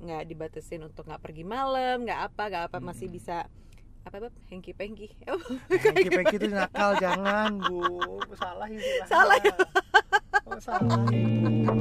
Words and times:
nggak 0.00 0.22
dibatasin 0.26 0.80
untuk 0.82 1.04
nggak 1.04 1.20
pergi 1.20 1.44
malam 1.44 2.02
nggak 2.02 2.20
apa 2.32 2.42
nggak 2.48 2.64
apa 2.72 2.78
masih 2.80 3.06
Hmm. 3.08 3.16
bisa 3.16 3.36
apa 4.00 4.16
bab 4.16 4.34
hengki 4.48 4.72
pengki. 4.72 5.12
Pengki 5.68 6.08
pengki 6.08 6.36
itu 6.40 6.48
nakal 6.48 6.96
jangan. 6.96 7.52
Bu 7.60 7.84
salah 8.32 8.64
Salah. 9.12 9.36
oh, 10.48 10.56
salah 10.56 11.04
itu. 11.12 11.76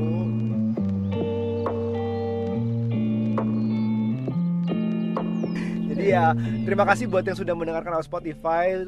Jadi 5.89 6.15
ya 6.15 6.31
terima 6.63 6.86
kasih 6.86 7.09
buat 7.09 7.25
yang 7.25 7.36
sudah 7.36 7.55
mendengarkan 7.57 7.91
lewat 7.97 8.07
Spotify. 8.07 8.88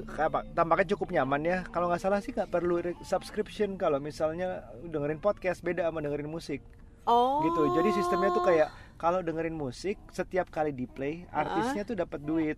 Tampaknya 0.54 0.88
cukup 0.96 1.12
nyaman 1.12 1.42
ya. 1.42 1.58
Kalau 1.72 1.90
nggak 1.90 2.02
salah 2.04 2.20
sih 2.20 2.32
nggak 2.32 2.52
perlu 2.52 2.78
subscription 3.02 3.76
kalau 3.76 3.98
misalnya 3.98 4.64
dengerin 4.86 5.18
podcast 5.18 5.64
beda 5.64 5.90
sama 5.90 6.00
dengerin 6.00 6.30
musik. 6.30 6.62
Oh. 7.10 7.42
Gitu. 7.42 7.62
Jadi 7.74 7.90
sistemnya 7.96 8.30
tuh 8.30 8.44
kayak 8.46 8.70
kalau 9.02 9.20
dengerin 9.20 9.52
musik 9.52 9.98
setiap 10.14 10.54
kali 10.54 10.70
di 10.70 10.86
play 10.86 11.26
artisnya 11.32 11.82
tuh 11.82 11.98
dapat 11.98 12.22
duit. 12.22 12.58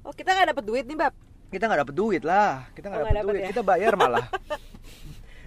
Oh 0.00 0.14
kita 0.14 0.30
nggak 0.30 0.54
dapat 0.54 0.64
duit 0.64 0.84
nih 0.86 0.94
bab? 0.94 1.10
Kita 1.50 1.66
nggak 1.66 1.80
dapet 1.82 1.94
duit 1.98 2.22
lah. 2.22 2.70
Kita 2.70 2.86
nggak 2.86 3.00
Oh, 3.00 3.06
dapet 3.10 3.24
duit. 3.26 3.42
ya? 3.42 3.48
kita 3.50 3.62
bayar 3.66 3.92
malah 3.98 4.26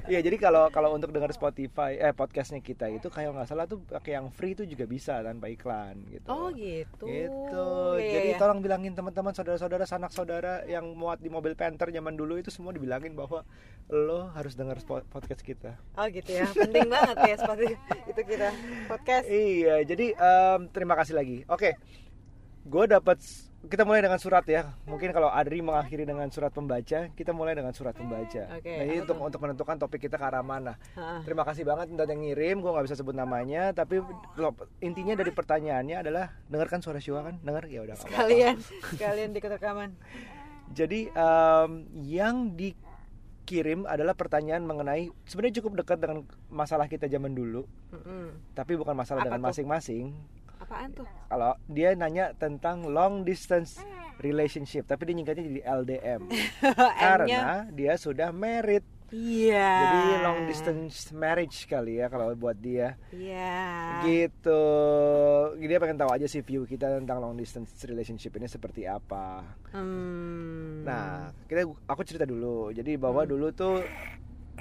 Iya 0.04 0.20
jadi 0.20 0.36
kalau 0.36 0.68
kalau 0.68 0.92
untuk 0.92 1.16
dengar 1.16 1.32
Spotify 1.32 1.96
eh 1.96 2.12
podcastnya 2.12 2.60
kita 2.60 2.92
itu 2.92 3.08
kayak 3.08 3.32
nggak 3.32 3.48
salah 3.48 3.64
tuh 3.64 3.80
pakai 3.88 4.20
yang 4.20 4.28
free 4.36 4.52
itu 4.52 4.68
juga 4.68 4.84
bisa 4.84 5.24
tanpa 5.24 5.48
iklan 5.48 5.96
gitu. 6.12 6.28
oh 6.28 6.52
gitu 6.52 7.06
Gitu. 7.08 7.68
Iya, 8.04 8.12
Jadi 8.20 8.30
iya. 8.36 8.40
tolong 8.40 8.60
bilangin 8.60 8.92
teman-teman 8.92 9.32
saudara-saudara 9.32 9.88
sanak 9.88 10.12
saudara 10.12 10.68
yang 10.68 10.92
muat 10.92 11.24
di 11.24 11.32
mobil 11.32 11.56
Panther 11.56 11.88
zaman 11.88 12.20
dulu 12.20 12.36
itu 12.36 12.52
semua 12.52 12.76
dibilangin 12.76 13.16
bahwa 13.16 13.48
lo 13.88 14.28
harus 14.36 14.60
dengar 14.60 14.76
podcast 14.84 15.40
kita. 15.44 15.80
oh 15.96 16.08
gitu 16.12 16.36
ya 16.36 16.48
penting 16.52 16.88
banget 16.92 17.18
ya 17.24 17.36
seperti 17.40 17.66
itu 18.12 18.22
kita 18.28 18.50
podcast 18.92 19.26
Iya, 19.28 19.76
jadi 19.88 20.06
em, 20.20 20.60
terima 20.72 21.00
kasih 21.00 21.16
lagi. 21.16 21.48
Oke, 21.48 21.80
gue 22.64 22.86
dapat 22.88 23.20
kita 23.64 23.88
mulai 23.88 24.04
dengan 24.04 24.20
surat 24.20 24.44
ya. 24.44 24.76
Mungkin 24.84 25.16
kalau 25.16 25.32
Adri 25.32 25.64
mengakhiri 25.64 26.04
dengan 26.04 26.28
surat 26.28 26.52
pembaca, 26.52 27.08
kita 27.16 27.32
mulai 27.32 27.56
dengan 27.56 27.72
surat 27.72 27.96
pembaca. 27.96 28.44
Oke, 28.60 28.68
nah, 28.68 28.84
ini 28.84 29.00
untuk 29.00 29.16
tuh? 29.16 29.28
untuk 29.32 29.40
menentukan 29.40 29.76
topik 29.80 30.04
kita 30.04 30.20
ke 30.20 30.26
arah 30.26 30.44
mana. 30.44 30.76
Hah. 31.00 31.24
Terima 31.24 31.48
kasih 31.48 31.64
banget 31.64 31.88
untuk 31.96 32.04
yang 32.04 32.20
ngirim. 32.20 32.60
Gue 32.60 32.72
nggak 32.76 32.86
bisa 32.92 33.00
sebut 33.00 33.16
namanya, 33.16 33.72
tapi 33.72 34.04
lo- 34.36 34.68
intinya 34.84 35.16
dari 35.16 35.32
pertanyaannya 35.32 35.96
adalah 36.04 36.36
dengarkan 36.52 36.84
suara 36.84 37.00
Shua 37.00 37.24
kan? 37.24 37.40
Dengar 37.40 37.64
ya 37.72 37.88
udah. 37.88 37.96
sekalian 37.96 38.60
sekalian 38.92 39.30
di 39.32 39.40
rekaman 39.40 39.96
Jadi 40.74 41.12
em, 41.12 41.72
yang 42.04 42.56
dikirim 42.58 43.86
adalah 43.88 44.18
pertanyaan 44.18 44.64
mengenai 44.66 45.08
sebenarnya 45.24 45.64
cukup 45.64 45.84
dekat 45.84 46.04
dengan 46.04 46.28
masalah 46.52 46.90
kita 46.90 47.06
zaman 47.08 47.32
dulu, 47.36 47.64
Mm-mm. 47.94 48.56
tapi 48.58 48.76
bukan 48.76 48.96
masalah 48.98 49.24
Apa 49.24 49.28
dengan 49.32 49.42
masing-masing. 49.52 50.12
Apaan 50.64 50.90
tuh? 50.92 51.08
Kalau 51.28 51.54
dia 51.68 51.94
nanya 51.94 52.32
tentang 52.34 52.88
long 52.88 53.22
distance 53.22 53.78
relationship 54.18 54.86
tapi 54.86 55.10
dia 55.10 55.16
nyingkatnya 55.18 55.44
jadi 55.44 55.62
LDM 55.82 56.22
karena 57.04 57.68
dia 57.70 57.94
sudah 57.96 58.30
married. 58.30 58.86
Iya. 59.10 59.70
Jadi 59.78 60.02
long 60.26 60.40
distance 60.50 61.14
marriage 61.14 61.70
kali 61.70 62.02
ya 62.02 62.10
kalau 62.10 62.34
buat 62.34 62.58
dia. 62.58 62.98
Iya. 63.14 63.62
Gitu. 64.02 64.64
Dia 65.62 65.78
pengen 65.78 66.02
tahu 66.02 66.10
aja 66.10 66.26
sih 66.26 66.42
view 66.42 66.66
kita 66.66 66.90
tentang 66.90 67.22
long 67.22 67.38
distance 67.38 67.78
relationship 67.86 68.34
ini 68.34 68.50
seperti 68.50 68.90
apa. 68.90 69.46
Hmm. 69.70 70.82
nah 70.82 71.30
kita 71.46 71.62
aku 71.86 72.02
cerita 72.02 72.26
dulu. 72.26 72.74
Jadi 72.74 72.98
bahwa 72.98 73.22
Hmm. 73.22 73.30
dulu 73.30 73.54
tuh 73.54 73.86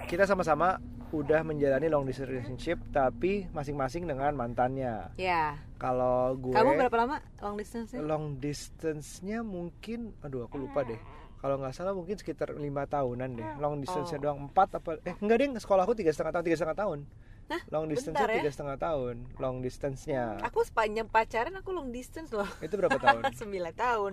kita 0.05 0.29
sama-sama 0.29 0.77
udah 1.13 1.45
menjalani 1.45 1.89
long 1.89 2.05
distance 2.05 2.29
relationship 2.29 2.77
tapi 2.89 3.49
masing-masing 3.53 4.05
dengan 4.05 4.33
mantannya. 4.33 5.17
Ya 5.17 5.57
kalau 5.83 6.39
gue 6.39 6.55
kamu 6.55 6.71
berapa 6.79 6.97
lama 6.97 7.17
long 7.41 7.57
distance 7.59 7.91
long 7.93 8.39
distance-nya 8.39 9.43
mungkin 9.43 10.15
aduh 10.21 10.47
aku 10.47 10.57
lupa 10.57 10.81
deh. 10.83 10.99
Kalau 11.37 11.59
nggak 11.59 11.75
salah 11.75 11.91
mungkin 11.91 12.15
sekitar 12.15 12.55
lima 12.55 12.87
tahunan 12.87 13.35
deh. 13.35 13.49
Long 13.59 13.83
distance-nya 13.83 14.23
Oh. 14.23 14.25
doang. 14.25 14.39
Empat 14.47 14.79
apa 14.79 15.03
eh 15.03 15.19
enggak 15.19 15.37
deh 15.37 15.49
sekolah 15.59 15.83
aku 15.83 15.93
tiga 15.93 16.15
setengah 16.15 16.33
tahun 16.33 16.45
tiga 16.47 16.57
setengah 16.57 16.79
tahun. 16.79 16.99
Hah? 17.51 17.61
long 17.69 17.85
distance-nya 17.85 18.15
Bentar 18.23 18.31
ya. 18.31 18.39
tiga 18.39 18.51
setengah 18.55 18.77
tahun 18.79 19.17
long 19.37 19.57
distance-nya. 19.59 20.23
Aku 20.41 20.63
sepanjang 20.63 21.11
pacaran 21.11 21.53
aku 21.53 21.75
long 21.75 21.91
distance 21.91 22.31
loh. 22.31 22.47
Itu 22.63 22.79
berapa 22.79 22.95
tahun? 22.95 23.23
9 23.43 23.43
tahun. 23.75 24.13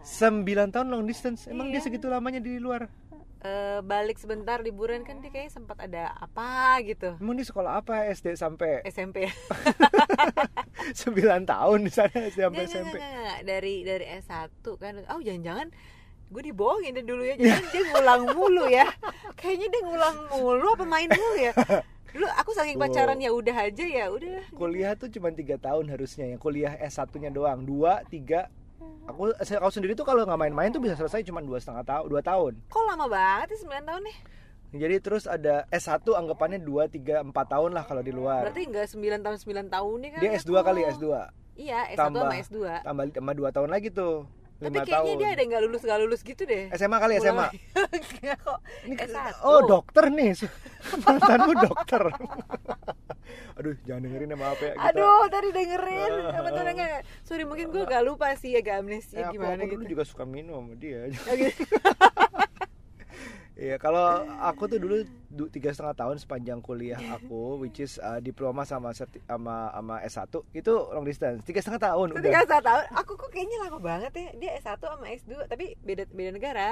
Sembilan 0.00 0.68
tahun 0.70 0.86
long 0.88 1.04
distance? 1.04 1.44
Emang 1.44 1.68
dia 1.68 1.80
Iya. 1.80 1.88
segitu 1.88 2.06
lamanya 2.06 2.38
di 2.38 2.56
luar 2.56 2.88
Eh, 3.40 3.80
balik 3.80 4.20
sebentar 4.20 4.60
liburan 4.60 5.00
kan 5.00 5.24
dia 5.24 5.32
kayaknya 5.32 5.48
sempat 5.48 5.80
ada 5.80 6.12
apa 6.12 6.76
gitu. 6.84 7.16
Emang 7.16 7.40
dia 7.40 7.48
sekolah 7.48 7.80
apa? 7.80 8.04
SD 8.12 8.36
sampai 8.36 8.84
SMP 8.84 9.24
ya 9.24 9.32
sembilan 11.00 11.48
tahun 11.48 11.88
di 11.88 11.92
sana 11.92 12.12
SD 12.12 12.36
sampai 12.36 12.64
nggak, 12.68 12.76
SMP 12.76 12.96
nggak, 13.00 13.12
nggak. 13.16 13.38
dari 13.48 13.74
dari 13.80 14.06
S1 14.20 14.60
kan. 14.76 14.92
Oh 15.08 15.24
jangan-jangan 15.24 15.72
gue 16.30 16.42
dibohongin 16.52 17.00
dulu 17.00 17.24
ya. 17.24 17.40
Jangan 17.40 17.64
dia 17.72 17.82
ngulang 17.88 18.22
mulu 18.28 18.64
ya. 18.68 18.86
Kayaknya 19.40 19.66
dia 19.72 19.82
ngulang 19.88 20.16
mulu 20.36 20.66
apa 20.76 20.84
main 20.84 21.08
mulu 21.08 21.36
ya. 21.40 21.52
Dulu 22.12 22.26
aku 22.36 22.50
saking 22.52 22.76
pacaran 22.76 23.24
ya 23.24 23.32
udah 23.32 23.56
aja 23.56 23.84
ya 23.88 24.12
udah. 24.12 24.52
Kuliah 24.52 24.92
tuh 25.00 25.08
cuma 25.08 25.32
tiga 25.32 25.56
tahun 25.56 25.88
harusnya 25.88 26.28
yang 26.28 26.36
kuliah 26.36 26.76
S 26.76 27.00
1 27.00 27.08
nya 27.16 27.32
doang. 27.32 27.64
Dua 27.64 28.04
tiga 28.04 28.52
aku 29.06 29.22
aku 29.36 29.70
sendiri 29.70 29.92
tuh 29.92 30.02
kalau 30.02 30.24
nggak 30.24 30.40
main-main 30.40 30.70
tuh 30.70 30.80
bisa 30.80 30.94
selesai 30.94 31.20
cuma 31.22 31.40
dua 31.40 31.58
setengah 31.58 31.84
tahun 31.84 32.04
dua 32.08 32.22
tahun 32.22 32.52
kok 32.66 32.84
lama 32.84 33.06
banget 33.06 33.46
sih 33.54 33.66
9 33.66 33.84
tahun 33.84 34.02
nih 34.04 34.18
Jadi 34.70 34.96
terus 35.02 35.26
ada 35.26 35.66
S1 35.66 36.06
anggapannya 36.06 36.62
2, 36.62 36.94
3, 36.94 37.26
4 37.26 37.34
tahun 37.34 37.74
lah 37.74 37.82
kalau 37.82 38.06
di 38.06 38.14
luar. 38.14 38.46
berarti 38.46 38.70
enggak 38.70 38.86
9 38.86 39.18
tahun 39.18 39.36
9 39.42 39.66
tahun 39.66 39.96
nih 39.98 40.10
kan 40.14 40.20
Dia 40.22 40.30
S2 40.38 40.52
kali, 40.62 40.80
aku. 40.86 40.90
S2. 40.94 41.06
iya 41.58 41.80
S1 41.90 41.98
Tambah. 41.98 42.22
sama 42.22 42.34
S2 42.38 42.58
Tambah 42.86 43.04
tambah 43.10 43.34
2 43.34 43.50
tahun 43.50 43.68
lagi 43.68 43.88
tuh. 43.90 44.30
5 44.60 44.68
tapi 44.68 44.78
kayaknya 44.84 45.00
tahun. 45.00 45.20
dia 45.24 45.28
ada 45.32 45.40
yang 45.40 45.50
nggak 45.56 45.64
lulus 45.64 45.82
nggak 45.88 46.00
lulus 46.04 46.20
gitu 46.20 46.42
deh 46.44 46.64
SMA 46.76 46.96
kali 47.00 47.14
Mulai- 47.16 47.24
SMA. 47.24 47.46
Enggak 48.20 48.38
kok 48.44 48.58
Ini 48.84 48.94
S1. 49.00 49.34
Oh, 49.40 49.60
dokter 49.64 50.04
nih. 50.12 50.30
Mantanmu 51.00 51.52
dokter. 51.64 52.02
Aduh, 53.60 53.76
jangan 53.84 54.00
dengerin 54.08 54.28
sama 54.32 54.46
apa 54.56 54.62
ya 54.64 54.74
kita. 54.76 54.88
Aduh, 54.92 55.22
tadi 55.28 55.48
dengerin. 55.52 56.12
Ah. 56.12 56.38
Apa 56.40 56.48
tuh 56.52 56.62
enggak? 56.64 57.00
Sorry, 57.24 57.44
mungkin 57.44 57.66
gue 57.72 57.82
gak 57.84 58.02
lupa 58.04 58.32
sih 58.36 58.52
agak 58.56 58.84
amnesia 58.84 59.28
aku, 59.28 59.36
gimana 59.36 59.60
aku 59.64 59.76
dulu 59.76 59.82
gitu. 59.84 59.92
juga 59.96 60.04
suka 60.08 60.24
minum 60.24 60.64
sama 60.64 60.74
dia. 60.76 61.08
Gitu. 63.60 63.68
Iya, 63.68 63.76
kalau 63.76 64.24
aku 64.40 64.72
tuh 64.72 64.80
dulu 64.80 65.04
du- 65.28 65.52
tiga 65.52 65.68
setengah 65.68 65.92
tahun 65.92 66.16
sepanjang 66.16 66.64
kuliah 66.64 66.96
aku, 67.12 67.60
which 67.60 67.84
is 67.84 68.00
uh, 68.00 68.16
diploma 68.16 68.64
sama 68.64 68.96
sama 68.96 69.68
sama 69.68 69.94
S1 70.00 70.32
itu 70.56 70.72
long 70.72 71.04
distance. 71.04 71.44
Tiga 71.44 71.60
setengah 71.60 71.92
tahun 71.92 72.16
udah. 72.16 72.24
Ketika 72.24 72.40
saya 72.48 72.62
tahu, 72.64 72.80
aku 72.96 73.12
kok 73.20 73.28
kayaknya 73.28 73.68
lama 73.68 73.78
banget 73.78 74.12
ya. 74.16 74.28
Dia 74.40 74.50
S1 74.64 74.80
sama 74.80 75.06
S2, 75.12 75.44
tapi 75.44 75.76
beda 75.84 76.08
beda 76.08 76.30
negara. 76.32 76.68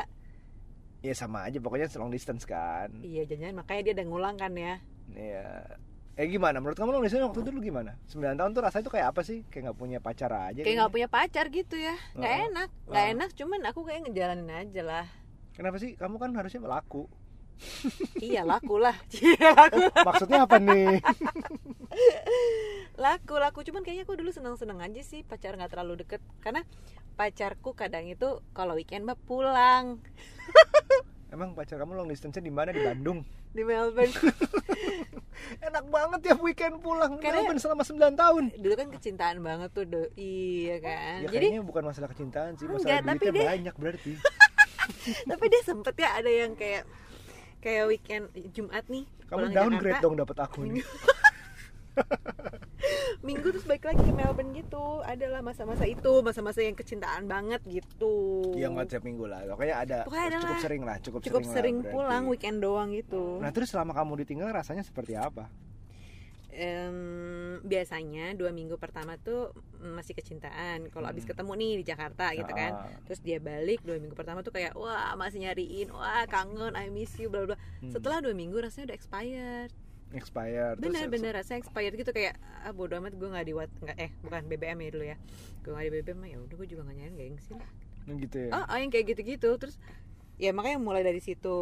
Ya 1.04 1.12
sama 1.12 1.44
aja, 1.44 1.60
pokoknya 1.60 1.92
long 2.00 2.08
distance 2.08 2.48
kan. 2.48 2.88
Iya, 3.04 3.28
jangan 3.28 3.60
makanya 3.60 3.92
dia 3.92 3.94
udah 4.00 4.06
ngulang 4.08 4.36
kan 4.40 4.56
ya. 4.56 4.80
Iya. 5.12 5.76
Eh 6.18 6.26
gimana? 6.26 6.56
Menurut 6.58 6.74
kamu 6.74 6.90
long 6.90 7.04
distance 7.04 7.22
waktu 7.28 7.44
itu 7.44 7.50
lu 7.52 7.60
gimana? 7.60 8.00
9 8.08 8.32
tahun 8.32 8.50
tuh 8.56 8.62
rasanya 8.64 8.84
tuh 8.88 8.94
kayak 8.96 9.12
apa 9.12 9.20
sih? 9.20 9.44
Kayak 9.52 9.70
nggak 9.70 9.78
punya 9.78 9.98
pacar 10.00 10.32
aja. 10.32 10.64
Kayak 10.64 10.76
nggak 10.80 10.92
punya 10.96 11.08
pacar 11.12 11.44
gitu 11.52 11.76
ya. 11.76 11.94
Nggak 12.16 12.32
enak, 12.48 12.68
nggak 12.88 13.06
enak. 13.12 13.30
Cuman 13.36 13.60
aku 13.68 13.84
kayak 13.84 14.08
ngejalanin 14.08 14.48
aja 14.48 14.82
lah. 14.82 15.06
Kenapa 15.58 15.76
sih? 15.76 15.92
Kamu 15.92 16.16
kan 16.16 16.30
harusnya 16.32 16.62
laku. 16.62 17.10
iya 18.22 18.46
laku 18.46 18.78
lah. 18.78 18.94
Iya 19.10 19.50
laku, 19.50 19.82
Maksudnya 19.98 20.46
apa 20.46 20.56
nih? 20.56 21.02
laku, 23.02 23.34
laku. 23.36 23.58
Cuman 23.66 23.82
kayaknya 23.82 24.06
aku 24.06 24.14
dulu 24.14 24.30
seneng-seneng 24.30 24.78
aja 24.78 25.02
sih 25.02 25.20
pacar 25.22 25.54
nggak 25.54 25.66
terlalu 25.68 26.06
deket. 26.06 26.22
Karena 26.38 26.62
pacarku 27.14 27.74
kadang 27.74 28.06
itu 28.06 28.40
kalau 28.52 28.78
weekend 28.78 29.02
mah 29.02 29.18
pulang 29.18 29.98
Emang 31.34 31.52
pacar 31.52 31.76
kamu 31.76 31.92
long 31.92 32.08
distance 32.08 32.38
di 32.38 32.48
mana? 32.48 32.70
Di 32.70 32.80
Bandung. 32.80 33.20
di 33.48 33.60
Melbourne. 33.60 34.12
Enak 35.60 35.84
banget 35.88 36.20
ya 36.24 36.34
weekend 36.38 36.78
pulang. 36.78 37.18
Karena- 37.18 37.42
Melbourne 37.42 37.58
selama 37.58 37.82
9 37.82 38.14
tahun. 38.14 38.44
dulu 38.54 38.74
kan 38.74 38.88
kecintaan 38.88 39.36
banget 39.38 39.70
tuh 39.72 39.84
do 39.84 40.02
iya 40.14 40.78
kan 40.78 41.20
Ya 41.20 41.28
jadi 41.28 41.60
bukan 41.60 41.82
masalah 41.82 42.08
kecintaan 42.08 42.54
sih, 42.54 42.64
Enggak, 42.64 42.80
masalah 42.80 43.02
tapi 43.04 43.18
duitnya 43.18 43.32
dia- 43.34 43.48
banyak 43.50 43.74
berarti. 43.76 44.12
tapi 45.30 45.44
dia 45.50 45.62
sempet 45.64 45.94
ya 45.98 46.10
ada 46.18 46.30
yang 46.30 46.52
kayak 46.54 46.84
kayak 47.58 47.84
weekend 47.90 48.30
Jumat 48.54 48.86
nih 48.86 49.04
Kamu 49.28 49.52
downgrade 49.52 50.00
Jakarta, 50.00 50.04
dong 50.04 50.16
dapat 50.16 50.36
aku 50.40 50.58
nih. 50.64 50.84
minggu 53.26 53.50
terus 53.50 53.66
balik 53.66 53.90
lagi 53.90 54.00
ke 54.00 54.12
Melbourne 54.14 54.54
gitu. 54.54 55.02
Adalah 55.02 55.40
masa-masa 55.42 55.84
itu 55.84 56.22
masa-masa 56.22 56.62
yang 56.62 56.78
kecintaan 56.78 57.26
banget 57.26 57.60
gitu. 57.66 58.46
Iya 58.54 58.70
nggak 58.72 58.86
tiap 58.88 59.02
minggu 59.04 59.26
lah. 59.26 59.44
Pokoknya 59.44 59.76
ada 59.82 59.98
Pokoknya 60.06 60.26
ada 60.32 60.38
cukup 60.40 60.58
sering 60.62 60.82
lah, 60.86 60.96
cukup, 61.02 61.20
cukup 61.26 61.42
sering, 61.44 61.54
sering 61.54 61.76
lah 61.82 61.90
pulang 61.92 62.24
weekend 62.30 62.58
doang 62.62 62.94
gitu. 62.94 63.42
Nah 63.42 63.50
terus 63.50 63.74
selama 63.74 63.92
kamu 63.92 64.24
ditinggal 64.24 64.48
rasanya 64.54 64.86
seperti 64.86 65.18
apa? 65.18 65.50
Em, 66.48 66.96
biasanya 67.60 68.32
dua 68.32 68.50
minggu 68.50 68.80
pertama 68.80 69.14
tuh 69.16 69.52
masih 69.78 70.16
kecintaan. 70.16 70.88
Kalau 70.88 71.04
abis 71.04 71.22
Hmm. 71.22 71.30
ketemu 71.30 71.52
nih 71.54 71.72
di 71.76 71.84
Jakarta 71.84 72.32
gitu 72.32 72.48
kan. 72.50 72.72
Ah. 72.78 72.96
terus 73.04 73.20
dia 73.20 73.36
balik 73.38 73.84
dua 73.84 73.96
minggu 73.96 74.12
pertama 74.12 74.40
tuh 74.40 74.50
kayak 74.50 74.72
wah 74.72 75.12
masih 75.14 75.44
nyariin. 75.44 75.92
Wah 75.92 76.24
kangen. 76.24 76.72
I 76.72 76.88
miss 76.88 77.12
you. 77.16 77.28
Bla 77.28 77.44
bla. 77.44 77.56
Hmm. 77.78 77.92
setelah 77.92 78.18
dua 78.18 78.32
minggu 78.32 78.56
rasanya 78.56 78.90
udah 78.90 78.96
expired. 78.96 79.70
Expired. 80.08 80.76
Terus- 80.76 80.88
bener 80.88 81.06
bener 81.06 81.32
rasanya 81.36 81.60
expired 81.60 81.94
gitu 81.94 82.10
kayak 82.10 82.34
ah 82.64 82.72
bodo 82.72 82.96
amat 82.96 83.12
gue 83.12 83.28
nggak 83.28 83.44
di 83.44 83.52
wat 83.52 83.68
nggak 83.78 83.98
eh 83.98 84.10
bukan 84.24 84.40
BBM 84.48 84.78
ya 84.80 84.90
dulu 84.90 85.04
ya. 85.04 85.16
Gue 85.60 85.70
nggak 85.70 85.84
di 85.84 85.92
BBM 85.94 86.20
ya 86.24 86.36
udah 86.40 86.54
gue 86.56 86.66
juga 86.66 86.80
nggak 86.82 86.96
nyariin 86.96 87.16
gengsi 87.16 87.52
lah 87.52 87.68
gitu 88.08 88.36
ya? 88.40 88.50
Oh, 88.56 88.64
oh, 88.64 88.76
yang 88.80 88.88
kayak 88.88 89.04
gitu-gitu. 89.12 89.50
Terus 89.60 89.76
ya 90.40 90.56
makanya 90.56 90.80
mulai 90.80 91.04
dari 91.04 91.20
situ. 91.20 91.60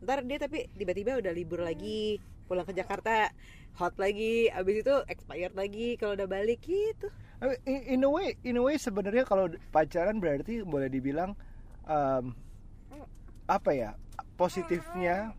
Ntar 0.00 0.22
dia 0.22 0.38
tapi 0.38 0.70
tiba-tiba 0.70 1.18
udah 1.18 1.34
libur 1.34 1.60
lagi 1.60 2.22
pulang 2.46 2.62
ke 2.62 2.70
Jakarta 2.72 3.30
hot 3.80 3.96
lagi 3.96 4.52
abis 4.52 4.84
itu 4.84 4.94
expired 5.08 5.56
lagi 5.56 5.96
kalau 5.96 6.12
udah 6.12 6.28
balik 6.28 6.60
gitu. 6.60 7.08
In, 7.64 7.96
in 7.96 8.00
a 8.04 8.10
way 8.12 8.36
in 8.44 8.60
a 8.60 8.62
way 8.62 8.76
sebenarnya 8.76 9.24
kalau 9.24 9.48
pacaran 9.72 10.20
berarti 10.20 10.60
boleh 10.60 10.92
dibilang 10.92 11.32
um, 11.88 12.36
apa 13.48 13.70
ya 13.72 13.90
positifnya 14.36 15.32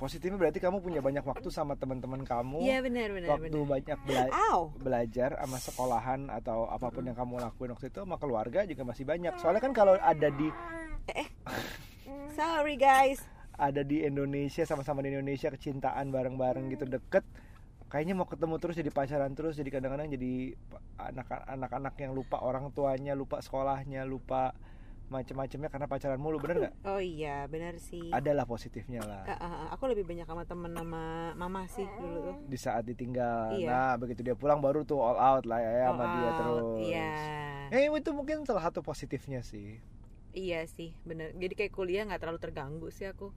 positifnya 0.00 0.38
berarti 0.40 0.62
kamu 0.62 0.80
punya 0.80 1.04
banyak 1.04 1.20
waktu 1.26 1.52
sama 1.52 1.76
teman-teman 1.76 2.24
kamu. 2.24 2.64
Iya 2.64 2.80
benar 2.80 3.12
benar 3.12 3.28
waktu 3.36 3.50
benar. 3.52 3.68
banyak 3.68 3.98
bela- 4.08 4.32
Ow. 4.48 4.60
belajar 4.78 5.30
sama 5.36 5.58
sekolahan 5.60 6.20
atau 6.32 6.70
apa 6.70 6.88
pun 6.88 7.04
yang 7.04 7.18
kamu 7.18 7.42
lakuin 7.42 7.74
waktu 7.76 7.92
itu 7.92 8.00
sama 8.00 8.16
keluarga 8.16 8.64
juga 8.64 8.86
masih 8.88 9.04
banyak. 9.04 9.36
Soalnya 9.42 9.60
kan 9.60 9.74
kalau 9.76 9.98
ada 10.00 10.32
di 10.32 10.48
sorry 12.32 12.78
guys 12.78 13.20
ada 13.58 13.82
di 13.82 14.06
Indonesia 14.06 14.62
sama-sama 14.62 15.02
di 15.02 15.10
Indonesia 15.10 15.50
kecintaan 15.50 16.14
bareng-bareng 16.14 16.70
gitu 16.70 16.86
deket. 16.86 17.26
Kayaknya 17.90 18.14
mau 18.14 18.28
ketemu 18.28 18.54
terus 18.62 18.76
jadi 18.78 18.90
pacaran 18.94 19.32
terus 19.34 19.58
jadi 19.58 19.68
kadang-kadang 19.72 20.12
jadi 20.12 20.54
anak- 21.00 21.48
anak-anak 21.48 21.94
yang 21.98 22.12
lupa 22.14 22.38
orang 22.38 22.70
tuanya 22.70 23.18
lupa 23.18 23.42
sekolahnya 23.42 24.06
lupa 24.06 24.54
macem-macemnya 25.08 25.72
karena 25.72 25.88
pacaran 25.88 26.20
mulu 26.20 26.36
bener 26.36 26.68
nggak? 26.68 26.74
Oh 26.84 27.00
iya 27.00 27.48
benar 27.48 27.80
sih. 27.80 28.12
Adalah 28.12 28.44
positifnya 28.44 29.00
lah. 29.00 29.24
Ah, 29.24 29.34
ah, 29.40 29.44
ah. 29.48 29.68
aku 29.72 29.88
lebih 29.88 30.04
banyak 30.04 30.28
sama 30.28 30.44
temen 30.44 30.68
sama 30.76 31.32
mama 31.32 31.64
sih 31.64 31.88
dulu 31.96 32.28
tuh. 32.28 32.36
Di 32.44 32.58
saat 32.60 32.84
ditinggal. 32.84 33.56
Iya. 33.56 33.68
nah 33.72 33.92
begitu 33.96 34.20
dia 34.20 34.36
pulang 34.36 34.60
baru 34.60 34.84
tuh 34.84 35.00
all 35.00 35.16
out 35.16 35.44
lah 35.48 35.58
ya 35.64 35.88
sama 35.88 36.04
All 36.04 36.12
dia 36.12 36.28
out, 36.28 36.36
terus. 36.36 36.64
iya. 36.84 37.10
Eh 37.72 37.88
itu 37.88 38.10
mungkin 38.12 38.44
salah 38.44 38.68
satu 38.68 38.84
positifnya 38.84 39.40
sih. 39.40 39.80
Iya 40.36 40.68
sih 40.68 40.92
bener. 41.08 41.32
Jadi 41.40 41.56
kayak 41.56 41.72
kuliah 41.72 42.04
nggak 42.04 42.20
terlalu 42.20 42.40
terganggu 42.44 42.92
sih 42.92 43.08
aku 43.08 43.32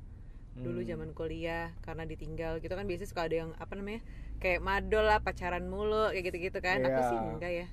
dulu 0.59 0.79
Hmm. 0.79 0.89
zaman 0.89 1.09
kuliah 1.15 1.71
karena 1.81 2.03
ditinggal 2.03 2.59
gitu 2.59 2.73
kan 2.75 2.83
biasanya 2.85 3.09
suka 3.09 3.21
ada 3.27 3.35
yang 3.47 3.51
apa 3.55 3.73
namanya 3.79 4.01
kayak 4.43 4.59
madol 4.59 5.05
lah 5.07 5.19
pacaran 5.23 5.65
mulu 5.71 6.11
kayak 6.11 6.25
gitu-gitu 6.29 6.59
kan 6.59 6.83
aku 6.83 6.99
Iya. 6.99 7.07
sih 7.07 7.17
enggak 7.17 7.51
ya 7.55 7.67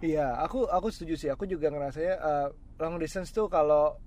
Iya, 0.00 0.32
aku 0.40 0.64
aku 0.64 0.88
setuju 0.88 1.14
sih. 1.20 1.28
Aku 1.28 1.44
juga 1.44 1.68
ngerasanya 1.68 2.14
eh, 2.16 2.48
long 2.80 2.96
distance 2.96 3.30
tuh 3.36 3.46
kalau 3.52 4.00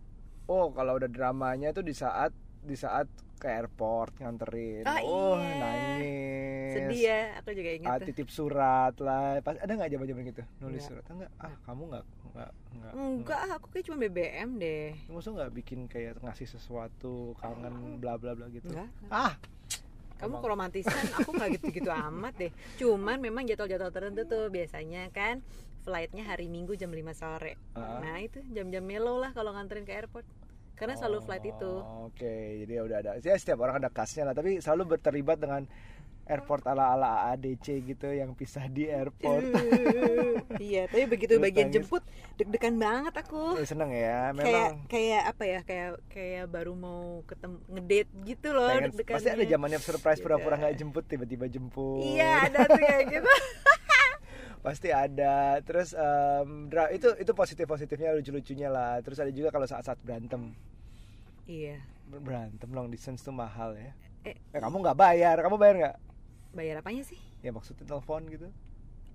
oh 0.50 0.65
kalau 0.74 0.98
udah 0.98 1.10
dramanya 1.10 1.69
tuh 1.69 1.86
di 1.86 1.94
saat 1.94 2.33
di 2.65 2.74
saat 2.74 3.06
ke 3.43 3.51
airport 3.51 4.15
nganterin. 4.17 4.83
Ah, 4.83 5.03
oh, 5.03 5.35
iya. 5.35 5.55
nangis. 5.59 6.71
sedih 6.73 7.01
ya 7.03 7.19
aku 7.37 7.49
juga 7.51 7.69
ingat 7.71 7.89
Ah, 7.91 7.99
titip 7.99 8.29
surat 8.29 8.95
lah. 8.97 9.37
Pas 9.39 9.55
ada 9.55 9.67
nggak 9.69 9.91
zaman-zaman 9.91 10.23
gitu 10.25 10.41
nulis 10.57 10.79
Nggak. 10.79 10.87
surat? 10.89 11.03
Enggak. 11.05 11.31
Ah, 11.37 11.53
kamu 11.61 11.81
nggak 11.85 12.05
nggak 12.33 12.49
nggak. 12.73 12.93
enggak 12.95 13.39
aku 13.51 13.65
kayak 13.69 13.85
cuma 13.85 13.97
BBM 13.99 14.49
deh 14.57 14.89
Maksud 15.05 15.31
nggak 15.33 15.51
bikin 15.53 15.79
kayak 15.85 16.17
ngasih 16.17 16.47
sesuatu 16.47 17.13
kangen 17.37 17.75
bla 17.99 18.15
bla 18.15 18.33
bla 18.33 18.47
gitu? 18.47 18.65
enggak 18.65 18.89
Ah, 19.07 19.35
kamu 20.15 20.31
Emang. 20.31 20.41
keromantisan 20.41 21.03
aku 21.13 21.29
nggak 21.29 21.49
gitu-gitu 21.53 21.91
amat 22.07 22.33
deh 22.37 22.51
cuman 22.75 23.19
memang 23.19 23.43
jadwal-jadwal 23.43 23.91
tertentu 23.91 24.23
tuh 24.23 24.47
biasanya 24.47 25.11
kan 25.11 25.43
flightnya 25.83 26.23
hari 26.23 26.47
minggu 26.47 26.73
jam 26.73 26.89
5 26.89 27.03
sore 27.13 27.59
Ah. 27.73 27.99
nah 27.99 28.17
itu 28.17 28.39
jam-jam 28.49 28.81
mellow 28.81 29.19
lah 29.19 29.29
kalau 29.29 29.51
nganterin 29.51 29.83
ke 29.83 29.91
airport 29.91 30.23
karena 30.73 30.93
selalu 30.95 31.19
flight 31.21 31.45
itu. 31.45 31.73
Oh, 31.79 32.09
Oke, 32.09 32.33
jadi 32.61 32.73
udah 32.81 32.97
ada. 32.99 33.11
Ya 33.17 33.35
setiap 33.35 33.61
orang 33.61 33.77
ada 33.77 33.89
kasnya 33.89 34.25
lah, 34.25 34.33
tapi 34.33 34.57
selalu 34.57 34.97
berterlibat 34.97 35.37
dengan 35.37 35.63
airport 36.23 36.63
ala-ala 36.63 37.27
AADC 37.27 37.83
gitu 37.83 38.07
yang 38.07 38.31
pisah 38.31 38.71
di 38.71 38.87
airport. 38.87 39.43
iya. 40.55 40.87
Tapi 40.87 41.03
begitu 41.03 41.35
Terus 41.35 41.43
bagian 41.43 41.67
nangis. 41.67 41.83
jemput 41.83 42.03
deg-degan 42.35 42.79
banget 42.79 43.13
aku. 43.19 43.59
Eh, 43.59 43.67
seneng 43.67 43.91
ya, 43.91 44.31
kayak 44.31 44.39
memang 44.39 44.71
kayak 44.87 45.23
apa 45.35 45.43
ya? 45.43 45.59
Kayak 45.67 45.89
kayak 46.07 46.45
baru 46.47 46.73
mau 46.73 47.27
ketemu 47.27 47.55
ngedate 47.67 48.11
gitu 48.23 48.47
loh 48.55 48.69
pengen, 48.71 48.83
deg-degannya 48.87 49.17
pasti 49.19 49.29
ada 49.29 49.43
zamannya 49.43 49.79
surprise 49.79 50.19
pura-pura 50.23 50.55
nggak 50.55 50.75
jemput 50.79 51.03
tiba-tiba 51.03 51.45
jemput. 51.51 51.99
iya 52.01 52.47
ada 52.47 52.71
tuh 52.71 52.79
kayak 52.79 53.03
gitu 53.11 53.31
pasti 54.65 54.89
ada. 54.89 55.60
Terus 55.68 55.89
dra- 56.71 56.92
itu 56.95 57.07
itu 57.19 57.31
positif 57.36 57.65
positifnya 57.68 58.15
lucu-lucunya 58.18 58.69
lah. 58.71 58.94
Terus 59.06 59.19
ada 59.24 59.31
juga 59.31 59.50
kalau 59.54 59.68
saat-saat 59.68 60.00
berantem 60.01 60.56
iya 61.48 61.77
Ber- 62.07 62.24
berantem 62.24 62.69
long 62.71 62.88
distance 62.92 63.24
tuh 63.24 63.36
mahal 63.36 63.75
ya. 63.75 63.92
eh 64.24 64.36
Eh 64.56 64.60
kamu 64.62 64.75
nggak 64.83 64.98
bayar, 64.98 65.36
kamu 65.44 65.56
bayar 65.60 65.75
nggak? 65.81 65.98
bayar 66.54 66.75
apanya 66.86 67.01
sih 67.01 67.18
Ya 67.42 67.50
maksudnya 67.51 67.83
telepon 67.83 68.24
gitu. 68.30 68.48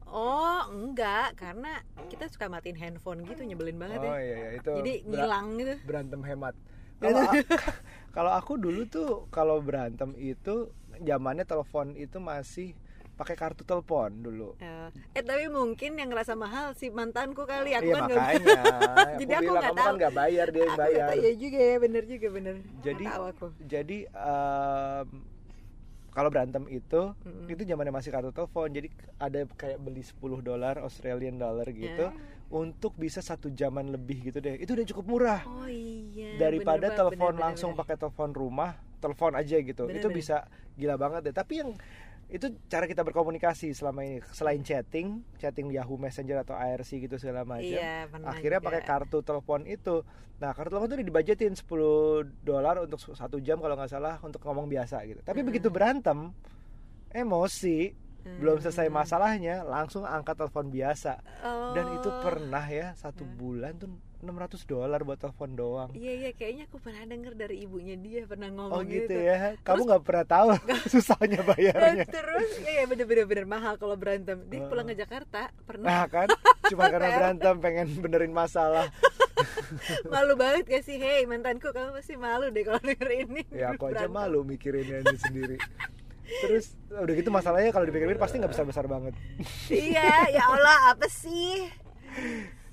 oh 0.08 0.60
enggak 0.72 1.36
karena 1.36 1.84
kita 2.08 2.26
suka 2.32 2.48
matiin 2.48 2.76
handphone 2.80 3.24
gitu 3.28 3.44
nyebelin 3.44 3.76
banget 3.76 4.00
Oh 4.00 4.16
ya 4.16 4.20
iya, 4.24 4.36
iya 4.40 4.50
itu 4.58 4.70
jadi 4.80 4.92
ngilang 5.04 5.46
gitu 5.60 5.74
berantem 5.84 6.20
hemat. 6.24 6.54
Kalau 7.02 7.22
kalau 8.16 8.32
aku 8.34 8.58
dulu 8.58 8.82
tuh 8.90 9.30
kalau 9.30 9.62
berantem 9.62 10.10
itu 10.18 10.66
zamannya 10.98 11.46
telepon 11.46 11.94
itu 11.94 12.18
masih 12.18 12.74
pakai 13.18 13.34
kartu 13.34 13.62
telepon 13.62 14.14
dulu. 14.14 14.54
Eh, 14.56 14.88
eh 15.12 15.20
tapi 15.20 15.50
mungkin 15.50 15.98
yang 15.98 16.06
ngerasa 16.06 16.32
mahal 16.32 16.70
si 16.72 16.86
mantanku 16.88 17.42
kali 17.42 17.74
aku 17.74 17.84
iya 17.84 17.94
kan 17.98 18.02
makanya. 18.06 18.60
Jadi 19.20 19.32
aku 19.34 19.42
bilang 19.42 19.52
nggak 19.52 19.66
kamu 19.66 19.74
kan 19.74 19.84
tahu. 19.84 19.98
nggak 19.98 20.14
bayar 20.14 20.46
dia 20.48 20.60
yang 20.60 20.70
aku 20.70 20.80
bayar. 20.80 21.08
tahu, 21.10 21.18
ya 21.18 21.32
juga 21.34 21.58
ya 21.60 21.76
bener 21.76 22.02
juga 22.04 22.28
bener 22.30 22.54
Jadi 22.78 23.04
tahu 23.04 23.24
aku 23.26 23.44
jadi 23.60 23.98
em, 24.06 25.06
kalau 26.08 26.28
berantem 26.28 26.64
itu 26.68 27.02
Mm-mm. 27.16 27.46
itu 27.46 27.62
zamannya 27.64 27.92
masih 27.92 28.10
kartu 28.10 28.30
telepon. 28.30 28.68
Jadi 28.68 28.88
ada 29.18 29.40
kayak 29.52 29.78
beli 29.78 30.02
10 30.02 30.14
dolar 30.40 30.74
Australian 30.78 31.36
dollar 31.36 31.66
gitu 31.68 32.06
Ya. 32.06 32.14
untuk 32.48 32.94
bisa 32.94 33.18
satu 33.18 33.50
jaman 33.50 33.90
lebih 33.90 34.30
gitu 34.30 34.38
deh. 34.38 34.56
Itu 34.56 34.72
udah 34.72 34.86
cukup 34.86 35.04
murah. 35.04 35.42
oh 35.44 35.66
iya 35.66 36.38
daripada 36.38 36.90
telepon 36.90 37.34
langsung 37.34 37.74
pakai 37.74 37.94
telepon 37.94 38.30
rumah 38.30 38.78
telepon 38.98 39.30
aja 39.32 39.54
gitu 39.56 39.86
Bener, 39.86 39.98
itu 39.98 40.06
bener. 40.06 40.18
bisa 40.18 40.36
gila 40.74 40.94
banget 40.94 41.30
deh 41.30 41.34
tapi 41.36 41.62
yang 41.62 41.70
itu 42.28 42.44
cara 42.66 42.84
kita 42.84 43.00
berkomunikasi 43.02 43.72
selama 43.72 44.04
ini 44.04 44.20
selain 44.30 44.60
chatting 44.60 45.24
chatting 45.36 45.72
Yahoo 45.72 45.96
Messenger 45.96 46.44
atau 46.44 46.52
IRC 46.52 47.00
gitu 47.00 47.16
segala 47.16 47.42
macam 47.42 47.64
iya 47.64 48.04
akhirnya 48.22 48.60
juga. 48.60 48.68
pakai 48.68 48.82
kartu 48.84 49.18
telepon 49.20 49.64
itu 49.64 50.04
nah 50.36 50.52
kartu 50.52 50.70
telepon 50.70 50.92
itu 50.92 51.00
dibajetin 51.02 51.56
10 51.56 51.64
dolar 52.42 52.80
untuk 52.80 53.00
satu 53.00 53.40
jam 53.40 53.56
kalau 53.56 53.74
nggak 53.74 53.88
salah 53.88 54.20
untuk 54.20 54.38
ngomong 54.40 54.66
biasa 54.66 55.02
gitu 55.04 55.20
tapi 55.22 55.40
Hmm. 55.40 55.48
begitu 55.48 55.68
berantem 55.68 56.36
emosi 57.10 57.96
belum 58.28 58.60
selesai 58.60 58.86
Hmm. 58.86 58.94
masalahnya 58.94 59.56
langsung 59.64 60.04
angkat 60.04 60.36
telepon 60.36 60.68
biasa 60.68 61.16
dan 61.72 61.96
itu 61.96 62.06
Oh. 62.06 62.20
pernah 62.20 62.60
ya 62.62 62.92
satu 62.92 63.24
Hmm. 63.24 63.34
bulan 63.34 63.72
tuh 63.74 63.88
600 64.18 64.34
dolar 64.64 65.00
buat 65.00 65.14
telepon 65.16 65.54
doang 65.54 65.90
Iya 65.92 66.12
iya 66.12 66.30
kayaknya 66.32 66.66
aku 66.66 66.78
pernah 66.78 67.02
denger 67.02 67.32
dari 67.34 67.62
ibunya 67.62 67.94
dia 67.94 68.26
pernah 68.26 68.50
Oh 68.50 68.82
ngomong 68.82 68.82
gitu 68.84 69.14
ya. 69.14 69.54
Kamu 69.60 69.82
nggak 69.84 70.02
pernah 70.02 70.24
tahu 70.24 70.48
susahnya 70.92 71.38
Eh, 71.38 71.46
bayarnya. 71.46 72.04
terus 72.04 72.50
ya, 72.58 72.82
ya 72.82 72.84
bener 72.84 73.06
bener 73.06 73.24
bener 73.24 73.46
mahal 73.46 73.74
kalau 73.74 73.94
berantem. 73.94 74.42
Dia 74.44 74.58
Oh. 74.58 74.68
pulang 74.68 74.84
ke 74.84 74.94
Jakarta 74.94 75.54
pernah 75.62 75.86
Nah 75.86 76.04
kan, 76.06 76.28
cuma 76.66 76.84
karena 76.92 77.08
berantem 77.14 77.54
pengen 77.58 77.86
benerin 77.96 78.32
masalah. 78.32 78.90
malu 80.12 80.34
banget 80.34 80.66
gak 80.66 80.82
sih? 80.82 80.98
Hei 80.98 81.22
mantanku 81.22 81.70
kamu 81.70 81.94
pasti 81.94 82.14
malu 82.14 82.50
deh 82.50 82.66
kalau 82.66 82.82
denger 82.82 83.10
ini. 83.22 83.42
Ya 83.48 83.70
aku 83.70 83.86
aja 83.86 84.02
Berantem. 84.02 84.12
malu 84.12 84.42
mikirinnya 84.42 84.98
ini 85.00 85.16
sendiri. 85.16 85.56
Terus 86.42 86.74
udah 86.90 87.14
gitu 87.14 87.30
masalahnya 87.30 87.70
kalau 87.70 87.86
dipikir-pikir 87.86 88.18
pasti 88.18 88.36
nggak 88.36 88.50
besar-besar 88.50 88.84
banget. 88.84 89.14
Iya 89.68 90.28
ya 90.28 90.42
Allah 90.44 90.92
apa 90.92 91.06
sih? 91.06 91.70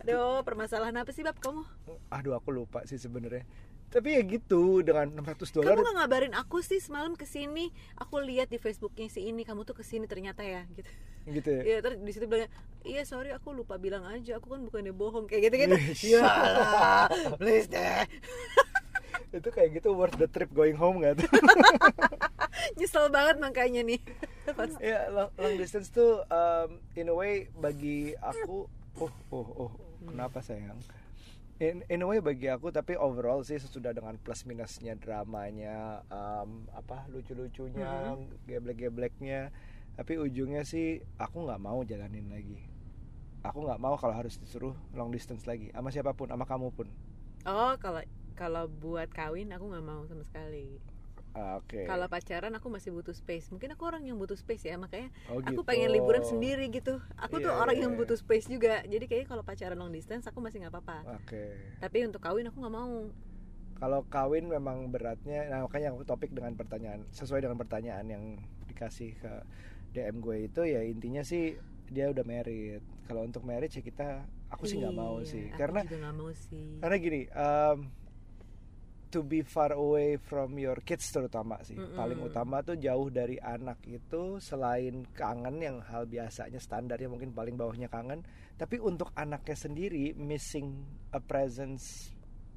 Aduh 0.06 0.46
permasalahan 0.46 0.94
apa 1.02 1.10
sih 1.10 1.26
bab 1.26 1.34
kamu? 1.42 1.66
Aduh 2.14 2.38
aku 2.38 2.54
lupa 2.54 2.86
sih 2.86 3.02
sebenarnya. 3.02 3.42
Tapi 3.90 4.18
ya 4.18 4.22
gitu 4.22 4.86
dengan 4.86 5.10
600 5.10 5.50
dolar. 5.56 5.74
Kamu 5.74 5.82
gak 5.82 5.96
ngabarin 5.98 6.34
aku 6.38 6.62
sih 6.62 6.82
semalam 6.82 7.14
ke 7.14 7.24
sini 7.24 7.70
Aku 8.02 8.18
lihat 8.18 8.50
di 8.50 8.58
Facebooknya 8.58 9.08
si 9.08 9.30
ini 9.30 9.46
Kamu 9.46 9.62
tuh 9.64 9.78
ke 9.78 9.86
sini 9.86 10.10
ternyata 10.10 10.42
ya 10.42 10.66
gitu 10.74 10.90
Gitu 11.26 11.50
ya. 11.50 11.62
Iya 11.64 11.78
terus 11.86 11.98
di 12.02 12.12
situ 12.12 12.26
bilangnya 12.28 12.50
Iya 12.84 13.06
sorry 13.06 13.32
aku 13.32 13.54
lupa 13.56 13.78
bilang 13.78 14.04
aja 14.10 14.42
Aku 14.42 14.52
kan 14.52 14.66
bukannya 14.68 14.92
bohong 14.92 15.30
Kayak 15.30 15.48
gitu-gitu 15.48 15.76
Iya. 16.12 16.22
Ya 16.28 16.34
Please 17.40 17.70
deh 17.72 18.04
Itu 19.38 19.54
kayak 19.54 19.80
gitu 19.80 19.96
worth 19.96 20.18
the 20.18 20.28
trip 20.28 20.50
going 20.52 20.76
home 20.76 21.00
gak 21.00 21.22
tuh? 21.22 21.30
Nyesel 22.82 23.08
banget 23.14 23.38
makanya 23.40 23.86
nih 23.86 24.02
ya 24.80 25.10
long, 25.10 25.32
long 25.36 25.56
distance 25.58 25.90
tuh 25.90 26.22
um, 26.30 26.80
in 26.94 27.10
a 27.10 27.16
way 27.16 27.50
bagi 27.60 28.14
aku 28.22 28.70
oh 29.02 29.14
oh 29.34 29.48
oh 29.68 29.72
kenapa 30.08 30.40
sayang? 30.42 30.78
In, 31.56 31.88
in 31.88 32.04
a 32.04 32.08
way 32.08 32.20
bagi 32.20 32.52
aku 32.52 32.68
tapi 32.68 33.00
overall 33.00 33.40
sih 33.48 33.56
sesudah 33.56 33.96
dengan 33.96 34.20
plus 34.20 34.44
minusnya 34.44 35.00
dramanya 35.00 36.04
um, 36.12 36.68
apa 36.76 37.08
lucu-lucunya 37.08 38.20
geblek-gebleknya 38.44 39.56
tapi 39.96 40.20
ujungnya 40.20 40.68
sih 40.68 41.00
aku 41.16 41.48
nggak 41.48 41.62
mau 41.64 41.80
jalanin 41.88 42.28
lagi. 42.28 42.60
Aku 43.48 43.64
nggak 43.64 43.80
mau 43.80 43.96
kalau 43.96 44.12
harus 44.12 44.36
disuruh 44.36 44.76
long 44.92 45.14
distance 45.16 45.48
lagi 45.48 45.72
sama 45.72 45.94
siapa 45.96 46.12
pun 46.12 46.28
sama 46.28 46.44
kamu 46.44 46.76
pun. 46.76 46.92
Oh 47.48 47.74
kalau 47.80 48.04
kalau 48.36 48.68
buat 48.68 49.08
kawin 49.16 49.56
aku 49.56 49.72
nggak 49.72 49.86
mau 49.88 50.04
sama 50.12 50.28
sekali 50.28 50.84
Ah, 51.36 51.60
Oke. 51.60 51.84
Kalau 51.84 52.08
pacaran 52.08 52.56
aku 52.56 52.72
masih 52.72 52.96
butuh 52.96 53.12
space. 53.12 53.52
Mungkin 53.52 53.76
aku 53.76 53.84
orang 53.84 54.08
yang 54.08 54.16
butuh 54.16 54.40
space 54.40 54.64
ya, 54.66 54.80
makanya 54.80 55.12
Oh, 55.28 55.44
aku 55.44 55.62
gitu. 55.62 55.68
pengen 55.68 55.92
liburan 55.92 56.24
sendiri 56.24 56.72
gitu. 56.72 57.04
Aku 57.20 57.44
tuh 57.44 57.52
Iya, 57.52 57.60
orang 57.60 57.76
iya, 57.76 57.84
yang 57.84 57.92
iya. 57.92 58.00
butuh 58.00 58.16
space 58.16 58.48
juga. 58.48 58.80
Jadi 58.88 59.04
kayaknya 59.04 59.28
kalau 59.28 59.44
pacaran 59.44 59.76
long 59.76 59.92
distance 59.92 60.24
aku 60.26 60.40
masih 60.40 60.64
nggak 60.64 60.72
apa-apa. 60.72 61.20
Oke. 61.20 61.76
Tapi 61.78 61.98
untuk 62.08 62.24
kawin 62.24 62.48
aku 62.48 62.64
nggak 62.64 62.72
mau. 62.74 63.12
Kalau 63.76 64.08
kawin 64.08 64.48
memang 64.48 64.88
beratnya, 64.88 65.52
nah 65.52 65.68
makanya 65.68 65.92
aku 65.92 66.08
topik 66.08 66.32
dengan 66.32 66.56
pertanyaan 66.56 67.04
sesuai 67.12 67.44
dengan 67.44 67.60
pertanyaan 67.60 68.08
yang 68.08 68.24
dikasih 68.72 69.20
ke 69.20 69.34
DM 69.92 70.24
gue 70.24 70.48
itu 70.48 70.62
ya 70.64 70.80
intinya 70.88 71.20
sih 71.20 71.60
dia 71.92 72.08
udah 72.08 72.24
married. 72.24 72.80
Kalau 73.04 73.28
untuk 73.28 73.44
marriage 73.44 73.76
ya 73.76 73.84
kita, 73.84 74.24
aku 74.48 74.64
sih 74.66 74.80
nggak 74.80 74.96
mau 74.96 75.20
Iya, 75.20 75.28
sih, 75.28 75.46
aku 75.52 75.60
karena 75.60 75.82
mau 76.16 76.32
sih. 76.32 76.80
karena 76.80 76.96
gini, 76.96 77.22
um, 77.36 77.92
to 79.16 79.24
be 79.24 79.40
far 79.40 79.72
away 79.72 80.20
from 80.20 80.60
your 80.60 80.76
kids 80.84 81.08
terutama 81.08 81.64
sih, 81.64 81.80
Mm-mm. 81.80 81.96
paling 81.96 82.20
utama 82.20 82.60
tuh 82.60 82.76
jauh 82.76 83.08
dari 83.08 83.40
anak 83.40 83.80
itu 83.88 84.44
selain 84.44 85.08
kangen 85.16 85.64
yang 85.64 85.80
hal 85.80 86.04
biasanya 86.04 86.60
standarnya 86.60 87.08
mungkin 87.08 87.32
paling 87.32 87.56
bawahnya 87.56 87.88
kangen, 87.88 88.28
tapi 88.60 88.76
untuk 88.84 89.16
anaknya 89.16 89.56
sendiri 89.56 90.12
missing 90.20 90.84
a 91.16 91.24
presence 91.24 92.12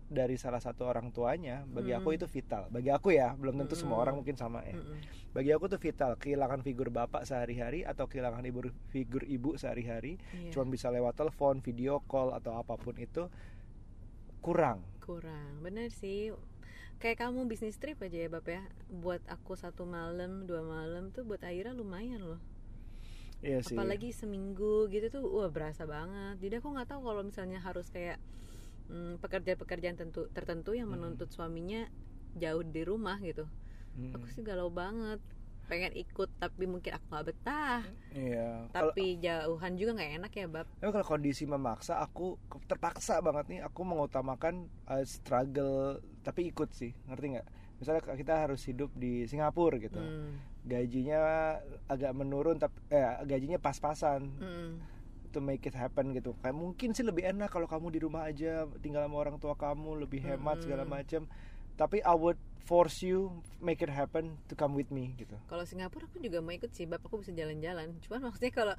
dari 0.08 0.40
salah 0.40 0.56
satu 0.56 0.88
orang 0.88 1.12
tuanya 1.12 1.68
bagi 1.68 1.92
aku 1.92 2.10
Mm. 2.10 2.16
itu 2.16 2.26
vital 2.32 2.72
bagi 2.72 2.88
aku 2.88 3.12
ya 3.12 3.36
belum 3.36 3.60
tentu 3.60 3.76
semua 3.76 4.00
Mm-mm. 4.00 4.04
orang 4.08 4.14
mungkin 4.16 4.40
sama 4.40 4.64
ya 4.64 4.72
Mm-mm. 4.72 5.04
bagi 5.36 5.52
aku 5.52 5.68
tuh 5.68 5.76
vital 5.76 6.16
kehilangan 6.16 6.64
figur 6.64 6.88
bapak 6.88 7.28
sehari-hari 7.28 7.84
atau 7.84 8.08
kehilangan 8.08 8.40
ibu 8.40 8.72
figur 8.88 9.20
ibu 9.28 9.60
sehari-hari 9.60 10.16
Iya, 10.32 10.56
cuma 10.56 10.64
bisa 10.72 10.88
lewat 10.88 11.12
telepon 11.12 11.60
video 11.60 12.00
call 12.08 12.32
atau 12.32 12.56
apa 12.56 12.80
pun 12.80 12.96
itu 12.96 13.28
kurang 14.40 14.80
kurang. 15.08 15.52
Bener 15.64 15.88
sih. 16.00 16.20
Kayak 17.00 17.18
kamu 17.24 17.40
bisnis 17.50 17.78
trip 17.82 17.98
aja 18.02 18.18
ya, 18.24 18.28
Bab 18.28 18.46
ya. 18.46 18.62
Buat 18.90 19.22
aku 19.30 19.52
satu 19.56 19.82
malam, 19.88 20.44
dua 20.44 20.62
malam 20.66 21.04
tuh 21.14 21.22
buat 21.24 21.40
Aira 21.50 21.70
lumayan 21.72 22.22
loh. 22.30 22.42
Iya 23.38 23.62
sih 23.62 23.78
apalagi 23.78 24.10
seminggu 24.10 24.90
gitu 24.90 25.06
tuh 25.14 25.22
wah 25.30 25.46
berasa 25.46 25.86
banget 25.86 26.42
jadi 26.42 26.58
aku 26.58 26.74
nggak 26.74 26.90
tahu 26.90 27.06
kalau 27.06 27.22
misalnya 27.22 27.62
harus 27.62 27.86
kayak 27.86 28.18
mm, 28.90 29.22
pekerjaan-pekerjaan 29.22 29.94
tentu 29.94 30.26
tertentu 30.34 30.74
yang 30.74 30.90
Hmm. 30.90 30.98
menuntut 30.98 31.30
suaminya 31.30 31.86
jauh 32.34 32.66
di 32.66 32.82
rumah 32.82 33.14
gitu 33.22 33.46
Mm, 33.94 34.10
aku 34.14 34.26
sih 34.26 34.42
galau 34.42 34.74
banget 34.74 35.22
pengen 35.68 35.92
ikut 35.92 36.28
tapi 36.40 36.64
mungkin 36.64 36.96
aku 36.96 37.04
nggak 37.12 37.26
betah. 37.28 37.84
Iya. 38.16 38.72
Tapi 38.72 39.20
jauhan 39.20 39.72
juga 39.76 40.00
nggak 40.00 40.12
enak 40.18 40.32
ya 40.32 40.46
bab. 40.48 40.66
Tapi 40.80 40.90
kalau 40.90 41.06
kondisi 41.06 41.44
memaksa 41.44 42.00
aku 42.00 42.40
terpaksa 42.64 43.20
banget 43.20 43.44
nih 43.52 43.60
aku 43.62 43.84
mengutamakan 43.84 44.66
uh, 44.88 45.04
struggle 45.04 46.00
tapi 46.24 46.48
ikut 46.50 46.72
sih 46.72 46.96
ngerti 47.06 47.38
nggak? 47.38 47.48
Misalnya 47.78 48.02
kita 48.16 48.34
harus 48.48 48.64
hidup 48.66 48.90
di 48.96 49.28
Singapura 49.28 49.78
gitu. 49.78 50.00
Hmm, 50.00 50.40
gajinya 50.66 51.54
agak 51.86 52.10
menurun 52.16 52.58
tapi 52.58 52.74
eh, 52.90 53.22
gajinya 53.28 53.60
pas-pasan. 53.62 54.26
Mm, 54.40 54.72
to 55.28 55.44
make 55.44 55.60
it 55.68 55.76
happen 55.76 56.16
gitu. 56.16 56.32
Kayak 56.40 56.56
mungkin 56.56 56.96
sih 56.96 57.04
lebih 57.04 57.28
enak 57.28 57.52
kalau 57.52 57.68
kamu 57.68 57.92
di 57.92 58.00
rumah 58.00 58.24
aja 58.24 58.64
tinggal 58.80 59.04
sama 59.04 59.16
orang 59.20 59.36
tua 59.36 59.54
kamu 59.54 60.08
lebih 60.08 60.24
hemat 60.24 60.64
segala 60.64 60.88
Mm-mm. 60.88 60.96
macam 61.04 61.22
tapi 61.78 62.02
I 62.02 62.12
would 62.12 62.36
force 62.68 63.00
you 63.00 63.40
make 63.64 63.80
it 63.80 63.88
happen 63.88 64.36
to 64.50 64.54
come 64.58 64.76
with 64.76 64.92
me 64.92 65.16
gitu. 65.16 65.32
Kalau 65.48 65.64
Singapura 65.64 66.04
aku 66.04 66.20
juga 66.20 66.44
mau 66.44 66.52
ikut 66.52 66.68
sih 66.76 66.84
bab 66.84 67.00
aku 67.00 67.24
bisa 67.24 67.32
jalan-jalan. 67.32 67.96
Cuman 68.04 68.28
maksudnya 68.28 68.52
kalau 68.52 68.74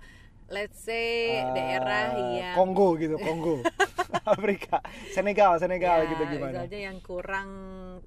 let's 0.54 0.78
say 0.78 1.42
Ah, 1.42 1.54
daerah 1.58 2.06
yang 2.30 2.54
Kongo 2.54 2.94
gitu 3.02 3.18
Kongo. 3.18 3.66
Afrika 4.30 4.82
Senegal 5.14 5.58
Senegal 5.58 6.06
ya, 6.06 6.10
gitu 6.14 6.24
gimana? 6.38 6.54
misalnya 6.66 6.80
yang 6.86 6.98
kurang 7.02 7.50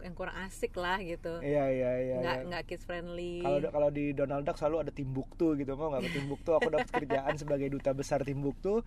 yang 0.03 0.15
kurang 0.15 0.37
asik 0.47 0.75
lah 0.79 1.03
gitu. 1.03 1.43
Iya 1.43 1.67
iya 1.71 1.91
iya 1.99 2.17
nggak 2.23 2.39
iya. 2.39 2.47
nggak 2.47 2.63
kids 2.71 2.85
friendly. 2.87 3.43
Kalau 3.43 3.59
kalau 3.71 3.89
di 3.91 4.15
Donald 4.15 4.47
Duck 4.47 4.59
selalu 4.59 4.87
ada 4.87 4.93
Timbuktu 4.95 5.59
gitu 5.59 5.75
mau 5.75 5.91
nggak? 5.91 6.03
Ke 6.07 6.11
Timbuktu 6.15 6.51
aku 6.55 6.69
dapat 6.71 6.91
kerjaan 6.95 7.35
sebagai 7.39 7.67
duta 7.75 7.91
besar 7.91 8.23
Timbuktu. 8.23 8.87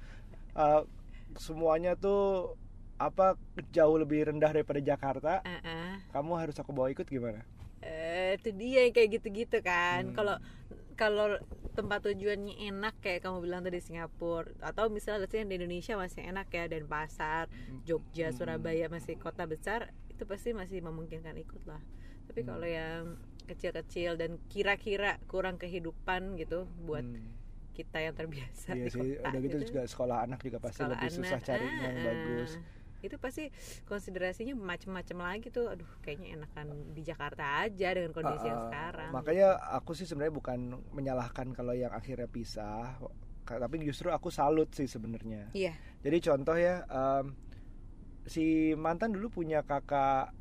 Uh, 0.56 0.88
semuanya 1.36 2.00
tuh 2.00 2.56
apa 2.96 3.36
jauh 3.76 4.00
lebih 4.00 4.32
rendah 4.32 4.56
daripada 4.56 4.80
Jakarta 4.80 5.44
Ah, 5.44 5.60
ah. 5.62 5.94
kamu 6.16 6.32
harus 6.40 6.56
aku 6.56 6.72
bawa 6.72 6.88
ikut 6.92 7.04
gimana 7.06 7.44
Eh, 7.86 8.42
itu 8.42 8.50
dia 8.56 8.88
yang 8.88 8.96
kayak 8.96 9.22
gitu-gitu 9.22 9.62
kan 9.62 10.10
Hmm. 10.10 10.16
kalau 10.16 10.36
kalau 10.96 11.28
tempat 11.76 12.08
tujuannya 12.08 12.72
enak 12.72 12.96
kayak 13.04 13.20
kamu 13.22 13.44
bilang 13.44 13.62
tadi 13.62 13.84
Singapura 13.84 14.48
atau 14.64 14.88
misalnya 14.88 15.28
let's 15.28 15.36
di 15.36 15.44
Indonesia 15.44 16.00
masih 16.00 16.24
enak 16.24 16.48
ya 16.50 16.66
dan 16.72 16.88
pasar 16.88 17.52
Jogja 17.84 18.32
Hmm. 18.32 18.38
Surabaya 18.40 18.88
masih 18.88 19.20
kota 19.20 19.44
besar 19.44 19.92
itu 20.08 20.24
pasti 20.24 20.56
masih 20.56 20.80
memungkinkan 20.82 21.36
ikut 21.36 21.68
lah 21.68 21.84
tapi 22.26 22.42
Hmm. 22.42 22.50
kalau 22.56 22.66
yang 22.66 23.02
kecil-kecil 23.46 24.18
dan 24.18 24.40
kira-kira 24.50 25.20
kurang 25.30 25.60
kehidupan 25.60 26.40
gitu 26.40 26.66
buat 26.82 27.04
Hmm. 27.06 27.28
kita 27.76 28.00
yang 28.02 28.16
terbiasa 28.16 28.72
di 28.72 28.82
Iya 28.82 28.88
sih, 28.88 29.20
kota 29.20 29.30
udah 29.30 29.40
gitu 29.44 29.58
juga 29.68 29.82
sekolah 29.84 30.18
anak 30.24 30.40
juga 30.42 30.58
pasti 30.64 30.80
sekolah 30.80 30.96
lebih 30.96 31.12
susah 31.12 31.38
anak, 31.38 31.46
carinya 31.46 31.84
yang 31.86 31.98
ah, 32.00 32.06
bagus. 32.08 32.52
Itu 33.08 33.18
pasti 33.22 33.50
konsiderasinya 33.86 34.58
macam-macam 34.58 35.18
lagi 35.34 35.48
tuh 35.54 35.70
aduh 35.70 35.88
kayaknya 36.02 36.42
enakan 36.42 36.94
di 36.94 37.02
Jakarta 37.06 37.66
aja 37.66 37.88
dengan 37.94 38.12
kondisi 38.12 38.46
yang 38.50 38.58
Ah, 38.58 38.62
ah. 38.62 38.68
sekarang 38.70 39.10
Makanya 39.14 39.48
aku 39.78 39.92
sih 39.94 40.06
sebenarnya 40.10 40.34
bukan 40.34 40.60
menyalahkan 40.92 41.54
kalau 41.54 41.74
yang 41.74 41.94
akhirnya 41.94 42.26
pisah, 42.26 42.98
tapi 43.46 43.76
justru 43.86 44.10
aku 44.10 44.34
salut 44.34 44.74
sih 44.74 44.90
sebenarnya. 44.90 45.54
iya 45.54 45.78
Jadi 46.02 46.18
contoh 46.22 46.58
ya, 46.58 46.82
em, 46.90 47.34
si 48.26 48.74
mantan 48.74 49.14
dulu 49.14 49.42
punya 49.42 49.62
kakak 49.62 50.34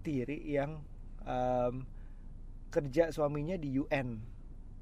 tiri 0.00 0.40
yang 0.48 0.80
em, 1.28 1.84
kerja 2.72 3.12
suaminya 3.12 3.60
di 3.60 3.76
UN. 3.76 4.32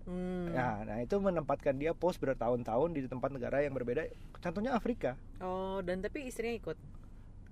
Hmm. 0.07 0.51
Nah, 0.51 0.83
nah 0.87 0.97
itu 1.03 1.19
menempatkan 1.21 1.77
dia 1.77 1.93
post 1.93 2.19
bertahun-tahun 2.23 2.97
di 2.97 3.07
tempat 3.07 3.31
negara 3.31 3.63
yang 3.63 3.75
berbeda. 3.77 4.07
Contohnya 4.41 4.75
Afrika. 4.75 5.15
Oh, 5.39 5.79
dan 5.85 6.01
tapi 6.01 6.27
istrinya 6.27 6.57
ikut. 6.57 6.79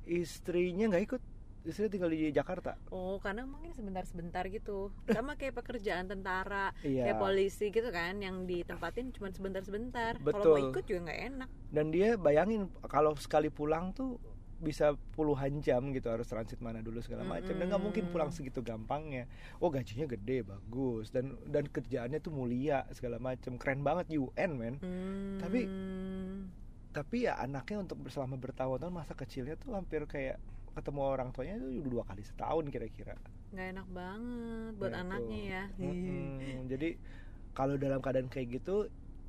Istrinya 0.09 0.89
nggak 0.89 1.05
ikut, 1.05 1.23
istrinya 1.63 1.91
tinggal 1.91 2.09
di 2.09 2.33
Jakarta. 2.33 2.81
Oh, 2.89 3.21
karena 3.21 3.45
mungkin 3.45 3.71
sebentar-sebentar 3.71 4.49
gitu. 4.49 4.89
Sama 5.07 5.37
kayak 5.37 5.53
pekerjaan 5.55 6.09
tentara, 6.09 6.73
Iya. 6.81 7.05
kayak 7.05 7.19
polisi 7.19 7.69
gitu 7.69 7.89
kan, 7.89 8.17
yang 8.17 8.43
ditempatin 8.43 9.13
cuma 9.13 9.29
sebentar-sebentar. 9.29 10.17
Kalau 10.17 10.45
mau 10.49 10.65
ikut 10.67 10.83
juga 10.83 11.01
nggak 11.07 11.21
enak. 11.29 11.49
dan 11.69 11.87
dia 11.89 12.17
bayangin 12.17 12.63
kalau 12.83 13.13
sekali 13.15 13.47
pulang 13.49 13.93
tuh 13.93 14.17
bisa 14.59 14.91
puluhan 15.15 15.61
jam 15.61 15.93
gitu 15.93 16.09
harus 16.09 16.27
transit 16.27 16.59
mana 16.59 16.81
dulu 16.81 16.99
segala 16.99 17.23
macam 17.23 17.53
dan 17.53 17.71
nggak 17.71 17.79
mungkin 17.79 18.11
pulang 18.11 18.35
segitu 18.35 18.59
gampangnya 18.59 19.31
oh 19.61 19.71
gajinya 19.71 20.09
gede 20.09 20.43
bagus 20.43 21.13
dan 21.13 21.39
dan 21.47 21.63
kerjaannya 21.63 22.19
tuh 22.19 22.35
mulia 22.35 22.83
segala 22.91 23.21
macam 23.21 23.55
keren 23.55 23.87
banget 23.87 24.19
UN 24.19 24.51
men 24.53 24.75
Hmm. 24.81 25.39
Tapi- 25.39 25.71
tapi 26.99 27.17
ya 27.31 27.39
anaknya 27.39 27.77
untuk 27.87 27.99
selama 28.11 28.35
bertahun-tahun 28.35 28.91
masa 28.91 29.15
kecilnya 29.15 29.55
tuh 29.55 29.71
hampir 29.79 30.03
kayak 30.05 30.37
ketemu 30.75 31.01
orang 31.05 31.29
tuanya 31.31 31.55
itu 31.57 31.87
dua 31.87 32.03
kali 32.03 32.23
setahun 32.23 32.65
kira-kira 32.75 33.15
nggak 33.55 33.67
enak 33.73 33.89
banget 33.91 34.73
buat 34.77 34.93
Nah, 34.93 35.03
anaknya 35.07 35.39
itu. 35.39 35.55
ya. 35.55 35.63
Mm-mm. 35.79 36.57
jadi 36.67 36.89
kalau 37.55 37.75
dalam 37.77 37.99
keadaan 37.99 38.27
kayak 38.29 38.49
gitu 38.59 38.77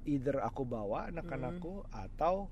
either 0.06 0.42
aku 0.42 0.66
bawa 0.66 1.10
anak-anakku 1.10 1.74
atau 1.94 2.50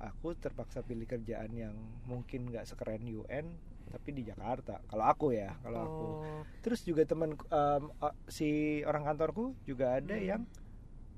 aku 0.00 0.32
terpaksa 0.34 0.80
pilih 0.80 1.04
kerjaan 1.04 1.50
yang 1.52 1.74
mungkin 2.06 2.48
nggak 2.48 2.64
sekeren 2.64 3.04
UN 3.04 3.46
tapi 3.90 4.14
di 4.14 4.22
Jakarta 4.22 4.78
kalau 4.86 5.04
aku 5.04 5.26
ya 5.34 5.50
kalau 5.60 5.80
aku 5.82 6.06
Oh. 6.06 6.42
terus 6.62 6.86
juga 6.86 7.02
teman 7.02 7.34
em, 7.34 7.84
eh, 8.00 8.14
si 8.30 8.48
orang 8.86 9.02
kantorku 9.04 9.58
juga 9.66 9.98
ada 9.98 10.14
Hmm. 10.14 10.26
yang 10.30 10.42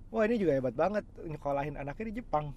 wah 0.08 0.24
ini 0.24 0.36
juga 0.36 0.56
hebat 0.56 0.74
banget 0.74 1.04
nyekolahin 1.22 1.76
anaknya 1.76 2.04
di 2.10 2.14
Jepang 2.18 2.52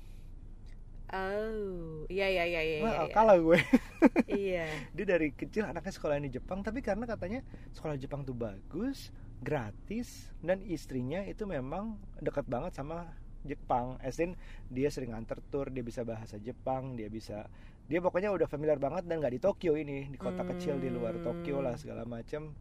Oh, 1.13 2.09
iya 2.09 2.25
iya 2.25 2.43
iya 2.49 2.61
iya. 2.65 2.77
Wah, 2.81 2.93
iya, 2.93 3.03
iya. 3.05 3.13
kalah 3.13 3.37
gue 3.37 3.59
Iya. 4.49 4.65
dia 4.97 5.05
dari 5.05 5.29
kecil 5.37 5.69
anaknya 5.69 5.93
sekolah 5.93 6.17
di 6.17 6.33
Jepang 6.33 6.65
tapi 6.65 6.81
karena 6.81 7.05
katanya 7.05 7.45
sekolah 7.77 7.93
Jepang 8.01 8.25
tuh 8.25 8.33
bagus 8.33 9.13
gratis 9.45 10.33
dan 10.41 10.65
istrinya 10.65 11.21
itu 11.21 11.45
memang 11.45 12.01
dekat 12.17 12.49
banget 12.49 12.73
sama 12.73 13.05
Jepang 13.45 14.01
Esin 14.01 14.33
dia 14.73 14.89
sering 14.89 15.13
antar 15.13 15.37
tour 15.53 15.69
dia 15.69 15.85
bisa 15.85 16.01
bahasa 16.01 16.41
Jepang 16.41 16.97
dia 16.97 17.05
bisa 17.13 17.45
dia 17.85 18.01
pokoknya 18.01 18.33
udah 18.33 18.49
familiar 18.49 18.81
banget 18.81 19.05
dan 19.05 19.21
nggak 19.21 19.37
di 19.37 19.41
Tokyo 19.41 19.77
ini 19.77 20.09
di 20.09 20.17
kota 20.17 20.41
kecil 20.41 20.81
di 20.81 20.89
luar 20.89 21.21
Tokyo 21.21 21.61
lah 21.61 21.77
segala 21.77 22.01
macam 22.09 22.57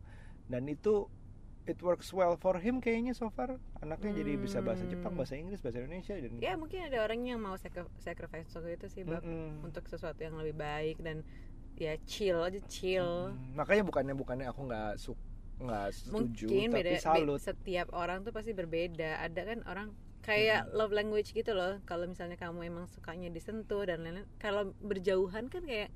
dan 0.53 0.69
itu 0.69 1.09
it 1.65 1.81
works 1.81 2.13
well 2.13 2.37
for 2.37 2.57
him 2.57 2.79
kayaknya 2.79 3.13
so 3.13 3.29
far. 3.29 3.57
Anaknya 3.79 4.21
jadi 4.21 4.37
bisa 4.37 4.61
bahasa 4.61 4.85
Jepang 4.85 5.13
Hmm. 5.13 5.19
bahasa 5.19 5.35
Inggris 5.35 5.61
bahasa 5.61 5.81
Indonesia 5.81 6.15
dan 6.15 6.33
Ya 6.39 6.55
mungkin 6.55 6.81
ada 6.83 6.99
orang 7.01 7.21
yang 7.23 7.41
mau 7.41 7.57
sacri- 7.57 7.89
sacrifice 7.99 8.53
waktu 8.53 8.77
itu 8.77 8.87
sih, 8.89 9.03
Bab, 9.03 9.21
Mm-mm. 9.21 9.63
untuk 9.63 9.85
sesuatu 9.87 10.21
yang 10.21 10.37
lebih 10.37 10.55
baik 10.55 11.01
dan 11.01 11.25
ya 11.75 11.97
chill 12.05 12.39
aja 12.39 12.61
chill. 12.65 13.33
Mm, 13.33 13.57
makanya 13.57 13.83
bukannya 13.83 14.15
bukannya 14.15 14.47
aku 14.47 14.61
nggak 14.65 14.93
su 14.95 15.13
nggak 15.55 15.87
setuju 15.91 16.51
mungkin 16.51 16.69
tapi 16.69 16.77
beda 16.83 16.91
be- 16.91 17.01
salut. 17.01 17.41
setiap 17.41 17.89
orang 17.93 18.23
tuh 18.23 18.31
pasti 18.31 18.53
berbeda. 18.53 19.23
Ada 19.23 19.41
kan 19.45 19.59
orang 19.65 19.89
kayak 20.21 20.71
love 20.71 20.91
language 20.91 21.31
gitu 21.31 21.53
loh. 21.53 21.81
Kalau 21.85 22.05
misalnya 22.05 22.35
kamu 22.35 22.67
emang 22.67 22.87
sukanya 22.87 23.29
disentuh 23.29 23.85
dan 23.85 24.03
lain-lain 24.03 24.27
kalau 24.37 24.73
berjauhan 24.81 25.47
kan 25.47 25.63
kayak 25.63 25.89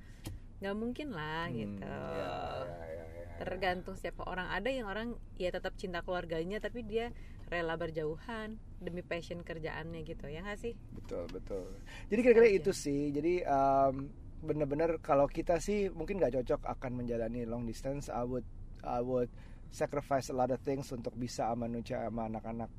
nggak 0.59 0.75
mungkin 0.75 1.15
lah 1.15 1.47
Hmm, 1.47 1.55
gitu. 1.55 1.87
ya, 1.87 2.19
ya, 2.19 2.33
ya, 2.67 2.95
ya, 2.99 3.05
tergantung 3.39 3.95
siapa 3.95 4.27
orang. 4.27 4.51
Ada 4.51 4.69
yang 4.69 4.87
orang 4.91 5.09
ya 5.39 5.55
tetap 5.55 5.79
cinta 5.79 6.03
keluarganya 6.03 6.59
tapi 6.59 6.83
dia 6.83 7.15
rela 7.49 7.81
berjauhan 7.81 8.61
demi 8.79 9.01
passion 9.01 9.41
kerjaannya 9.41 10.05
gitu 10.05 10.29
ya 10.29 10.45
nggak 10.45 10.61
sih? 10.61 10.75
Betul 10.93 11.25
betul. 11.33 11.65
Jadi 12.13 12.21
kira-kira 12.21 12.49
Aja. 12.51 12.59
itu 12.59 12.73
sih. 12.75 13.15
Jadi 13.15 13.47
um, 13.47 14.11
bener-bener 14.45 15.01
kalau 15.01 15.27
kita 15.27 15.59
sih 15.59 15.89
mungkin 15.91 16.21
nggak 16.21 16.43
cocok 16.43 16.67
akan 16.67 16.93
menjalani 16.99 17.47
long 17.49 17.65
distance. 17.65 18.13
I 18.13 18.27
would 18.27 18.45
I 18.85 19.01
would 19.01 19.31
sacrifice 19.71 20.29
a 20.29 20.37
lot 20.37 20.53
of 20.53 20.61
things 20.67 20.91
untuk 20.93 21.15
bisa 21.17 21.49
sama 21.49 21.71
Nucha 21.71 22.05
sama 22.05 22.29
anak-anak 22.29 22.71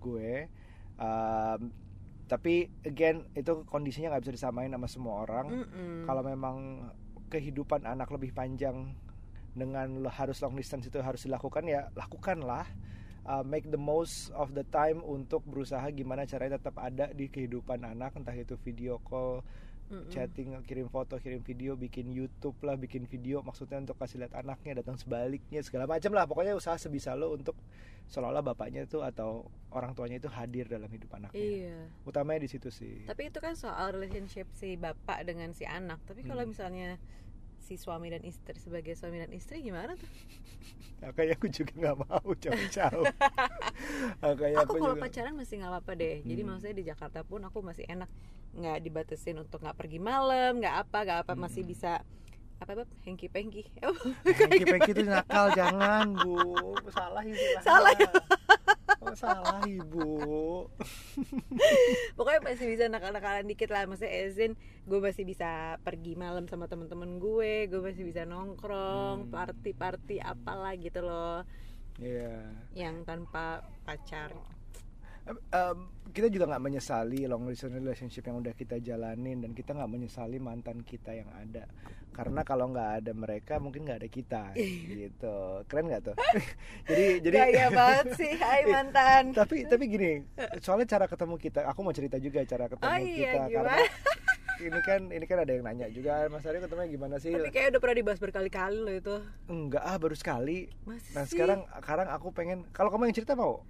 gue. 0.00 0.48
Um, 0.94 1.74
tapi 2.24 2.72
again 2.88 3.28
itu 3.36 3.68
kondisinya 3.68 4.16
nggak 4.16 4.24
bisa 4.24 4.34
disamain 4.40 4.72
sama 4.72 4.88
semua 4.88 5.14
orang. 5.28 5.68
Kalau 6.08 6.22
memang 6.24 6.56
kehidupan 7.28 7.84
anak 7.84 8.08
lebih 8.14 8.32
panjang 8.32 8.96
dengan 9.54 10.02
lo 10.02 10.10
harus 10.10 10.42
long 10.42 10.54
distance 10.54 10.86
itu 10.86 10.98
harus 10.98 11.24
dilakukan 11.24 11.64
ya 11.64 11.88
lakukanlah 11.94 12.66
Uh, 13.24 13.40
make 13.40 13.64
the 13.72 13.80
most 13.80 14.28
of 14.36 14.52
the 14.52 14.68
time 14.68 15.00
untuk 15.00 15.40
berusaha 15.48 15.80
gimana 15.96 16.28
caranya 16.28 16.60
tetap 16.60 16.76
ada 16.76 17.08
di 17.08 17.32
kehidupan 17.32 17.80
anak 17.80 18.12
entah 18.20 18.36
itu 18.36 18.52
video 18.60 19.00
call 19.00 19.40
Mm-mm. 19.88 20.12
chatting 20.12 20.52
kirim 20.68 20.92
foto 20.92 21.16
kirim 21.16 21.40
video 21.40 21.72
bikin 21.72 22.12
YouTube 22.12 22.52
lah 22.60 22.76
bikin 22.76 23.08
video 23.08 23.40
maksudnya 23.40 23.80
untuk 23.80 23.96
kasih 23.96 24.20
lihat 24.20 24.36
anaknya 24.36 24.84
datang 24.84 25.00
sebaliknya 25.00 25.64
segala 25.64 25.88
macam 25.88 26.12
lah. 26.12 26.28
Pokoknya 26.28 26.52
usaha 26.52 26.76
sebisa 26.76 27.16
lo 27.16 27.32
untuk 27.32 27.56
seolah-olah 28.12 28.44
bapaknya 28.44 28.84
itu 28.84 29.00
atau 29.00 29.48
orang 29.72 29.96
tuanya 29.96 30.20
itu 30.20 30.28
hadir 30.28 30.68
dalam 30.68 30.92
hidup 30.92 31.08
anaknya. 31.16 31.40
Iya. 31.40 31.80
Utamanya 32.04 32.44
di 32.44 32.52
situ 32.52 32.68
sih. 32.68 33.08
Tapi 33.08 33.32
itu 33.32 33.40
kan 33.40 33.56
soal 33.56 33.96
relationship 33.96 34.52
si 34.52 34.76
bapak 34.76 35.24
dengan 35.24 35.48
si 35.56 35.64
anak. 35.64 35.96
Tapi 36.04 36.28
kalau 36.28 36.44
Hmm. 36.44 36.52
misalnya 36.52 37.00
si 37.64 37.74
suami 37.74 38.12
dan 38.12 38.20
istri 38.20 38.52
sebagai 38.54 38.92
suami 38.92 39.16
dan 39.18 39.32
istri 39.32 39.58
gimana 39.58 39.96
tuh 39.96 40.10
Makanya 41.00 41.36
aku 41.36 41.46
juga 41.48 41.72
nggak 41.74 41.96
mau 42.00 42.30
jauh-jauh. 42.34 43.04
Aku 44.24 44.40
aku, 44.46 44.72
kalau 44.78 44.96
juga. 44.96 45.04
pacaran 45.04 45.34
masih 45.34 45.60
nggak 45.60 45.70
apa-apa 45.70 45.92
deh 45.94 46.16
jadi 46.22 46.40
Hmm. 46.40 46.48
maksudnya 46.50 46.76
di 46.76 46.84
Jakarta 46.86 47.20
pun 47.20 47.40
aku 47.42 47.58
masih 47.60 47.84
enak 47.84 48.08
nggak 48.54 48.78
dibatasin 48.80 49.36
untuk 49.36 49.60
nggak 49.60 49.76
pergi 49.76 49.98
malam 49.98 50.56
nggak 50.56 50.76
apa 50.80 50.98
nggak 51.02 51.18
apa 51.24 51.32
masih 51.34 51.60
Hmm. 51.60 51.70
bisa 51.70 51.92
apa 52.56 52.72
bab 52.74 52.88
hengki 53.04 53.28
pengki 53.28 53.66
Pengki 54.22 54.64
pengki 54.64 54.90
itu 54.94 55.02
nakal 55.04 55.52
jangan 55.52 56.14
bu, 56.14 56.38
salah 56.88 57.20
ibu. 57.28 57.42
Salah. 57.60 57.92
Oh, 59.04 59.14
salah 59.14 59.60
ibu. 59.62 60.64
pokoknya 62.16 62.40
masih 62.42 62.66
bisa 62.66 62.84
nakal-nakalan 62.86 63.44
dikit 63.44 63.68
lah 63.68 63.84
maksudnya 63.84 64.12
Ezin 64.24 64.52
gue 64.84 64.98
masih 64.98 65.24
bisa 65.24 65.76
pergi 65.80 66.14
malam 66.14 66.46
sama 66.46 66.64
temen-temen 66.64 67.18
gue 67.18 67.66
gue 67.66 67.80
masih 67.80 68.04
bisa 68.04 68.24
nongkrong 68.24 69.26
Hmm. 69.26 69.30
party-party 69.30 70.18
apalah 70.18 70.74
gitu 70.74 71.00
loh 71.00 71.44
Iya. 71.94 72.50
yang 72.74 73.04
tanpa 73.04 73.62
pacar 73.84 74.34
Em, 75.24 75.78
kita 76.12 76.28
juga 76.28 76.44
nggak 76.52 76.62
menyesali 76.62 77.24
long 77.24 77.48
distance 77.48 77.74
relationship 77.74 78.28
yang 78.28 78.44
udah 78.44 78.52
kita 78.52 78.76
jalanin 78.78 79.40
dan 79.40 79.56
kita 79.56 79.72
nggak 79.72 79.88
menyesali 79.88 80.36
mantan 80.36 80.84
kita 80.84 81.16
yang 81.16 81.26
ada. 81.32 81.64
Karena 82.14 82.44
kalau 82.46 82.70
nggak 82.70 82.90
ada 83.02 83.12
mereka 83.16 83.56
mungkin 83.56 83.88
nggak 83.88 84.04
ada 84.04 84.10
kita 84.12 84.42
gitu. 84.94 85.64
Keren 85.64 85.88
nggak 85.88 86.12
tuh? 86.12 86.16
Jadi 86.92 87.24
jadi 87.24 87.36
gaya 87.40 87.66
banget 87.72 88.06
sih 88.20 88.32
hai 88.36 88.62
mantan. 88.76 89.32
Tapi 89.32 89.64
tapi 89.64 89.84
gini 89.88 90.10
soalnya 90.60 90.86
cara 90.92 91.08
ketemu 91.08 91.34
kita 91.40 91.60
aku 91.66 91.80
mau 91.80 91.94
cerita 91.96 92.20
juga 92.20 92.44
cara 92.44 92.68
ketemu 92.68 92.84
Oh 92.84 92.98
iya, 93.00 93.16
kita 93.16 93.40
karena 93.48 93.76
gimana? 93.80 94.22
ini 94.54 94.80
kan 94.86 95.00
ini 95.10 95.24
kan 95.26 95.38
ada 95.42 95.50
yang 95.50 95.64
nanya 95.66 95.86
juga 95.90 96.30
Mas 96.30 96.46
Aryo 96.46 96.62
ketemunya 96.62 96.88
gimana 96.92 97.16
sih? 97.18 97.32
Tapi 97.32 97.50
kayak 97.50 97.74
udah 97.74 97.80
pernah 97.80 97.96
dibahas 97.96 98.20
berkali-kali 98.22 98.78
loh 98.78 98.94
itu. 98.94 99.16
Enggak 99.50 99.82
ah 99.82 99.96
baru 99.98 100.14
sekali. 100.14 100.70
Masih 100.86 101.16
nah 101.16 101.24
sekarang 101.26 101.60
sekarang 101.80 102.06
aku 102.12 102.28
pengen 102.30 102.68
kalau 102.70 102.92
kamu 102.92 103.10
yang 103.10 103.16
cerita 103.16 103.34
mau 103.34 103.64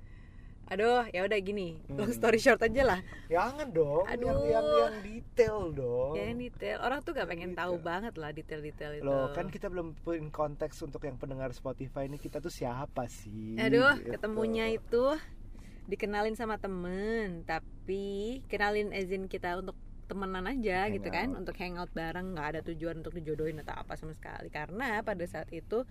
aduh 0.66 1.04
ya 1.08 1.22
udah 1.22 1.38
gini. 1.38 1.76
Long 1.88 2.06
Hmm. 2.06 2.16
story 2.16 2.38
short 2.38 2.60
aja 2.60 2.82
lah. 2.82 3.00
Jangan 3.26 3.68
dong 3.68 4.04
yang 4.04 4.12
Aduh. 4.16 4.44
yang 4.44 4.64
yang 4.64 4.96
detail 5.00 5.58
dong. 5.70 6.12
Ya 6.14 6.24
ini 6.26 6.48
detail. 6.48 6.78
Orang 6.80 7.00
tuh 7.00 7.12
gak 7.12 7.26
pengen 7.26 7.52
tahu 7.52 7.76
Gitu. 7.76 7.84
banget 7.84 8.14
lah 8.14 8.30
detail-detail 8.30 8.92
itu. 8.94 9.04
Loh 9.04 9.28
kan 9.30 9.46
kita 9.46 9.66
belum 9.66 9.92
put 9.98 10.16
konteks 10.30 10.80
untuk 10.80 11.02
yang 11.02 11.14
pendengar 11.14 11.50
Spotify 11.50 12.04
ini. 12.04 12.16
Kita 12.16 12.38
tuh 12.38 12.48
siapa 12.48 13.04
sih? 13.06 13.56
Aduh 13.56 13.92
Gitu. 13.96 14.10
ketemunya 14.10 14.68
itu 14.68 15.04
dikenalin 15.84 16.32
sama 16.32 16.56
temen. 16.56 17.44
Tapi 17.44 18.04
kenalin 18.46 18.90
izin 18.90 19.26
kita 19.26 19.56
untuk 19.56 19.76
temenan 20.04 20.44
aja 20.44 20.84
gitu 20.88 21.08
kan. 21.08 21.28
Hangout. 21.28 21.40
untuk 21.40 21.56
hangout 21.56 21.90
bareng. 21.90 22.32
Nggak 22.32 22.46
ada 22.46 22.60
tujuan 22.62 23.00
untuk 23.00 23.12
dijodohin 23.12 23.56
atau 23.58 23.72
apa 23.74 23.96
sama 23.96 24.12
sekali. 24.12 24.48
Karena 24.48 25.00
pada 25.00 25.24
saat 25.24 25.48
itu 25.50 25.84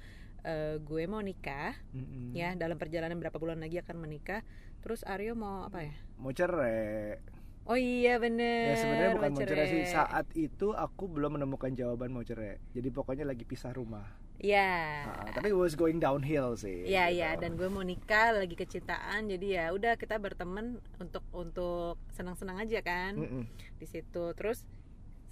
eh, 0.44 0.76
gue 0.80 1.04
mau 1.08 1.20
nikah 1.20 1.74
Mm-mm. 1.92 2.32
ya 2.32 2.54
dalam 2.54 2.76
perjalanan 2.76 3.18
berapa 3.18 3.36
bulan 3.36 3.60
lagi 3.60 3.80
akan 3.80 3.98
menikah 4.00 4.44
terus 4.80 5.02
Aryo 5.04 5.34
mau 5.34 5.68
apa 5.68 5.88
ya 5.88 5.96
mau 6.20 6.32
cerai 6.32 7.20
oh 7.64 7.80
iya 7.80 8.20
bener 8.20 8.72
ya 8.72 8.76
sebenarnya 8.76 9.12
bukan 9.16 9.32
mau 9.32 9.36
mau 9.36 9.42
cerai 9.48 9.66
sih 9.66 9.82
cerai. 9.84 9.96
saat 9.96 10.28
itu 10.36 10.68
aku 10.76 11.04
belum 11.08 11.40
menemukan 11.40 11.72
jawaban 11.72 12.12
mau 12.12 12.22
cerai 12.22 12.60
jadi 12.72 12.88
pokoknya 12.92 13.24
lagi 13.24 13.44
pisah 13.48 13.72
rumah 13.72 14.04
Iya. 14.44 15.06
Ah, 15.08 15.30
tapi 15.32 15.54
it 15.54 15.58
was 15.58 15.78
going 15.78 16.02
downhill 16.04 16.58
sih 16.58 16.84
Iya 16.84 17.08
gitu. 17.08 17.16
iya 17.22 17.30
dan 17.40 17.56
gue 17.56 17.70
mau 17.70 17.86
nikah 17.86 18.34
lagi 18.36 18.58
kecintaan 18.58 19.30
jadi 19.30 19.48
ya 19.48 19.66
udah 19.72 19.96
kita 19.96 20.20
berteman 20.20 20.82
untuk 21.00 21.24
untuk 21.32 21.96
senang-senang 22.12 22.60
aja 22.60 22.82
kan 22.84 23.16
Mm-mm. 23.16 23.46
di 23.80 23.86
situ 23.88 24.34
terus 24.36 24.68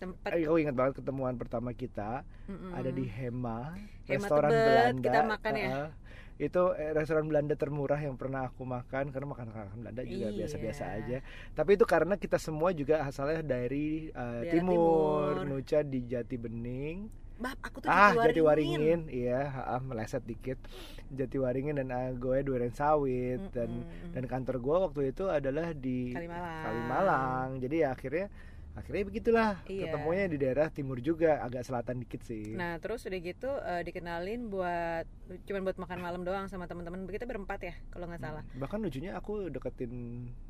sempet 0.01 0.29
Eh, 0.33 0.43
Aku 0.43 0.57
ingat 0.57 0.73
banget 0.73 0.93
ketemuan 0.97 1.37
pertama 1.37 1.69
kita 1.71 2.25
mm-mm. 2.45 2.73
ada 2.73 2.89
di 2.89 3.05
Hema, 3.05 3.77
Hema 4.03 4.17
restoran 4.17 4.49
Tebet, 4.49 4.65
Belanda. 4.65 5.03
kita 5.05 5.19
makan 5.23 5.53
ya? 5.55 5.69
Ah, 5.69 5.89
itu 6.35 6.61
eh, 6.73 6.91
restoran 6.91 7.25
Belanda 7.29 7.53
termurah 7.53 8.01
yang 8.01 8.17
pernah 8.17 8.49
aku 8.49 8.65
makan 8.65 9.13
karena 9.13 9.27
makan 9.29 9.45
makanan 9.47 9.77
Belanda 9.77 10.01
juga 10.01 10.27
Iya. 10.27 10.37
biasa-biasa 10.41 10.83
aja. 10.97 11.17
Tapi 11.53 11.69
itu 11.77 11.85
karena 11.85 12.17
kita 12.17 12.41
semua 12.41 12.73
juga 12.73 13.05
asalnya 13.05 13.45
dari 13.45 14.09
eh, 14.09 14.17
Daerah 14.41 14.49
timur, 14.49 15.37
timur. 15.37 15.45
Nuca 15.45 15.79
di 15.83 15.99
Jati 16.01 16.35
Bening. 16.35 16.97
Bab 17.37 17.57
aku 17.57 17.81
tuh 17.81 17.89
ah, 17.89 18.13
Jatiwaringin. 18.13 18.29
Jatiwaringin, 18.29 19.01
iya, 19.09 19.41
ah, 19.65 19.81
meleset 19.81 20.21
dikit. 20.23 20.57
Jatiwaringin 21.09 21.77
dan 21.77 21.89
ah, 21.89 22.09
gue 22.09 22.37
Duren 22.41 22.69
Sawit 22.69 23.41
dan 23.49 23.69
Mm-mm. 23.81 24.13
dan 24.13 24.23
kantor 24.25 24.57
gue 24.57 24.75
waktu 24.89 25.01
itu 25.09 25.25
adalah 25.25 25.73
di 25.73 26.13
Kalimalang. 26.13 26.61
Kalimalang. 26.61 27.49
Jadi 27.57 27.75
ya 27.81 27.93
akhirnya 27.93 28.29
akhirnya 28.71 29.03
begitulah 29.03 29.51
Iya. 29.63 29.83
ketemunya 29.85 30.25
di 30.25 30.37
daerah 30.37 30.67
timur 30.67 30.97
juga 30.97 31.39
agak 31.39 31.61
selatan 31.61 31.99
dikit 31.99 32.21
sih. 32.21 32.53
Nah 32.53 32.77
terus 32.77 33.03
udah 33.03 33.19
gitu 33.19 33.51
eh, 33.51 33.81
dikenalin 33.81 34.47
buat 34.47 35.05
cuman 35.41 35.61
buat 35.61 35.77
makan 35.77 35.99
malam 35.99 36.21
doang 36.21 36.45
sama 36.45 36.65
teman-teman 36.65 37.03
kita 37.05 37.23
berempat 37.23 37.59
ya 37.61 37.73
kalau 37.87 38.05
nggak 38.05 38.19
salah. 38.19 38.43
Bahkan 38.53 38.79
lucunya 38.79 39.11
aku 39.13 39.47
deketin 39.47 39.91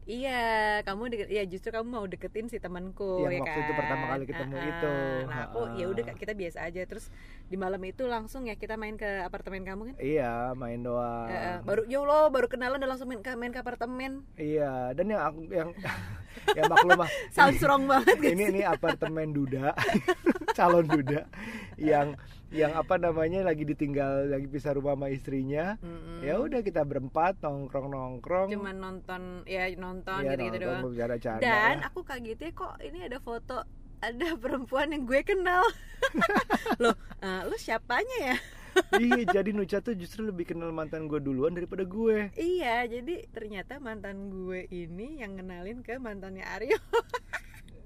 Iya 0.03 0.41
kamu 0.81 1.03
deket, 1.07 1.27
ya 1.29 1.43
justru 1.43 1.69
kamu 1.69 1.87
mau 1.87 2.05
deketin 2.05 2.45
si 2.45 2.57
temanku 2.57 3.21
Yang 3.21 3.33
ya 3.33 3.41
waktu 3.41 3.59
itu 3.59 3.71
kan? 3.71 3.79
pertama 3.79 4.05
kali 4.07 4.23
ketemu 4.25 4.53
Ah, 4.53 4.59
ah. 4.59 4.69
itu. 4.69 4.93
Nah 5.25 5.39
aku 5.45 5.59
Ah, 5.61 5.75
ya 5.75 5.85
udah 5.87 6.03
ah. 6.03 6.15
kita 6.15 6.33
biasa 6.33 6.57
aja 6.61 6.81
terus 6.83 7.05
di 7.51 7.59
malam 7.59 7.83
itu 7.83 8.07
langsung 8.07 8.47
ya 8.47 8.55
kita 8.55 8.79
main 8.79 8.95
ke 8.95 9.27
apartemen 9.27 9.67
kamu 9.67 9.91
kan? 9.91 9.95
iya 9.99 10.55
main 10.55 10.79
doang. 10.79 11.27
Eh, 11.27 11.59
baru 11.67 11.83
ya 11.83 11.99
Allah 11.99 12.31
baru 12.31 12.47
kenalan 12.47 12.79
udah 12.79 12.89
langsung 12.95 13.11
main 13.11 13.19
ke 13.19 13.35
main 13.35 13.51
ke 13.51 13.59
apartemen. 13.59 14.23
Iya 14.39 14.95
dan 14.95 15.11
yang 15.11 15.19
aku 15.19 15.39
yang 15.51 15.69
yang 16.57 16.65
maklum 16.71 17.03
ah 17.03 17.11
Sound 17.35 17.59
strong 17.59 17.91
banget 17.91 18.15
ini 18.23 18.47
sih? 18.47 18.51
ini 18.55 18.61
apartemen 18.63 19.35
duda 19.35 19.75
calon 20.57 20.87
duda 20.87 21.27
yang 21.75 22.15
yang 22.51 22.75
apa 22.75 22.99
namanya 22.99 23.47
lagi 23.47 23.63
ditinggal 23.63 24.27
lagi 24.27 24.47
pisah 24.47 24.75
rumah 24.75 24.95
sama 24.99 25.07
istrinya 25.07 25.79
Mm-mm. 25.79 26.19
ya 26.19 26.35
udah 26.35 26.59
kita 26.59 26.83
berempat 26.83 27.39
nongkrong 27.39 27.87
nongkrong 27.91 28.47
Cuman 28.51 28.75
nonton 28.79 29.47
ya 29.47 29.71
nonton 29.75 30.19
ya, 30.23 30.35
gitu-gitu 30.35 30.67
nongkrong 30.67 30.95
doang. 30.95 31.39
Dan 31.39 31.75
ya. 31.79 31.87
aku 31.87 32.03
kagetnya 32.03 32.51
kok 32.51 32.75
ini 32.83 33.07
ada 33.07 33.19
foto 33.23 33.63
ada 34.01 34.33
perempuan 34.35 34.89
yang 34.89 35.03
gue 35.03 35.21
kenal. 35.21 35.61
Loh, 36.81 36.93
eh, 37.19 37.41
lu 37.45 37.55
siapanya 37.55 38.33
ya? 38.33 38.37
iya 39.03 39.27
jadi 39.29 39.51
Nucha 39.51 39.77
tuh 39.77 39.93
justru 39.93 40.23
lebih 40.23 40.47
kenal 40.47 40.71
mantan 40.71 41.05
gue 41.05 41.19
duluan 41.19 41.51
daripada 41.51 41.83
gue 41.83 42.31
Iya, 42.33 42.87
jadi 42.89 43.27
ternyata 43.27 43.77
mantan 43.77 44.31
gue 44.31 44.63
ini 44.65 45.19
yang 45.19 45.35
kenalin 45.35 45.79
ke 45.79 45.95
mantannya 45.97 46.41
Aryo. 46.41 46.79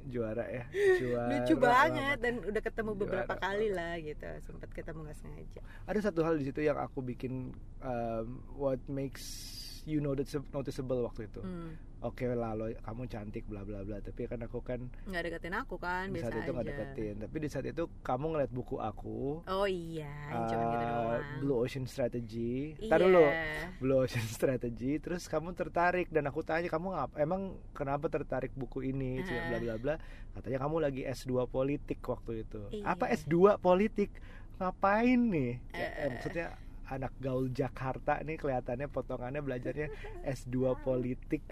juara 0.05 0.45
ya 0.45 0.69
juara 1.01 1.33
Lucu 1.33 1.57
banget 1.57 2.17
dan 2.21 2.37
udah 2.39 2.61
ketemu 2.61 2.91
Juara 2.93 3.01
beberapa 3.01 3.33
kali 3.35 3.73
lah 3.73 3.97
gitu. 3.97 4.29
Sempat 4.39 4.69
ketemu 4.69 4.99
nggak 5.03 5.17
sengaja. 5.17 5.61
ada 5.83 5.99
satu 5.99 6.21
hal 6.21 6.37
di 6.37 6.45
situ 6.45 6.61
yang 6.61 6.77
aku 6.77 7.01
bikin 7.01 7.49
um, 7.81 8.27
what 8.53 8.77
makes 8.85 9.25
you 9.81 9.97
notice- 9.97 10.37
noticeable 10.51 11.01
waktu 11.01 11.25
itu 11.25 11.41
Hmm. 11.41 11.73
Oke 12.05 12.25
lah 12.29 12.53
lo 12.53 12.69
kamu 12.77 13.01
cantik 13.05 13.43
bla 13.43 13.61
bla 13.61 13.81
bla 13.81 13.97
tapi 13.97 14.21
kan 14.23 14.39
aku 14.39 14.61
kan 14.61 14.79
nggak 15.03 15.23
deketin 15.25 15.55
aku 15.55 15.75
kan, 15.77 16.05
di 16.07 16.13
biasa 16.15 16.29
saat 16.29 16.39
itu 16.39 16.51
nggak 16.51 16.67
deketin 16.67 17.15
tapi 17.19 17.35
di 17.35 17.47
saat 17.47 17.65
itu 17.65 17.83
kamu 17.99 18.25
ngeliat 18.29 18.51
buku 18.51 18.75
aku 18.77 19.41
Oh 19.43 19.65
iya, 19.65 20.11
yang 20.27 20.45
cuman 20.45 20.65
gitu 20.67 20.77
uh, 20.77 20.85
doang. 20.85 21.23
Blue 21.39 21.57
Ocean 21.59 21.85
Strategy 21.85 22.77
Iya. 22.77 22.87
Ntar 22.87 22.99
dulu 23.01 23.25
Blue 23.79 23.97
Ocean 23.99 24.27
Strategy 24.31 24.91
terus 24.97 25.25
kamu 25.25 25.51
tertarik 25.53 26.07
dan 26.07 26.25
aku 26.25 26.41
tanya 26.41 26.67
kamu 26.67 26.87
ngap 26.91 27.11
emang 27.17 27.41
kenapa 27.71 28.05
tertarik 28.05 28.53
buku 28.53 28.85
ini 28.85 29.19
Cuma 29.19 29.33
Ah. 29.35 29.47
bla 29.47 29.57
bla 29.59 29.75
bla 29.75 29.95
katanya 30.31 30.59
kamu 30.59 30.75
lagi 30.79 31.01
S2 31.03 31.31
politik 31.47 31.99
waktu 32.01 32.43
itu 32.43 32.61
Iya. 32.71 32.83
apa 32.87 33.09
S2 33.09 33.33
politik 33.57 34.13
ngapain 34.55 35.19
nih 35.25 35.53
Ya, 35.71 35.79
Eh. 35.81 35.91
eh, 35.97 36.09
maksudnya 36.09 36.45
anak 36.87 37.13
gaul 37.17 37.49
Jakarta 37.49 38.21
nih 38.21 38.35
kelihatannya 38.35 38.87
potongannya 38.87 39.39
belajarnya 39.39 39.87
S2 40.39 40.55
politik. 40.79 41.43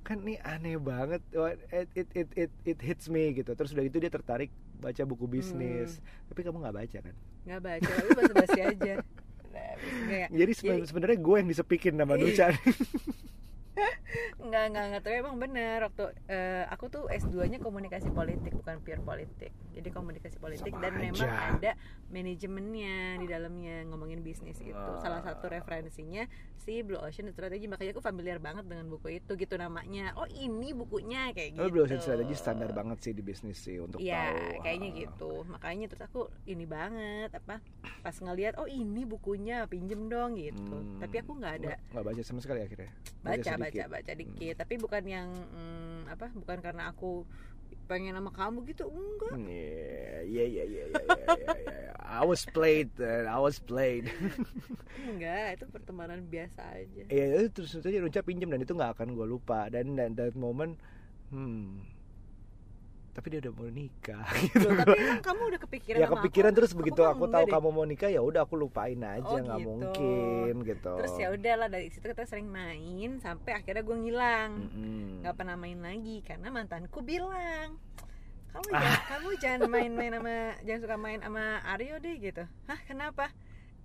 Kan 0.00 0.22
nih 0.22 0.38
aneh 0.40 0.76
banget. 0.76 1.20
It, 1.68 1.88
it, 1.94 2.08
it, 2.14 2.28
it, 2.34 2.52
it 2.64 2.78
hits 2.78 3.06
me 3.06 3.32
gitu. 3.32 3.52
Terus 3.52 3.70
udah 3.70 3.82
itu 3.82 3.98
dia 3.98 4.08
tertarik 4.08 4.48
baca 4.78 5.02
buku 5.02 5.26
bisnis. 5.26 5.98
Tapi 6.26 6.40
kamu 6.40 6.58
nggak 6.58 6.76
baca 6.76 6.98
kan? 7.02 7.14
Nggak 7.44 7.60
baca 7.60 7.88
tapi 7.88 8.10
basa-basi 8.14 8.60
aja. 8.60 8.94
Nah, 9.48 10.28
jadi 10.28 10.52
seben- 10.54 10.86
sebenarnya 10.86 11.18
gue 11.18 11.36
yang 11.40 11.48
disepikin 11.48 11.94
sama 11.96 12.14
Iya. 12.14 12.22
Nucha 12.22 12.46
Nggak, 14.38 14.64
nggak, 14.70 14.84
nggak, 14.88 15.02
tapi 15.02 15.14
emang 15.16 15.36
bener 15.36 15.78
waktu 15.82 16.04
eh, 16.26 16.64
aku 16.66 16.88
tuh 16.88 17.04
S2-nya 17.06 17.58
komunikasi 17.58 18.08
politik 18.08 18.54
bukan 18.54 18.80
pure 18.80 19.00
politik. 19.00 19.52
Jadi 19.70 19.88
komunikasi 19.88 20.36
politik 20.36 20.72
Sama 20.72 20.82
dan 20.82 20.92
memang 20.96 21.28
aja. 21.28 21.54
ada 21.54 21.72
manajemennya 22.08 22.96
di 23.16 23.26
dalamnya 23.26 23.86
ngomongin 23.86 24.20
bisnis 24.20 24.58
itu. 24.58 24.74
Ah. 24.74 24.98
Salah 24.98 25.22
satu 25.22 25.46
referensinya 25.46 26.26
si 26.56 26.82
Blue 26.82 26.98
Ocean 26.98 27.28
Strategy 27.28 27.64
makanya 27.64 27.92
aku 27.92 28.02
familiar 28.02 28.38
banget 28.38 28.66
dengan 28.66 28.86
buku 28.86 29.16
itu 29.16 29.34
gitu 29.34 29.54
namanya. 29.54 30.12
Oh, 30.14 30.26
ini 30.26 30.72
bukunya 30.72 31.30
kayak 31.30 31.54
gitu. 31.54 31.62
Oh, 31.62 31.70
Blue 31.70 31.84
Ocean 31.84 31.98
Strategy 31.98 32.34
standar 32.34 32.70
banget 32.70 32.98
sih 33.00 33.12
di 33.12 33.22
bisnis 33.22 33.58
sih 33.58 33.78
untuk 33.78 33.98
Iya, 33.98 34.34
tahu. 34.54 34.62
kayaknya 34.62 34.88
Ah. 34.88 34.96
gitu. 34.98 35.32
Makanya 35.46 35.86
terus 35.86 36.02
aku 36.04 36.20
ini 36.44 36.64
banget 36.64 37.30
apa 37.32 37.62
pas 38.00 38.14
ngeliat 38.14 38.54
oh 38.56 38.66
ini 38.66 39.02
bukunya 39.02 39.64
pinjem 39.66 40.06
dong 40.06 40.34
gitu. 40.34 40.58
Hmm. 40.74 40.98
Tapi 40.98 41.16
aku 41.18 41.32
nggak 41.34 41.54
ada 41.56 41.74
nggak 41.88 42.04
baca 42.04 42.22
sama 42.22 42.40
sekali 42.40 42.60
akhirnya 42.60 42.90
baca 43.18 43.50
baca 43.56 43.67
sedikit. 43.70 43.92
baca 43.92 44.12
Hmm. 44.12 44.20
dikit 44.20 44.54
tapi 44.56 44.74
bukan 44.76 45.04
yang 45.04 45.28
mm, 45.28 46.00
apa 46.08 46.26
bukan 46.34 46.58
karena 46.60 46.82
aku 46.90 47.22
pengen 47.88 48.16
sama 48.16 48.32
kamu 48.32 48.68
gitu 48.68 48.84
enggak 48.88 49.32
Hmm, 49.32 49.48
Iya, 49.48 50.24
iya, 50.24 50.44
iya, 50.44 50.64
iya, 50.64 50.84
iya, 50.84 51.04
iya, 51.08 51.24
iya, 51.32 51.48
iya. 51.56 51.92
I 52.04 52.24
was 52.24 52.44
played, 52.44 52.88
uh, 53.00 53.24
I 53.28 53.36
was 53.40 53.60
played. 53.60 54.08
enggak 55.08 55.60
itu 55.60 55.64
pertemanan 55.68 56.20
biasa 56.24 56.60
aja 56.76 57.02
Iya, 57.08 57.24
itu 57.44 57.48
terus 57.52 57.76
saja 57.76 57.98
Runca 58.00 58.20
pinjam 58.20 58.48
dan 58.52 58.60
itu 58.60 58.72
nggak 58.72 58.92
akan 58.96 59.16
gue 59.16 59.26
lupa 59.28 59.68
dan 59.72 59.96
dan 59.96 60.12
that 60.16 60.36
moment, 60.36 60.76
hmm, 61.32 61.80
tapi 63.18 63.34
dia 63.34 63.42
udah 63.42 63.52
mau 63.52 63.66
nikah. 63.66 64.22
Gitu. 64.38 64.62
Loh, 64.62 64.78
tapi 64.78 64.94
emang 64.96 65.18
kamu 65.20 65.40
udah 65.44 65.60
kepikiran 65.60 65.98
ya 65.98 66.06
sama 66.06 66.14
kepikiran 66.16 66.50
aku? 66.50 66.56
terus 66.56 66.70
begitu 66.72 67.00
mah 67.00 67.10
aku 67.10 67.24
tahu 67.26 67.44
deh. 67.44 67.52
kamu 67.52 67.68
mau 67.68 67.82
nikah 67.82 68.08
ya 68.08 68.20
udah 68.22 68.40
aku 68.40 68.54
lupain 68.54 69.00
aja 69.00 69.26
Oh, 69.26 69.36
nggak 69.36 69.58
gitu. 69.58 69.66
mungkin 69.68 70.52
gitu. 70.62 70.92
terus 70.94 71.14
ya 71.16 71.28
udahlah 71.28 71.66
dari 71.66 71.88
situ 71.88 72.06
kita 72.06 72.22
sering 72.22 72.46
main 72.46 73.18
sampai 73.18 73.52
akhirnya 73.52 73.82
gue 73.82 73.96
ngilang 73.98 74.50
nggak 75.20 75.34
pernah 75.34 75.56
main 75.56 75.76
lagi 75.76 76.22
karena 76.22 76.46
mantanku 76.48 77.02
bilang 77.02 77.74
kamu 78.48 78.68
Ah. 78.70 78.78
jangan 78.78 79.02
kamu 79.10 79.28
jangan 79.36 79.60
main-main 79.66 80.12
sama 80.14 80.34
jangan 80.62 80.80
suka 80.80 80.96
main 80.96 81.18
sama 81.20 81.44
Aryo 81.66 81.96
deh 81.98 82.14
gitu 82.16 82.44
hah 82.64 82.80
kenapa 82.82 83.34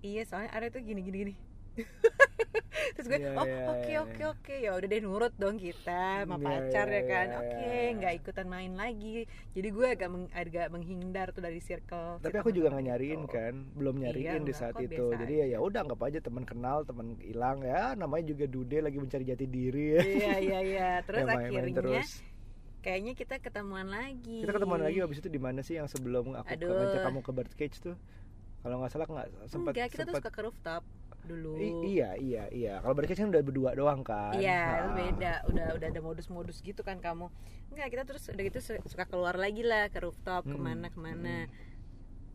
iya 0.00 0.22
soalnya 0.22 0.54
Aryo 0.54 0.70
tuh 0.70 0.80
gini 0.80 1.02
gini 1.02 1.16
gini 1.20 1.34
terus 2.94 3.06
gue 3.06 3.18
Iya, 3.18 3.30
oh 3.34 3.46
iya, 3.46 3.58
oke 3.68 3.88
iya, 3.88 3.98
oke 4.00 4.14
iya. 4.16 4.26
oke 4.28 4.54
ya 4.56 4.70
udah 4.72 4.88
deh 4.88 5.00
nurut 5.00 5.34
dong 5.34 5.56
kita 5.56 6.22
sama 6.22 6.36
Iya, 6.36 6.44
pacar 6.44 6.86
iya, 6.86 6.94
ya 6.94 7.02
kan 7.04 7.26
iya, 7.26 7.38
oke 7.40 7.58
iya. 7.64 7.96
nggak 7.96 8.12
ikutan 8.16 8.46
main 8.46 8.72
lagi 8.74 9.16
jadi 9.50 9.68
gue 9.70 9.86
agak 9.88 10.08
meng- 10.08 10.32
agak 10.32 10.66
menghindar 10.68 11.26
tuh 11.30 11.40
dari 11.40 11.58
circle 11.58 12.18
Tapi 12.20 12.36
aku 12.36 12.50
juga 12.50 12.70
nggak 12.70 12.78
teman-teman 12.78 12.86
nyariin 12.86 13.20
itu. 13.20 13.30
kan, 13.30 13.54
belum 13.74 13.94
nyariin 13.96 14.42
di 14.42 14.44
enggak, 14.44 14.56
saat 14.56 14.74
itu. 14.76 15.04
Jadi 15.12 15.32
ya 15.34 15.46
ya 15.48 15.58
udah 15.58 15.80
anggap 15.82 16.00
aja 16.02 16.18
teman 16.20 16.44
kenal, 16.44 16.78
teman 16.82 17.06
hilang 17.18 17.58
ya, 17.60 17.94
namanya 17.94 18.24
juga 18.26 18.44
Dude 18.46 18.78
lagi 18.78 18.98
mencari 18.98 19.24
jati 19.24 19.46
diri 19.46 19.86
ya. 19.90 20.02
iya 20.04 20.34
iya 20.38 20.58
iya 20.62 20.90
terus 21.06 21.22
Ya, 21.22 21.26
main-main 21.26 21.50
akhirnya 21.50 21.74
terus. 21.76 22.10
kayaknya 22.80 23.12
kita 23.14 23.34
ketemuan 23.40 23.88
lagi 23.88 24.38
Kita 24.40 24.52
ketemuan 24.52 24.82
lagi 24.82 24.98
habis 25.00 25.18
itu 25.18 25.28
di 25.28 25.38
mana 25.38 25.60
sih 25.60 25.74
yang 25.74 25.86
sebelum 25.86 26.34
aku 26.34 26.50
ngajak 26.54 27.00
kamu 27.02 27.20
ke 27.20 27.30
Birdcage 27.32 27.76
tuh? 27.80 27.96
Kalau 28.60 28.80
nggak 28.80 28.90
salah 28.90 29.04
nggak 29.06 29.28
sempat 29.46 29.72
kita 29.72 29.88
tuh 29.92 29.96
sempat 30.08 30.20
suka 30.20 30.30
ke 30.30 30.40
rooftop 30.40 30.82
dulu 31.24 31.56
I- 31.56 31.96
iya 31.96 32.10
iya 32.16 32.44
iya. 32.48 32.74
Kalau 32.78 32.92
Birdcage 32.92 33.18
kan 33.18 33.28
udah 33.28 33.42
berdua 33.42 33.70
doang 33.72 34.00
kan. 34.00 34.36
Iya, 34.36 34.62
Ha. 34.84 34.92
beda. 34.92 35.32
Udah 35.48 35.66
udah 35.74 35.86
ada 35.88 36.00
modus-modus 36.00 36.60
gitu 36.60 36.80
kan 36.80 37.00
kamu. 37.00 37.32
Enggak, 37.72 37.88
kita 37.90 38.02
terus 38.04 38.24
udah 38.28 38.44
gitu 38.44 38.60
su- 38.60 38.82
suka 38.84 39.04
keluar 39.04 39.34
lagi 39.34 39.60
lah 39.60 39.88
ke 39.88 39.98
rooftop, 39.98 40.44
Hmm, 40.44 40.52
ke 40.52 40.58
mana 40.58 40.86
ke 40.88 40.98
mana. 40.98 41.36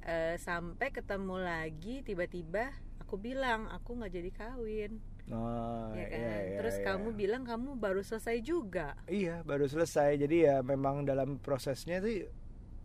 Eh, 0.02 0.36
sampai 0.38 0.89
ketemu 0.89 1.38
lagi 1.38 2.02
tiba-tiba 2.02 2.71
aku 2.97 3.15
bilang 3.15 3.67
aku 3.67 3.93
nggak 3.93 4.10
jadi 4.12 4.32
kawin, 4.32 4.91
Oh, 5.30 5.93
ya 5.93 6.02
iya, 6.02 6.08
kan. 6.08 6.41
iya, 6.41 6.58
terus 6.58 6.75
iya. 6.78 6.86
kamu 6.88 7.08
bilang 7.13 7.43
kamu 7.43 7.78
baru 7.78 8.02
selesai 8.02 8.41
juga. 8.41 8.97
Iya, 9.06 9.41
baru 9.43 9.65
selesai. 9.65 10.17
Jadi 10.17 10.45
ya 10.45 10.62
memang 10.62 11.04
dalam 11.04 11.38
prosesnya 11.38 12.02
sih 12.02 12.25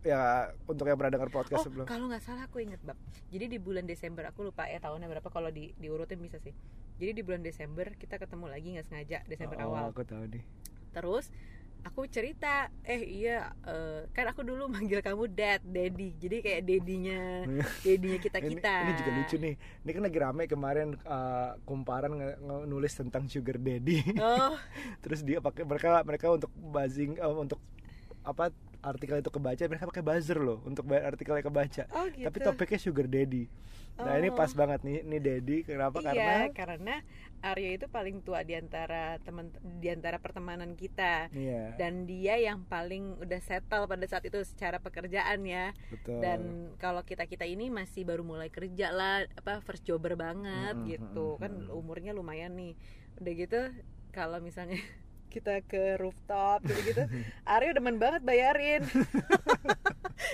ya 0.05 0.21
untuk 0.63 0.85
yang 0.85 0.95
pernah 0.95 1.17
dengar 1.17 1.27
Oh, 1.27 1.35
podcast 1.35 1.65
sebelum. 1.65 1.83
kalau 1.83 2.05
nggak 2.05 2.21
salah 2.21 2.45
aku 2.45 2.61
inget 2.61 2.77
bab. 2.79 2.93
Jadi 3.27 3.45
di 3.49 3.57
bulan 3.57 3.83
Desember 3.83 4.23
aku 4.23 4.45
lupa 4.45 4.63
ya 4.65 4.77
tahunnya 4.77 5.09
berapa 5.09 5.27
kalau 5.27 5.49
di 5.49 5.73
diurutin 5.75 6.21
bisa 6.21 6.37
sih. 6.37 6.53
Jadi 6.95 7.11
di 7.11 7.23
bulan 7.25 7.41
Desember 7.41 7.89
kita 7.91 8.15
ketemu 8.15 8.45
lagi 8.45 8.67
nggak 8.71 8.85
sengaja 8.85 9.17
Desember 9.25 9.57
oh, 9.59 9.73
awal. 9.73 9.89
aku 9.89 10.05
tahu 10.05 10.29
nih. 10.29 10.45
terus 10.91 11.27
aku 11.81 12.07
cerita 12.07 12.65
eh 12.81 12.97
iya 12.97 13.51
eh, 13.61 14.07
kan 14.09 14.25
aku 14.25 14.41
dulu 14.41 14.65
manggil 14.65 15.01
kamu 15.01 15.27
dad 15.27 15.61
daddy 15.61 16.15
jadi 16.15 16.37
kayak 16.39 16.61
dedinya 16.63 17.19
dedinya 17.85 18.17
kita 18.17 18.37
Ini, 18.39 18.47
kita 18.55 18.73
ini 18.79 18.93
juga 18.95 19.11
lucu 19.11 19.35
nih. 19.37 19.53
Ini 19.83 19.91
kan 19.91 20.01
lagi 20.01 20.17
rame 20.17 20.43
kemarin 20.45 20.87
uh, 21.03 21.57
kumparan 21.61 22.15
nge- 22.15 22.39
nge- 22.39 22.65
nulis 22.65 22.93
tentang 22.93 23.27
sugar 23.27 23.57
daddy. 23.57 24.01
oh 24.17 24.55
Terus 25.03 25.21
dia 25.21 25.37
pakai 25.37 25.61
mereka 25.61 25.99
mereka 26.01 26.25
untuk 26.31 26.49
buzzing 26.55 27.17
uh, 27.17 27.35
untuk 27.35 27.59
apa 28.23 28.49
artikel 28.85 29.17
itu 29.17 29.27
kebaca 29.27 29.61
mereka 29.65 29.85
pakai 29.85 30.01
buzzer 30.01 30.37
loh 30.37 30.61
untuk 30.63 30.85
ba- 30.85 31.01
artikelnya 31.03 31.41
kebaca. 31.41 31.83
oh 31.91 32.05
gitu 32.07 32.23
Tapi 32.23 32.37
topiknya 32.39 32.77
sugar 32.77 33.05
daddy. 33.05 33.49
Nah 33.95 34.19
ini 34.19 34.27
Oh. 34.27 34.35
pas 34.35 34.51
banget 34.51 34.83
nih 34.83 35.01
ini 35.01 35.17
daddy 35.17 35.57
kenapa? 35.63 36.03
iya 36.03 36.11
Karena 36.11 36.35
karena 36.51 36.95
Arya 37.39 37.69
itu 37.73 37.87
paling 37.87 38.19
tua 38.19 38.41
di 38.41 38.51
antara 38.51 39.15
teman 39.21 39.47
di 39.79 39.87
antara 39.87 40.17
pertemanan 40.17 40.73
kita 40.73 41.29
iya 41.31 41.71
dan 41.75 42.03
dia 42.03 42.35
yang 42.35 42.65
paling 42.65 43.15
udah 43.17 43.39
settle 43.39 43.85
pada 43.85 44.03
saat 44.03 44.25
itu 44.25 44.41
secara 44.43 44.77
pekerjaan 44.77 45.45
ya 45.45 45.71
betul. 45.87 46.19
dan 46.19 46.41
kalau 46.75 47.01
kita 47.01 47.23
kita 47.23 47.45
ini 47.45 47.69
masih 47.69 48.01
baru 48.01 48.25
mulai 48.25 48.49
kerja 48.49 48.89
lah 48.89 49.23
apa 49.31 49.61
first 49.61 49.85
jobber 49.85 50.17
banget 50.17 50.73
Mm-mm, 50.73 50.89
gitu 50.89 51.37
kan 51.37 51.53
umurnya 51.69 52.11
lumayan 52.11 52.51
nih 52.51 52.73
udah 53.15 53.33
gitu 53.33 53.61
kalau 54.09 54.41
misalnya 54.41 54.75
kita 55.27 55.59
ke 55.63 55.99
rooftop 55.99 56.63
gitu 56.63 56.79
gitu 56.85 57.03
Arya 57.53 57.75
demen 57.75 57.97
banget 57.97 58.21
bayarin. 58.21 58.81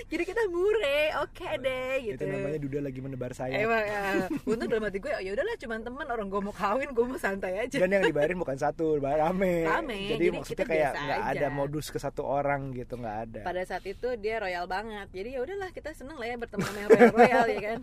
Jadi 0.08 0.22
kita 0.24 0.42
mure 0.46 1.10
oke 1.20 1.48
deh 1.58 1.94
gitu. 2.06 2.22
itu 2.22 2.24
namanya 2.24 2.58
Duda 2.62 2.78
lagi 2.80 3.00
menebar 3.02 3.32
sayap. 3.34 3.60
emang 3.60 3.82
ya. 3.84 4.02
Untung 4.50 4.68
dalam 4.70 4.84
hati 4.86 4.98
gue 5.02 5.10
ya 5.10 5.30
udahlah 5.34 5.56
cuman 5.58 5.78
teman 5.82 6.06
orang 6.06 6.26
gue 6.30 6.40
mau 6.40 6.54
kawin 6.54 6.88
gue 6.94 7.04
mau 7.04 7.18
santai 7.18 7.66
aja. 7.66 7.76
Dan 7.76 7.90
yang 7.90 8.04
dibayarin 8.06 8.38
bukan 8.38 8.56
satu, 8.56 8.96
rame. 8.96 9.66
Rame, 9.66 9.98
Jadi, 10.06 10.12
jadi 10.14 10.26
maksudnya 10.30 10.54
kita 10.54 10.64
kayak 10.70 10.90
nggak 10.94 11.20
ada 11.34 11.46
modus 11.50 11.86
ke 11.90 11.98
satu 11.98 12.22
orang 12.22 12.70
gitu, 12.72 12.94
nggak 12.94 13.16
ada. 13.28 13.40
pada 13.42 13.62
saat 13.66 13.82
itu 13.84 14.08
dia 14.16 14.38
royal 14.38 14.70
banget. 14.70 15.10
Jadi 15.10 15.28
ya 15.34 15.40
udahlah 15.42 15.70
kita 15.74 15.90
seneng 15.92 16.16
lah 16.16 16.28
ya 16.30 16.36
berteman 16.38 16.62
sama 16.68 16.78
yang 16.78 16.90
royal 16.90 17.12
royal 17.12 17.46
ya 17.50 17.60
kan. 17.60 17.78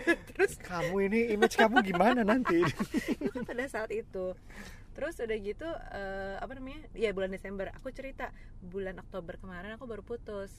Terus 0.00 0.52
Kamu 0.56 0.96
ini 1.02 1.20
image 1.34 1.60
kamu 1.60 1.76
gimana 1.84 2.24
nanti? 2.24 2.62
itu 3.20 3.28
kan 3.28 3.42
pada 3.44 3.64
saat 3.68 3.90
itu 3.92 4.32
terus 4.90 5.14
udah 5.18 5.38
gitu 5.38 5.68
eh, 5.94 6.36
apa 6.38 6.52
namanya 6.58 6.80
ya 6.92 7.10
bulan 7.14 7.30
Desember 7.30 7.70
aku 7.70 7.88
cerita 7.94 8.34
bulan 8.58 8.98
Oktober 8.98 9.38
kemarin 9.38 9.78
aku 9.78 9.86
baru 9.86 10.02
putus 10.02 10.50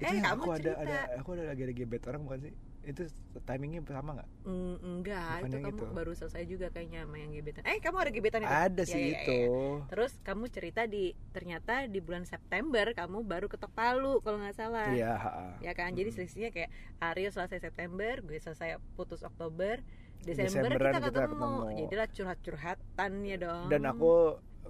itu 0.00 0.08
eh 0.08 0.22
kamu 0.22 0.42
aku 0.44 0.50
ada 0.54 0.60
cerita 0.62 0.82
ada 0.86 0.98
aku 1.18 1.28
ada 1.36 1.44
lagi 1.50 1.62
ada 1.66 1.74
gebet 1.74 2.02
orang 2.06 2.22
bukan 2.24 2.40
sih? 2.46 2.54
Itu 2.84 3.08
timingnya 3.48 3.80
sama 3.88 4.12
nggak? 4.12 4.28
Mm, 4.44 4.76
enggak 4.84 5.40
Bukan 5.40 5.48
itu 5.48 5.56
kamu 5.64 5.80
itu. 5.80 5.86
baru 5.96 6.12
selesai 6.12 6.42
juga 6.44 6.66
kayaknya 6.68 7.08
sama 7.08 7.16
yang 7.16 7.32
gebetan 7.32 7.64
eh 7.64 7.78
kamu 7.80 7.96
ada 7.96 8.10
gebetan 8.12 8.40
itu 8.44 8.52
Ada 8.54 8.82
Ya, 8.84 8.92
sih 8.92 9.00
ya, 9.00 9.08
ya, 9.08 9.12
itu. 9.16 9.38
ya. 9.40 9.48
terus 9.88 10.12
kamu 10.20 10.44
cerita 10.52 10.82
di 10.84 11.04
ternyata 11.32 11.74
di 11.88 11.98
bulan 12.04 12.28
September 12.28 12.86
kamu 12.92 13.18
baru 13.24 13.46
ketok 13.48 13.72
palu 13.72 14.20
kalau 14.20 14.36
nggak 14.36 14.52
salah 14.52 14.92
Iya. 14.92 15.16
ya 15.64 15.72
kan 15.72 15.96
jadi 15.96 16.12
Mm. 16.12 16.16
selisihnya 16.20 16.50
kayak 16.52 16.70
Aryo 17.00 17.32
selesai 17.32 17.58
September 17.58 18.20
gue 18.20 18.36
selesai 18.36 18.76
putus 18.94 19.24
Oktober 19.24 19.80
Desember 20.24 20.48
Desemberan 20.48 20.92
kita 20.92 21.00
kita 21.02 21.20
ketemu, 21.22 21.34
ketemu. 21.36 21.78
jadilah 21.78 22.08
curhat-curhatan 22.10 23.10
ya 23.22 23.36
dong. 23.36 23.64
Dan 23.68 23.82
aku 23.84 24.12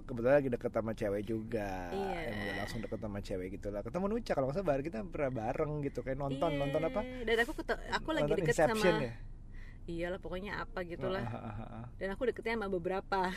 kebetulan 0.05 0.35
lagi 0.37 0.49
deket 0.51 0.71
sama 0.71 0.91
cewek 0.91 1.21
juga. 1.23 1.69
Iya. 1.89 2.19
yang 2.21 2.35
udah 2.37 2.55
langsung 2.59 2.79
deket 2.79 2.99
sama 2.99 3.19
cewek 3.19 3.47
gitu 3.53 3.67
lah. 3.71 3.81
Ketemu 3.81 4.05
Nuca 4.05 4.31
kalau 4.31 4.45
nggak 4.45 4.55
salah 4.55 4.67
bareng 4.67 4.85
kita 4.85 4.97
pernah 5.07 5.31
bareng 5.33 5.71
gitu. 5.81 5.99
Kayak 6.01 6.17
nonton 6.19 6.49
Iya, 6.51 6.59
nonton 6.61 6.81
apa? 6.83 7.01
Dan 7.23 7.35
aku 7.41 7.51
aku 7.89 8.09
lagi 8.11 8.23
nonton 8.23 8.37
deket 8.37 8.53
Inception 8.53 8.77
sama 8.93 9.01
ya? 9.01 9.13
Iyalah 9.85 10.17
pokoknya 10.17 10.51
apa 10.57 10.81
gitulah 10.81 11.21
Ah, 11.21 11.37
ah, 11.37 11.45
ah, 11.45 11.67
ah. 11.77 11.85
dan 12.01 12.09
aku 12.09 12.25
deketnya 12.25 12.57
sama 12.57 12.67
beberapa. 12.67 13.29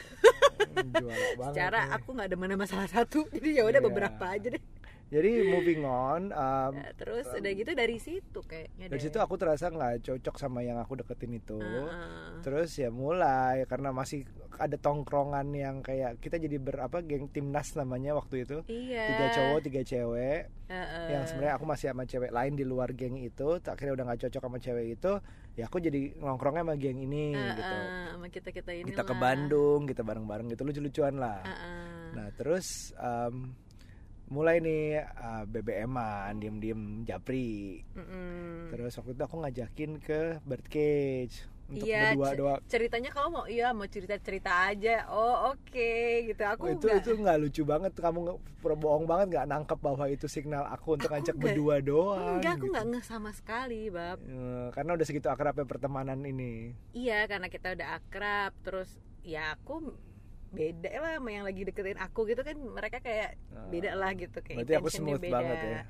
Secara 1.53 1.79
nih. 1.85 1.97
aku 2.01 2.09
nggak 2.17 2.29
ada 2.33 2.37
mana 2.41 2.55
masalah 2.57 2.89
satu. 2.89 3.29
Jadi 3.29 3.61
ya 3.61 3.69
udah 3.69 3.81
Iya. 3.81 3.87
beberapa 3.87 4.25
aja 4.27 4.49
deh 4.49 4.65
jadi 5.09 5.31
moving 5.49 5.83
on 5.83 6.29
um, 6.31 6.73
Ya, 6.77 6.93
terus 6.93 7.25
udah 7.27 7.53
gitu 7.53 7.73
dari 7.73 7.97
situ 7.97 8.39
kayaknya 8.45 8.93
dari 8.93 9.01
deh. 9.01 9.05
situ 9.09 9.19
aku 9.19 9.35
terasa 9.35 9.69
nggak 9.69 10.05
cocok 10.05 10.37
sama 10.37 10.61
yang 10.61 10.77
aku 10.77 11.01
deketin 11.01 11.33
itu. 11.35 11.57
Heeh. 11.57 12.45
terus 12.45 12.77
ya 12.77 12.89
mulai 12.89 13.65
karena 13.65 13.89
masih 13.89 14.29
ada 14.59 14.75
tongkrongan 14.75 15.49
yang 15.53 15.81
kayak 15.81 16.19
kita 16.19 16.37
jadi 16.37 16.59
berapa 16.59 17.01
geng 17.01 17.29
timnas 17.29 17.73
namanya 17.73 18.13
waktu 18.15 18.45
itu. 18.45 18.61
Iya. 18.69 19.05
Tiga 19.09 19.27
cowok 19.33 19.61
tiga 19.65 19.83
cewek. 19.83 20.43
Heeh. 20.69 21.05
yang 21.09 21.25
sebenarnya 21.25 21.57
aku 21.57 21.65
masih 21.65 21.87
sama 21.89 22.05
cewek 22.05 22.29
lain 22.29 22.53
di 22.53 22.61
luar 22.61 22.93
geng 22.93 23.17
itu 23.17 23.57
akhirnya 23.65 23.97
udah 23.97 24.05
nggak 24.05 24.21
cocok 24.29 24.43
sama 24.45 24.59
cewek 24.61 25.01
itu 25.01 25.13
ya 25.57 25.65
aku 25.65 25.81
jadi 25.81 26.13
nongkrongnya 26.21 26.61
sama 26.61 26.77
geng 26.77 27.01
ini 27.01 27.33
Heeh, 27.33 27.57
gitu. 27.57 27.77
sama 28.13 28.27
kita 28.29 28.49
kita 28.53 28.71
ini 28.77 28.93
kita 28.93 29.01
ke 29.01 29.15
Bandung 29.17 29.89
kita 29.89 30.05
bareng-bareng 30.05 30.53
gitu 30.53 30.69
lucu-lucuan 30.69 31.17
lah. 31.17 31.41
Nah 32.13 32.29
terus 32.37 32.93
um, 33.01 33.49
mulai 34.29 34.59
nih 34.59 34.83
uh, 35.01 35.45
BBM-an 35.45 36.37
diem-diem 36.37 36.81
japri. 37.03 37.81
Terus 38.69 38.93
waktu 38.95 39.13
itu 39.13 39.23
aku 39.23 39.37
ngajakin 39.39 39.91
ke 39.99 40.21
Birdcage 40.43 41.37
untuk 41.67 41.85
iya 41.85 42.13
berdua 42.13 42.33
doang. 42.33 42.61
ceritanya 42.65 43.11
kamu 43.11 43.29
mau 43.31 43.45
iya 43.45 43.69
mau 43.71 43.85
cerita 43.85 44.17
cerita 44.17 44.69
aja. 44.69 45.05
Oh 45.07 45.53
oke 45.53 45.93
gitu. 46.25 46.41
Aku 46.43 46.65
Oh, 46.65 46.71
itu 46.71 46.87
nggak- 46.87 46.99
itu 46.99 47.11
nggak 47.15 47.39
lucu 47.39 47.63
banget. 47.63 47.93
Kamu 47.95 48.19
nge- 48.23 48.41
bohong 48.75 49.05
banget 49.05 49.27
nggak 49.31 49.47
nangkep 49.47 49.79
bahwa 49.79 50.05
itu 50.07 50.25
signal 50.27 50.65
aku 50.67 50.95
untuk 50.95 51.09
Aku 51.09 51.15
ngajak 51.15 51.29
nggak- 51.31 51.45
berdua 51.45 51.77
doang 51.79 52.37
enggak 52.39 52.55
aku 52.55 52.65
gitu. 52.65 52.73
nggak 52.73 52.87
ngeh 52.87 53.05
sama 53.05 53.31
sekali 53.33 53.89
bab. 53.89 54.17
Eh, 54.19 54.69
karena 54.71 54.91
udah 54.93 55.07
segitu 55.07 55.29
akrabnya 55.29 55.65
pertemanan 55.65 56.21
ini. 56.23 56.73
Iya 56.93 57.25
karena 57.27 57.47
kita 57.47 57.73
udah 57.75 57.89
akrab. 57.97 58.53
Terus 58.63 58.89
ya 59.21 59.53
aku 59.53 59.93
beda 60.49 60.91
lah 60.97 61.11
sama 61.17 61.29
yang 61.29 61.45
lagi 61.45 61.63
deketin 61.63 61.99
aku 61.99 62.25
gitu 62.25 62.41
kan 62.41 62.57
mereka 62.57 62.99
kayak 62.99 63.37
Ah. 63.53 63.69
beda 63.69 63.93
lah 63.93 64.11
gitu 64.13 64.39
kayak 64.41 64.65
berarti 64.65 64.75
aku 64.77 64.89
smooth 64.89 65.23
banget 65.23 65.59
ya 65.59 65.81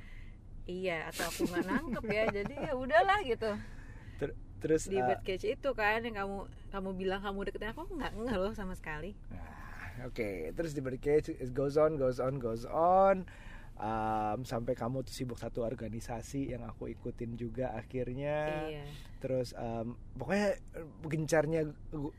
iya 0.66 0.98
atau 1.08 1.24
aku 1.26 1.46
nggak 1.46 1.66
nangkep 1.66 2.04
ya 2.06 2.24
jadi 2.42 2.54
ya 2.66 2.72
udahlah 2.74 3.18
gitu 3.22 3.50
Ter- 4.18 4.38
terus 4.58 4.82
di 4.84 4.98
eh, 4.98 5.06
birdcage 5.06 5.46
itu 5.46 5.70
kan 5.72 6.02
yang 6.02 6.16
kamu 6.18 6.38
kamu 6.68 6.90
bilang 6.94 7.20
kamu 7.22 7.38
deketin 7.46 7.70
aku 7.70 7.86
nggak 7.88 8.12
ngeh 8.12 8.36
loh 8.36 8.52
sama 8.52 8.74
sekali 8.74 9.14
Nah, 9.30 10.06
Oke, 10.06 10.54
terus 10.54 10.70
di 10.70 10.78
Birdcage 10.78 11.26
it 11.28 11.50
goes 11.50 11.74
on, 11.74 11.98
goes 11.98 12.22
on, 12.22 12.38
goes 12.38 12.62
on. 12.62 13.26
Um, 13.78 14.42
sampai 14.42 14.74
kamu 14.74 15.00
tuh 15.00 15.14
sibuk 15.14 15.34
satu 15.34 15.62
organisasi 15.62 16.50
yang 16.50 16.66
aku 16.66 16.86
ikutin 16.88 17.34
juga 17.34 17.70
akhirnya. 17.72 18.66
iya 18.66 18.82
Terus 19.18 19.54
um, 19.54 19.94
pokoknya 20.12 20.58
gencarnya 21.04 21.62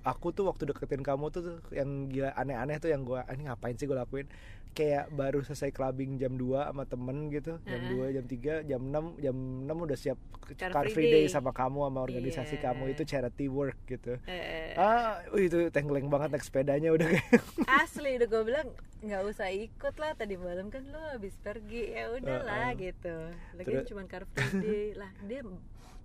aku 0.02 0.32
tuh 0.32 0.48
waktu 0.48 0.64
deketin 0.66 1.00
kamu 1.00 1.28
tuh, 1.30 1.60
yang 1.70 2.08
gila 2.08 2.32
aneh-aneh 2.34 2.76
tuh 2.78 2.88
yang 2.88 3.04
gua 3.04 3.24
"Ah, 3.24 3.34
ini 3.34 3.44
ngapain 3.46 3.76
sih 3.76 3.84
gue 3.84 3.94
lakuin? 3.94 4.28
Kayak 4.70 5.10
baru 5.10 5.42
selesai 5.42 5.70
clubbing 5.70 6.16
jam 6.16 6.34
2 6.34 6.64
sama 6.64 6.86
temen 6.86 7.28
gitu. 7.28 7.58
Jam. 7.60 7.82
2, 7.90 8.08
jam 8.14 8.24
3, 8.24 8.54
jam 8.64 8.82
6, 8.82 9.18
jam 9.18 9.36
6 9.66 9.76
udah 9.82 9.98
siap 9.98 10.20
Car 10.56 10.72
car 10.72 10.86
free 10.88 11.10
day 11.10 11.26
day. 11.26 11.28
sama 11.28 11.52
kamu 11.52 11.84
sama 11.84 12.00
organisasi 12.00 12.56
Iya. 12.56 12.64
kamu 12.66 12.84
itu 12.90 13.04
charity 13.04 13.46
work 13.48 13.76
gitu. 13.86 14.16
Eh, 14.24 14.76
Ah, 14.76 15.20
wih, 15.30 15.46
itu 15.46 15.68
tenggeleng 15.70 16.08
banget 16.08 16.32
naik 16.32 16.42
sepedanya 16.42 16.90
udah 16.90 17.04
kayak 17.06 17.44
asli 17.68 18.16
udah 18.16 18.28
gue 18.28 18.44
bilang 18.46 18.68
nggak 19.00 19.24
usah 19.26 19.48
ikut 19.48 19.96
lah 19.96 20.12
tadi 20.12 20.36
malam 20.36 20.68
kan 20.68 20.84
lo 20.92 21.00
habis 21.12 21.40
pergi 21.40 21.96
ya 21.96 22.12
udahlah 22.12 22.76
Heeh. 22.76 22.92
gitu. 22.92 23.16
Lagi 23.56 23.66
Terus- 23.66 23.88
cuma 23.88 24.04
car 24.06 24.28
free 24.28 24.60
day 24.60 24.86
lah 25.02 25.12
dia 25.24 25.42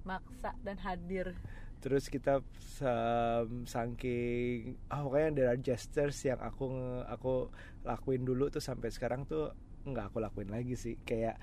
maksa 0.02 0.54
dan 0.62 0.78
hadir. 0.78 1.34
Terus 1.82 2.06
kita 2.06 2.40
sam- 2.56 3.66
saking 3.66 4.78
ah 4.88 5.02
pokoknya 5.02 5.28
there 5.34 5.48
are 5.50 5.58
gestures 5.58 6.16
yang 6.22 6.38
aku 6.38 6.70
aku 7.04 7.50
lakuin 7.82 8.22
dulu 8.22 8.48
tuh 8.48 8.62
sampai 8.62 8.88
sekarang 8.88 9.26
tuh 9.26 9.52
nggak 9.84 10.08
aku 10.08 10.22
lakuin 10.22 10.48
lagi 10.48 10.78
sih. 10.78 10.94
Kayak 11.02 11.36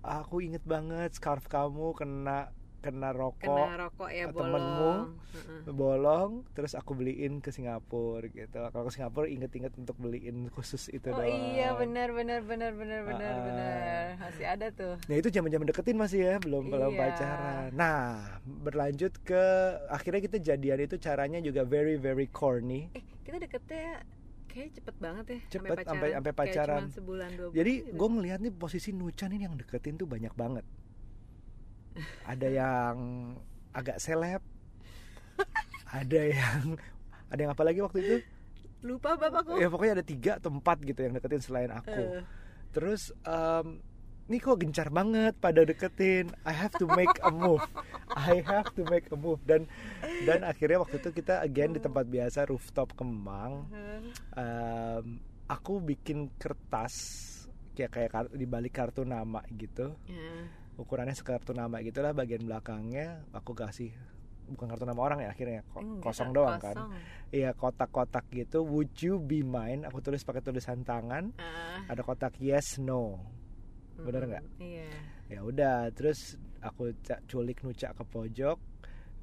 ah, 0.00 0.24
aku 0.24 0.40
inget 0.40 0.64
banget 0.64 1.12
scarf 1.12 1.44
kamu 1.46 1.92
kena 1.92 2.48
kena 2.84 3.10
rokok 3.10 3.40
kena 3.40 3.74
rokok 3.80 4.10
ya 4.10 4.24
temenmu 4.28 4.92
bolong 5.64 5.72
bolong 5.72 6.32
terus 6.52 6.72
aku 6.72 6.92
beliin 6.92 7.40
ke 7.40 7.48
Singapura 7.48 8.28
gitu 8.28 8.60
kalau 8.68 8.84
ke 8.84 8.92
Singapura 8.92 9.24
inget-inget 9.24 9.72
untuk 9.74 9.96
beliin 9.96 10.52
khusus 10.52 10.86
itu 10.88 11.08
oh 11.08 11.16
doang 11.16 11.32
iya 11.50 11.72
benar 11.72 12.12
benar 12.12 12.44
benar 12.44 12.72
benar 12.72 13.00
benar 13.02 13.32
ah. 13.32 13.40
benar 13.40 14.04
masih 14.20 14.44
ada 14.44 14.66
tuh 14.68 14.94
Nah 15.04 15.16
itu 15.16 15.28
zaman-zaman 15.28 15.64
deketin 15.64 15.96
masih 15.96 16.20
ya, 16.22 16.36
belum 16.38 16.68
belum 16.68 16.90
Iya. 16.90 17.00
pacaran. 17.00 17.68
Nah 17.72 18.00
berlanjut 18.44 19.12
ke 19.20 19.42
akhirnya 19.88 20.20
kita 20.20 20.36
jadian 20.38 20.78
itu 20.80 20.96
caranya 20.98 21.38
juga 21.38 21.62
very 21.62 21.96
very 21.96 22.26
corny. 22.26 22.92
eh 22.92 23.02
kita 23.22 23.38
deketnya 23.38 24.04
kayak 24.46 24.70
cepet 24.72 24.96
banget 24.98 25.24
ya 25.26 25.38
Cepet, 25.50 25.76
sampai- 25.82 26.12
sampai 26.12 26.30
Kayak 26.30 26.38
pacaran. 26.38 26.82
sebulan 26.88 27.30
dua 27.32 27.46
bulan 27.48 27.56
Jadi 27.56 27.72
gitu. 27.80 27.96
gue 27.96 28.08
ngeliat 28.08 28.38
nih 28.38 28.52
posisi 28.54 28.90
Nucan 28.90 29.30
ini 29.30 29.42
yang 29.42 29.56
deketin 29.56 29.94
tuh 29.94 30.06
banyak 30.06 30.30
banget. 30.32 30.62
Ada 32.26 32.48
yang 32.50 32.96
agak 33.70 33.98
seleb, 33.98 34.42
ada 35.90 36.20
yang 36.26 36.78
ada 37.30 37.40
yang 37.40 37.52
apa 37.52 37.64
lagi 37.66 37.80
waktu 37.82 37.98
itu? 38.02 38.16
lupa 38.84 39.16
bapakku 39.16 39.56
Ya 39.56 39.72
pokoknya 39.72 39.96
ada 39.96 40.04
tiga 40.04 40.36
atau 40.36 40.52
empat 40.52 40.84
gitu 40.84 41.00
yang 41.00 41.16
deketin 41.16 41.40
selain 41.40 41.72
aku. 41.72 42.20
Eh, 42.20 42.20
Terus 42.68 43.16
em, 43.24 43.80
ini 44.28 44.36
kok 44.36 44.60
gencar 44.60 44.92
banget 44.92 45.32
pada 45.40 45.64
deketin. 45.64 46.28
I 46.44 46.52
have 46.52 46.76
to 46.76 46.84
make 46.92 47.16
a 47.24 47.32
move. 47.32 47.64
I 48.12 48.44
have 48.44 48.68
to 48.76 48.84
make 48.84 49.08
a 49.08 49.16
move 49.16 49.40
dan 49.48 49.64
dan 50.28 50.44
akhirnya 50.44 50.84
waktu 50.84 51.00
itu 51.00 51.16
kita 51.16 51.40
again 51.40 51.72
di 51.72 51.80
tempat 51.80 52.04
biasa 52.04 52.44
rooftop 52.44 52.92
Kemang. 52.92 53.64
Em, 54.36 55.16
aku 55.48 55.80
bikin 55.80 56.28
kertas 56.36 56.94
kayak 57.72 57.90
kayak 57.90 58.36
di 58.36 58.44
balik 58.44 58.76
kartu 58.76 59.08
nama 59.08 59.40
gitu. 59.48 59.96
ya. 60.04 60.60
Ukurannya 60.74 61.12
sekartu 61.12 61.50
nama 61.50 61.78
gitulah 61.80 62.10
bagian 62.10 62.42
belakangnya 62.42 63.22
aku 63.30 63.52
kasih 63.52 63.94
bukan 64.44 64.66
kartu 64.66 64.84
nama 64.84 64.98
orang 64.98 65.18
ya 65.20 65.30
akhirnya 65.30 65.64
ko- 65.66 65.80
Enggak, 65.80 66.04
kosong 66.04 66.30
doang 66.30 66.58
kan. 66.58 66.74
kosong. 66.74 66.90
Iya 67.30 67.50
kotak-kotak 67.52 68.26
gitu. 68.30 68.60
Would 68.60 68.92
you 68.98 69.16
be 69.16 69.40
mine? 69.40 69.82
Aku 69.84 69.98
tulis 69.98 70.20
pakai 70.20 70.40
tulisan 70.40 70.82
tangan. 70.82 71.32
Ah, 71.36 71.86
Ada 71.86 72.02
kotak 72.02 72.36
yes 72.36 72.76
no. 72.76 73.22
Bener 73.94 74.20
mm, 74.20 74.28
nggak? 74.28 74.44
iya 74.58 74.90
ya 75.24 75.40
udah 75.40 75.88
terus 75.90 76.36
aku 76.60 76.92
culik 77.24 77.62
nucak 77.62 77.90
ke 77.90 78.04
pojok 78.04 78.60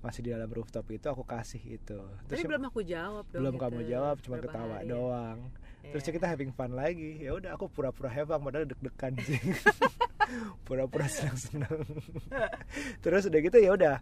masih 0.01 0.25
di 0.25 0.33
dalam 0.33 0.49
rooftop 0.49 0.89
itu 0.89 1.05
aku 1.05 1.21
kasih 1.21 1.61
itu 1.71 1.99
terus 2.25 2.39
Tapi 2.39 2.49
belum 2.49 2.63
aku 2.65 2.81
jawab 2.81 3.29
dong 3.29 3.37
belum 3.37 3.53
gitu. 3.53 3.61
kamu 3.61 3.79
jawab 3.85 4.15
cuma 4.17 4.35
Berapa 4.35 4.49
ketawa 4.49 4.75
hari. 4.75 4.89
doang 4.89 5.39
terus 5.83 6.03
Iya. 6.03 6.13
kita 6.13 6.25
having 6.27 6.51
fun 6.51 6.71
lagi. 6.71 7.17
Ya 7.17 7.33
udah 7.33 7.53
aku 7.53 7.65
pura-pura 7.67 8.07
fun 8.07 8.39
padahal 8.39 8.65
deg-degan 8.65 9.13
sih. 9.19 9.37
Pura-pura 10.63 11.05
senang-senang. 11.05 11.83
Terus 12.99 13.27
udah 13.27 13.39
gitu 13.41 13.57
ya 13.57 13.71
udah. 13.73 13.95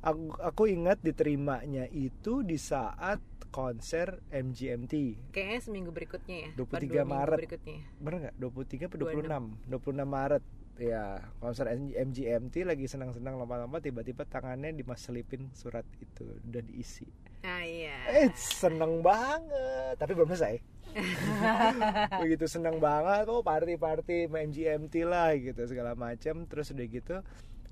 Aku 0.00 0.34
aku 0.36 0.62
ingat 0.66 0.98
diterimanya 0.98 1.86
itu 1.86 2.40
di 2.40 2.56
saat 2.56 3.18
konser 3.48 4.20
MGMT 4.28 4.92
Kayaknya 5.32 5.60
seminggu 5.62 5.88
berikutnya 5.88 6.36
ya 6.36 6.48
23 6.52 6.60
apa 6.60 6.76
dua 6.76 6.82
minggu 6.82 7.06
Maret. 7.08 7.38
berikutnya. 7.38 7.78
Bener 7.96 8.16
nggak? 8.20 8.34
23 8.36 8.86
atau 8.86 8.98
26 9.00 9.70
26 9.70 10.04
Maret. 10.06 10.44
Ya 10.76 11.04
konser 11.38 11.64
MGMT 11.72 12.54
lagi 12.62 12.84
senang-senang 12.84 13.40
lomba-lomba 13.40 13.80
tiba-tiba 13.80 14.28
tangannya 14.28 14.74
dimaselipin 14.74 15.48
surat 15.54 15.86
itu 15.96 16.26
udah 16.44 16.60
diisi. 16.60 17.08
Ah 17.40 17.64
iya. 17.64 17.96
Eh 18.12 18.28
seneng 18.34 19.00
banget. 19.00 19.96
Tapi 19.96 20.12
belum 20.12 20.28
selesai 20.28 20.60
begitu 22.22 22.44
seneng 22.48 22.80
banget 22.80 23.28
oh 23.28 23.44
party 23.44 23.76
party 23.76 24.26
main 24.32 24.48
MGMT 24.48 24.94
lah 25.04 25.36
gitu 25.36 25.62
segala 25.68 25.92
macam 25.92 26.48
terus 26.48 26.72
udah 26.72 26.86
gitu 26.88 27.16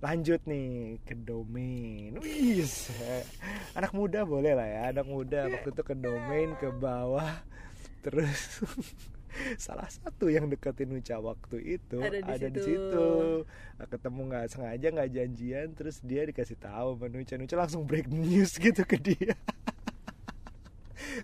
lanjut 0.05 0.41
nih 0.45 1.01
ke 1.09 1.17
domain. 1.17 2.21
Wis. 2.21 2.93
Anak 3.73 3.97
muda 3.97 4.29
boleh 4.29 4.53
lah 4.53 4.69
ya 4.69 4.81
anak 4.93 5.09
muda. 5.09 5.49
Waktu 5.49 5.73
itu 5.73 5.81
ke 5.81 5.95
domain 5.97 6.53
ke 6.61 6.69
bawah. 6.77 7.41
Terus 8.05 8.61
salah 9.65 9.89
satu 9.89 10.29
yang 10.29 10.47
deketin 10.47 10.93
Nuca 10.93 11.19
waktu 11.19 11.81
itu 11.81 11.99
Ada 11.99 12.21
di 12.21 12.31
ada 12.37 12.47
di 12.53 12.61
situ. 12.61 12.79
situ. 12.85 13.09
Nah, 13.81 13.87
ketemu 13.89 14.21
nggak 14.31 14.47
sengaja 14.53 14.87
nggak 14.93 15.11
janjian 15.11 15.67
terus 15.75 15.97
dia 16.05 16.23
dikasih 16.29 16.59
tahu 16.61 17.01
sama 17.01 17.07
Nuca 17.09 17.35
Nuca 17.41 17.55
langsung 17.59 17.83
break 17.89 18.07
news 18.13 18.55
gitu 18.61 18.85
ke 18.87 19.01
dia 19.01 19.35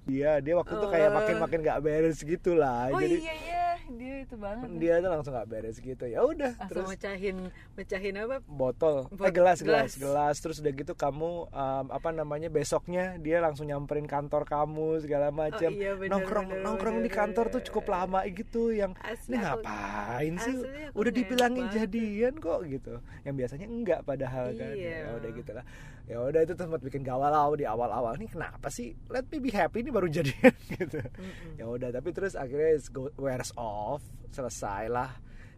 dia 0.04 0.38
dia 0.38 0.54
waktu 0.54 0.72
itu 0.72 0.86
kayak 0.86 1.08
Oh. 1.08 1.16
makin 1.16 1.36
makin 1.38 1.58
nggak 1.60 1.80
beres 1.80 2.18
gitu 2.20 2.52
lah 2.52 2.88
Oh 2.88 2.98
jadi 2.98 3.16
iya 3.18 3.34
iya. 3.36 3.58
Dia 3.90 4.22
itu 4.22 4.38
banget 4.38 4.70
dia 4.78 4.94
tuh 4.96 5.10
langsung 5.10 5.32
nggak 5.32 5.48
beres 5.48 5.76
gitu. 5.76 6.04
Ya 6.04 6.22
udah 6.22 6.54
terus 6.64 6.86
mecahin 6.86 7.36
mecahin 7.74 8.14
apa? 8.16 8.38
Botol. 8.44 9.10
Eh 9.10 9.18
Bot- 9.18 9.34
gelas 9.34 9.58
gelas. 9.58 9.90
gelas. 9.90 9.92
gelas. 9.98 10.36
Terus 10.38 10.56
udah 10.58 10.72
gitu 10.72 10.92
kamu 10.94 11.30
um, 11.48 11.86
apa 11.90 12.08
namanya 12.10 12.46
besoknya 12.46 13.18
dia 13.18 13.42
langsung 13.42 13.66
nyamperin 13.66 14.06
kantor 14.06 14.46
kamu 14.46 15.00
segala 15.00 15.28
macam 15.28 15.66
Oh 15.66 15.74
iya, 15.74 15.98
bener, 15.98 16.06
nongkrong 16.08 16.46
bener, 16.48 16.62
nongkrong 16.62 16.96
bener, 16.96 17.06
di 17.06 17.12
kantor 17.12 17.44
tuh 17.48 17.52
bener. 17.56 17.66
cukup 17.66 17.84
lama 17.88 18.20
gitu 18.24 18.62
yang 18.70 18.94
Asli 18.96 19.26
ini 19.28 19.36
ngapain 19.40 20.34
sih? 20.38 20.54
asli 20.54 20.82
udah 20.92 21.12
dibilangin 21.12 21.66
jadian 21.68 22.34
kok 22.36 22.60
gitu. 22.64 22.94
Yang 23.20 23.34
biasanya 23.36 23.66
enggak 23.66 24.00
padahal 24.04 24.54
kan. 24.54 24.70
Iya. 24.70 24.98
ya 25.00 25.10
udah 25.16 25.30
gitu 25.32 25.50
lah 25.50 25.66
ya 26.06 26.18
udah 26.20 26.42
itu 26.42 26.54
tempat 26.54 26.80
bikin 26.80 27.02
gawalau 27.02 27.54
di 27.54 27.62
awal-awal. 27.62 28.14
Nih 28.16 28.26
kenapa 28.28 28.66
sih? 28.66 28.98
Let 29.06 29.26
me 29.26 29.38
be 29.38 29.50
happy 29.60 29.78
ini 29.80 29.90
baru 29.90 30.08
jadian 30.08 30.54
gitu. 30.74 30.98
Mm-mm. 30.98 31.54
ya 31.56 31.66
udah 31.66 31.90
tapi 31.90 32.08
terus 32.10 32.32
akhirnya 32.32 32.70
it's 32.72 32.86
go, 32.86 33.12
wears 33.14 33.52
off 33.54 34.00
selesai 34.28 34.86
lah 34.86 35.12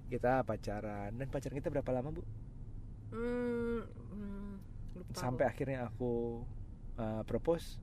kita 0.07 0.43
pacaran. 0.43 1.15
Dan 1.15 1.27
pacaran 1.27 1.57
kita 1.57 1.69
berapa 1.69 1.91
lama 1.91 2.11
bu? 2.11 2.23
Hmm, 3.09 3.81
hmm, 3.85 4.53
lupa 4.95 5.13
sampai 5.13 5.45
aku. 5.45 5.51
akhirnya 5.51 5.79
aku 5.87 6.13
uh, 6.97 7.23
propose. 7.23 7.77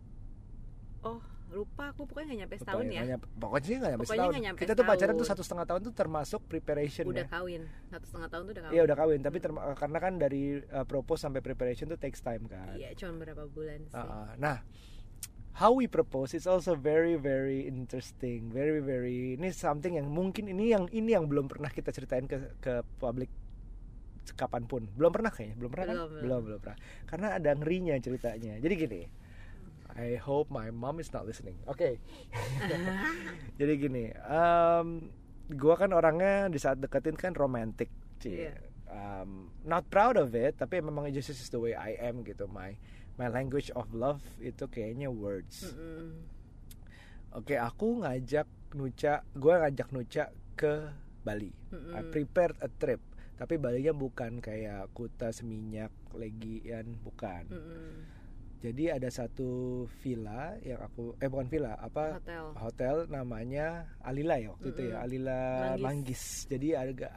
Oh 1.02 1.18
lupa 1.50 1.90
aku. 1.90 2.06
Pokoknya 2.06 2.26
nggak 2.30 2.40
nyampe 2.46 2.56
setahun 2.58 2.86
ya 2.88 3.02
nyampe- 3.08 3.30
pokoknya 3.36 3.66
sih 3.66 3.76
nggak 3.76 3.90
nyampe 3.90 4.04
Pokoknya 4.06 4.22
setahun. 4.22 4.44
nyampe 4.46 4.60
kita 4.60 4.74
tuh 4.74 4.86
pacaran 4.86 4.98
setahun. 5.10 5.18
tuh 5.18 5.28
satu 5.28 5.42
setengah 5.42 5.66
tahun 5.66 5.82
tuh 5.82 5.94
termasuk 5.96 6.42
preparation 6.46 7.04
udah 7.06 7.26
ya. 7.26 7.30
kawin. 7.32 7.62
Satu 7.88 8.06
setengah 8.06 8.30
tahun 8.30 8.44
tuh 8.44 8.54
udah 8.54 8.64
kawin. 8.64 8.74
Iya 8.74 8.82
udah 8.86 8.98
kawin. 8.98 9.20
Tapi 9.22 9.38
terma- 9.40 9.66
karena 9.74 9.98
kan 9.98 10.14
dari 10.16 10.44
uh, 10.62 10.86
propose 10.86 11.22
sampai 11.22 11.42
preparation 11.42 11.86
tuh 11.88 11.98
takes 11.98 12.22
time 12.22 12.46
kan. 12.46 12.74
Iya, 12.74 12.94
cuma 12.94 13.18
berapa 13.18 13.46
bulan 13.48 13.82
sih. 13.86 13.98
Uh, 13.98 14.02
uh, 14.02 14.30
nah 14.38 14.62
how 15.60 15.76
we 15.76 15.92
propose 15.92 16.32
is 16.32 16.48
also 16.48 16.72
very 16.72 17.20
very 17.20 17.68
interesting 17.68 18.48
very 18.48 18.80
very 18.80 19.36
ini 19.36 19.52
something 19.52 20.00
yang 20.00 20.08
mungkin 20.08 20.48
ini 20.48 20.72
yang 20.72 20.88
ini 20.90 21.12
yang 21.12 21.28
belum 21.28 21.52
pernah 21.52 21.68
kita 21.68 21.92
ceritain 21.92 22.24
ke 22.24 22.56
ke 22.64 22.80
publik 22.96 23.28
kapan 24.40 24.64
pun 24.64 24.88
belum 24.96 25.12
pernah 25.12 25.34
kayaknya 25.34 25.56
belum 25.60 25.72
pernah 25.74 25.86
kan? 25.86 25.96
Belum, 25.96 26.10
belum. 26.10 26.24
belum 26.24 26.40
belum 26.48 26.60
pernah 26.64 26.78
karena 27.04 27.28
ada 27.36 27.52
ngerinya 27.60 27.96
ceritanya 28.00 28.54
jadi 28.64 28.76
gini 28.88 29.02
I 30.00 30.16
hope 30.16 30.48
my 30.48 30.72
mom 30.72 31.04
is 31.04 31.12
not 31.12 31.28
listening 31.28 31.60
oke 31.68 32.00
jadi 33.60 33.74
gini 33.76 34.16
um, 34.24 35.12
gua 35.60 35.76
kan 35.76 35.92
orangnya 35.92 36.48
di 36.48 36.62
saat 36.62 36.80
deketin 36.80 37.18
kan 37.18 37.34
romantic 37.36 37.92
Cie. 38.20 38.48
Iya. 38.48 38.54
Um, 38.90 39.54
not 39.68 39.86
proud 39.92 40.18
of 40.18 40.34
it 40.34 40.58
tapi 40.58 40.82
memang 40.82 41.12
just 41.14 41.30
is 41.30 41.52
the 41.52 41.62
way 41.62 41.78
I 41.78 42.00
am 42.00 42.26
gitu 42.26 42.48
my 42.50 42.74
my 43.20 43.28
language 43.28 43.68
of 43.76 43.86
love 43.92 44.24
itu 44.40 44.64
kayaknya 44.66 45.12
words 45.12 45.68
Mm-mm. 45.68 46.16
oke 47.36 47.52
aku 47.54 48.00
ngajak 48.02 48.48
Nuca 48.72 49.26
gua 49.36 49.68
ngajak 49.68 49.90
Nuca 49.92 50.24
ke 50.56 50.74
Bali 51.20 51.52
Mm-mm. 51.70 51.94
I 51.94 52.02
prepared 52.08 52.56
a 52.64 52.72
trip 52.72 53.04
tapi 53.36 53.56
Balinya 53.56 53.92
bukan 53.92 54.40
kayak 54.40 54.92
Kuta 54.92 55.32
Seminyak 55.32 55.92
Legian 56.16 56.96
bukan 57.04 57.44
Mm-mm. 57.52 57.92
jadi 58.60 59.00
ada 59.00 59.08
satu 59.08 59.84
villa 60.00 60.56
yang 60.60 60.80
aku 60.80 61.16
eh 61.20 61.28
bukan 61.28 61.48
villa 61.48 61.76
apa 61.76 62.20
hotel 62.20 62.46
hotel 62.56 62.96
namanya 63.08 63.88
Alila 64.04 64.36
ya 64.36 64.52
waktu 64.52 64.68
itu 64.70 64.82
ya. 64.92 64.96
Alila 65.00 65.40
Manggis. 65.40 65.84
Manggis. 65.84 66.24
jadi 66.48 66.68
agak 66.84 67.12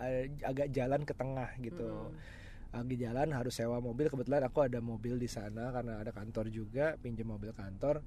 agak 0.47 0.69
jalan 0.71 1.03
ke 1.03 1.15
tengah 1.15 1.51
gitu 1.59 1.91
Mm-mm. 2.11 2.42
Lagi 2.73 2.97
jalan 2.97 3.29
harus 3.37 3.53
sewa 3.53 3.79
mobil. 3.79 4.09
Kebetulan 4.09 4.49
aku 4.49 4.65
ada 4.65 4.81
mobil 4.81 5.21
di 5.21 5.29
sana 5.29 5.69
karena 5.71 6.01
ada 6.01 6.11
kantor 6.11 6.49
juga 6.49 6.97
pinjam 6.97 7.29
mobil 7.29 7.53
kantor. 7.53 8.01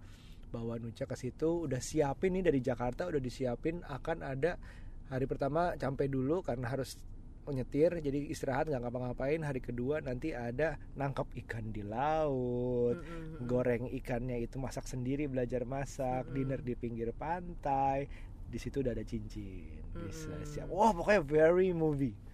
Bawa 0.50 0.82
Nuca 0.82 1.06
ke 1.06 1.14
situ 1.14 1.70
udah 1.70 1.82
siapin 1.82 2.34
nih 2.38 2.50
dari 2.50 2.60
Jakarta 2.62 3.06
udah 3.06 3.22
disiapin 3.22 3.86
akan 3.86 4.26
ada 4.26 4.58
hari 5.14 5.30
pertama 5.30 5.78
sampai 5.78 6.10
dulu 6.10 6.42
karena 6.42 6.72
harus 6.74 6.98
nyetir 7.46 8.02
jadi 8.02 8.26
istirahat 8.34 8.66
nggak 8.74 8.82
ngapa-ngapain. 8.90 9.46
Hari 9.46 9.62
kedua 9.62 10.02
nanti 10.02 10.34
ada 10.34 10.82
nangkap 10.98 11.30
ikan 11.46 11.70
di 11.70 11.86
laut. 11.86 12.98
Mm-mm. 12.98 13.46
goreng 13.46 13.86
ikannya 13.94 14.42
itu 14.42 14.58
masak 14.58 14.90
sendiri 14.90 15.30
belajar 15.30 15.62
masak 15.62 16.26
Mm-mm. 16.26 16.34
dinner 16.34 16.60
di 16.66 16.74
pinggir 16.74 17.14
pantai. 17.14 18.10
Di 18.46 18.58
situ 18.58 18.82
udah 18.82 18.98
ada 18.98 19.06
cincin 19.06 19.94
bisa 19.94 20.34
Mm-mm. 20.34 20.50
siap. 20.50 20.68
Wah 20.74 20.90
pokoknya 20.90 21.22
very 21.22 21.70
movie 21.70 22.25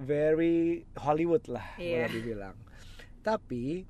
very 0.00 0.82
Hollywood 0.96 1.44
lah 1.46 1.76
Iya. 1.76 2.08
boleh 2.08 2.10
dibilang 2.10 2.56
tapi 3.20 3.84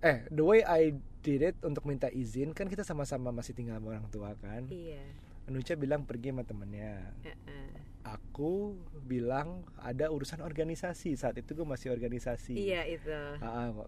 eh 0.00 0.24
the 0.32 0.40
way 0.40 0.64
I 0.64 0.96
did 1.20 1.44
it 1.44 1.56
untuk 1.60 1.84
minta 1.84 2.08
izin 2.08 2.56
kan 2.56 2.64
kita 2.64 2.80
sama-sama 2.80 3.28
masih 3.28 3.52
tinggal 3.52 3.76
sama 3.76 3.92
orang 3.92 4.08
tua 4.08 4.32
kan 4.40 4.64
iya 4.66 5.04
Nucha 5.46 5.74
bilang 5.74 6.06
pergi 6.06 6.32
sama 6.32 6.42
temennya 6.42 7.12
Uh-uh. 7.20 7.68
Aku 8.04 8.76
bilang 9.04 9.64
ada 9.80 10.08
urusan 10.08 10.40
organisasi. 10.40 11.14
Saat 11.16 11.40
itu 11.40 11.52
gue 11.52 11.66
masih 11.66 11.92
organisasi. 11.92 12.56
Iya 12.56 12.88
itu. 12.88 13.18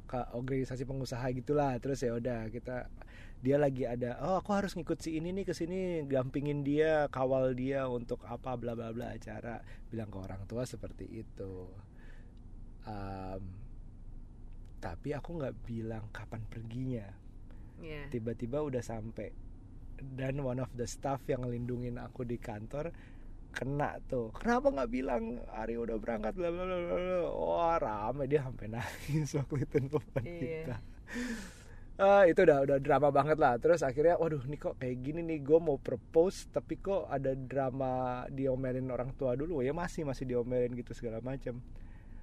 Ke 0.04 0.20
organisasi 0.36 0.84
pengusaha 0.84 1.24
gitulah. 1.32 1.76
Terus 1.80 2.04
ya 2.04 2.12
udah 2.16 2.48
kita 2.52 2.88
dia 3.42 3.58
lagi 3.58 3.82
ada 3.82 4.22
oh 4.22 4.38
aku 4.38 4.54
harus 4.54 4.78
ngikut 4.78 5.02
si 5.02 5.18
ini 5.18 5.34
nih 5.34 5.42
ke 5.42 5.50
sini 5.50 6.06
gampingin 6.06 6.62
dia 6.62 7.10
kawal 7.10 7.58
dia 7.58 7.90
untuk 7.90 8.22
apa 8.28 8.54
bla 8.54 8.76
bla 8.76 8.92
bla 8.94 9.16
acara. 9.16 9.64
Bilang 9.88 10.08
ke 10.12 10.18
orang 10.18 10.42
tua 10.46 10.62
seperti 10.68 11.08
itu. 11.08 11.66
Am, 12.86 13.42
tapi 14.82 15.14
aku 15.14 15.38
nggak 15.38 15.54
bilang 15.62 16.10
kapan 16.10 16.42
perginya. 16.50 17.06
Iya. 17.82 18.06
tiba-tiba 18.14 18.62
udah 18.62 18.78
sampai. 18.78 19.34
Dan 20.02 20.42
one 20.42 20.58
of 20.58 20.70
the 20.74 20.86
staff 20.86 21.22
yang 21.30 21.46
ngelindungin 21.46 21.98
aku 21.98 22.26
di 22.26 22.38
kantor 22.38 22.90
kena 23.52 24.00
tuh. 24.08 24.32
Kenapa 24.40 24.72
nggak 24.72 24.90
bilang 24.90 25.38
Ari 25.52 25.76
udah 25.76 25.96
berangkat 26.00 26.32
bla 26.34 26.48
bla 26.48 26.64
bla 26.64 26.76
wah 27.30 27.76
rame 27.76 28.24
dia 28.26 28.40
sampai 28.42 28.66
nangis 28.72 29.30
waktu 29.38 29.68
itu 29.68 29.76
Iya. 29.78 29.92
kita. 30.24 30.76
Ah, 32.00 32.24
itu 32.24 32.40
udah 32.42 32.64
udah 32.64 32.78
drama 32.80 33.12
banget 33.12 33.36
lah. 33.36 33.60
Terus 33.60 33.84
akhirnya 33.84 34.16
waduh 34.16 34.40
nih 34.48 34.58
kok 34.58 34.80
kayak 34.80 34.96
gini 35.04 35.20
nih 35.22 35.38
gue 35.44 35.58
mau 35.60 35.76
propose 35.76 36.48
tapi 36.48 36.80
kok 36.80 37.06
ada 37.06 37.36
drama 37.36 38.24
diomelin 38.32 38.88
orang 38.88 39.12
tua 39.14 39.36
dulu. 39.36 39.60
Ya 39.60 39.76
masih 39.76 40.02
masih 40.02 40.24
diomelin 40.24 40.72
gitu 40.72 40.96
segala 40.96 41.20
macam 41.20 41.60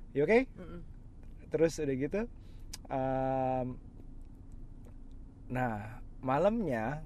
ya 0.10 0.26
oke? 0.26 0.50
Mm-mm. 0.58 0.82
terus 1.50 1.78
udah 1.78 1.96
gitu 1.98 2.22
um, 2.90 3.78
nah 5.50 6.02
malamnya 6.22 7.02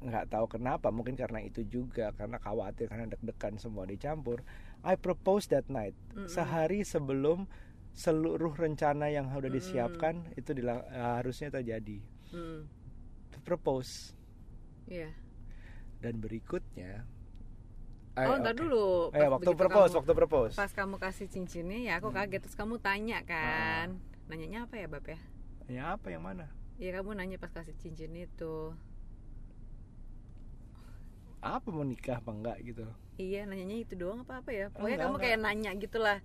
nggak 0.00 0.28
tahu 0.28 0.48
kenapa 0.48 0.88
mungkin 0.88 1.12
karena 1.12 1.40
itu 1.40 1.60
juga 1.62 2.10
karena 2.12 2.36
khawatir 2.36 2.88
karena 2.88 3.04
deg-degan 3.06 3.56
semua 3.56 3.84
dicampur 3.84 4.40
I 4.80 4.96
propose 4.96 5.44
that 5.46 5.68
night. 5.68 5.92
Mm-mm. 6.10 6.24
sehari 6.24 6.80
sebelum 6.82 7.44
seluruh 7.92 8.54
rencana 8.54 9.08
yang 9.08 9.28
udah 9.28 9.44
Mm-mm. 9.44 9.52
disiapkan 9.52 10.24
itu 10.34 10.50
dila- 10.52 10.88
harusnya 11.20 11.50
terjadi. 11.50 12.00
Mm-mm. 12.32 12.64
propose. 13.40 14.12
Iya. 14.86 15.12
Dan 15.98 16.16
berikutnya 16.18 17.04
oh 18.16 18.24
eh, 18.26 18.38
ntar 18.38 18.52
oke. 18.52 18.60
dulu. 18.60 18.86
Eh 19.12 19.28
waktu 19.28 19.50
propose 19.52 19.90
kamu- 19.90 19.98
waktu 20.00 20.12
propose. 20.14 20.54
pas 20.54 20.70
kamu 20.70 20.96
kasih 20.96 21.26
cincinnya 21.26 21.78
ya 21.78 21.92
aku 21.96 22.08
Hmm. 22.08 22.16
kaget 22.18 22.40
terus 22.40 22.56
kamu 22.56 22.80
tanya 22.80 23.20
kan. 23.22 24.00
Nanyanya 24.28 24.64
apa 24.64 24.74
ya 24.76 24.86
bab 24.88 25.04
ya? 25.04 25.20
Ya 25.68 25.82
apa 25.92 26.08
yang 26.08 26.24
mana? 26.24 26.48
Ya 26.76 26.96
kamu 26.96 27.12
nanya 27.14 27.36
pas 27.36 27.52
kasih 27.52 27.76
cincin 27.76 28.16
itu 28.16 28.72
apa 31.40 31.68
mau 31.68 31.82
nikah 31.82 32.20
apa 32.20 32.30
enggak 32.30 32.56
gitu? 32.62 32.84
Iya 33.16 33.44
nanyanya 33.44 33.76
itu 33.80 33.94
doang 33.96 34.24
apa 34.24 34.40
apa 34.40 34.50
ya. 34.52 34.66
Pokoknya 34.68 34.96
Enggak, 34.96 35.04
kamu 35.04 35.16
enggak. 35.16 35.24
kayak 35.24 35.38
nanya 35.40 35.70
gitulah 35.76 36.18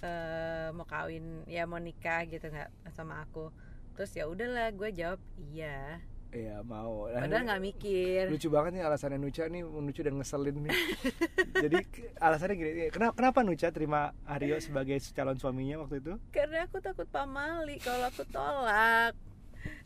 eh 0.00 0.68
mau 0.72 0.86
kawin 0.88 1.24
ya 1.44 1.64
mau 1.64 1.80
nikah 1.80 2.24
gitu 2.24 2.46
nggak 2.48 2.70
sama 2.92 3.24
aku. 3.24 3.48
Terus 3.94 4.10
ya 4.12 4.24
udahlah 4.26 4.72
gue 4.72 4.90
jawab 4.92 5.20
iya. 5.38 6.00
Iya 6.34 6.66
mau. 6.66 7.06
Padahal 7.06 7.46
nggak 7.46 7.62
mikir. 7.62 8.26
lucu 8.26 8.50
banget 8.50 8.74
nih 8.74 8.82
alasannya 8.82 9.22
Nucha 9.22 9.46
nih 9.46 9.62
Nucha 9.62 10.00
udah 10.02 10.14
ngeselin 10.18 10.56
nih. 10.66 10.72
Jadi 11.64 11.76
alasannya 12.18 12.54
gini 12.58 12.70
kenapa 12.90 13.14
kenapa 13.14 13.38
Nucha 13.46 13.70
terima 13.70 14.10
Aryo 14.26 14.58
sebagai 14.58 14.98
calon 15.14 15.38
suaminya 15.38 15.78
waktu 15.78 16.02
itu? 16.02 16.18
Karena 16.34 16.66
aku 16.66 16.82
takut 16.82 17.06
pamali 17.06 17.78
kalau 17.78 18.10
aku 18.10 18.26
tolak 18.28 19.14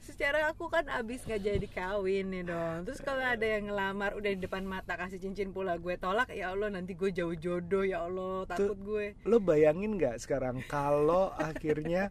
secara 0.00 0.48
aku 0.48 0.66
kan 0.66 0.88
abis 0.88 1.22
nggak 1.22 1.42
jadi 1.42 1.66
kawin 1.68 2.30
nih 2.30 2.44
dong. 2.44 2.88
Terus 2.88 3.00
kalau 3.00 3.20
ada 3.20 3.42
yang 3.42 3.68
ngelamar 3.68 4.14
udah 4.14 4.30
di 4.30 4.40
depan 4.40 4.62
mata 4.62 4.94
kasih 4.94 5.18
cincin 5.18 5.50
pula 5.50 5.76
gue 5.76 5.94
tolak 5.94 6.30
ya 6.30 6.50
allah 6.50 6.68
nanti 6.68 6.92
gue 6.92 7.10
jauh 7.10 7.34
jodoh 7.34 7.82
ya 7.82 8.02
allah 8.02 8.46
takut 8.46 8.78
gue. 8.78 9.06
lo 9.22 9.38
bayangin 9.38 9.94
nggak 9.94 10.18
sekarang 10.18 10.64
kalau 10.64 11.30
akhirnya 11.50 12.08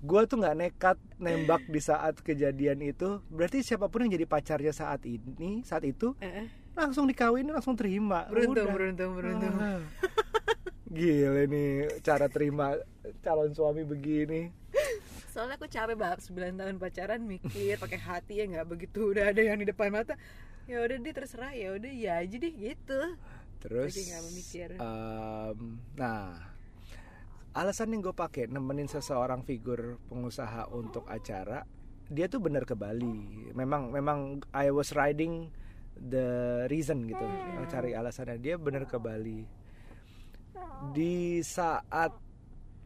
gue 0.00 0.20
tuh 0.24 0.36
nggak 0.36 0.56
nekat 0.56 0.96
nembak 1.16 1.64
di 1.64 1.80
saat 1.80 2.20
kejadian 2.20 2.84
itu 2.84 3.24
berarti 3.32 3.64
siapa 3.64 3.88
pun 3.88 4.04
yang 4.04 4.12
jadi 4.14 4.28
pacarnya 4.28 4.72
saat 4.72 5.00
ini 5.04 5.64
saat 5.64 5.80
itu 5.82 6.12
Eh, 6.20 6.44
langsung 6.76 7.06
dikawinin 7.06 7.54
langsung 7.54 7.72
terima. 7.72 8.28
Beruntung 8.28 8.68
Udah. 8.68 8.74
beruntung 8.74 9.10
beruntung. 9.16 9.54
Ah. 9.56 9.80
Gila 10.90 11.48
nih 11.48 11.70
cara 12.04 12.28
terima 12.28 12.76
calon 13.18 13.50
suami 13.50 13.82
begini 13.82 14.52
soalnya 15.34 15.58
aku 15.58 15.66
capek 15.66 15.98
banget 15.98 16.30
9 16.30 16.54
tahun 16.54 16.76
pacaran 16.78 17.20
mikir 17.26 17.74
pakai 17.82 17.98
hati 17.98 18.38
ya 18.38 18.44
nggak 18.46 18.70
begitu 18.70 19.10
udah 19.10 19.34
ada 19.34 19.42
yang 19.42 19.58
di 19.58 19.66
depan 19.66 19.90
mata 19.90 20.14
ya 20.70 20.78
udah 20.78 20.94
deh 20.94 21.10
terserah 21.10 21.50
ya 21.50 21.74
udah 21.74 21.90
ya 21.90 22.22
aja 22.22 22.36
deh 22.38 22.54
gitu 22.54 23.18
Terus, 23.64 23.96
Jadi 23.96 24.12
nggak 24.12 24.24
memikir. 24.28 24.68
em, 24.76 25.58
nah, 25.96 26.36
alasan 27.56 27.96
yang 27.96 28.04
gue 28.04 28.12
pakai 28.12 28.44
nemenin 28.44 28.92
seseorang 28.92 29.40
figur 29.40 29.96
pengusaha 30.12 30.68
untuk 30.68 31.08
acara, 31.08 31.64
dia 32.12 32.28
tuh 32.28 32.44
bener 32.44 32.68
ke 32.68 32.76
Bali. 32.76 33.48
Memang, 33.56 33.88
memang 33.88 34.44
I 34.52 34.68
was 34.68 34.92
riding 34.92 35.48
the 35.96 36.28
reason 36.68 37.08
gitu, 37.08 37.24
cari 37.72 37.96
alasannya 37.96 38.36
dia 38.36 38.60
bener 38.60 38.84
ke 38.84 39.00
Bali. 39.00 39.48
Di 40.92 41.40
saat 41.40 42.12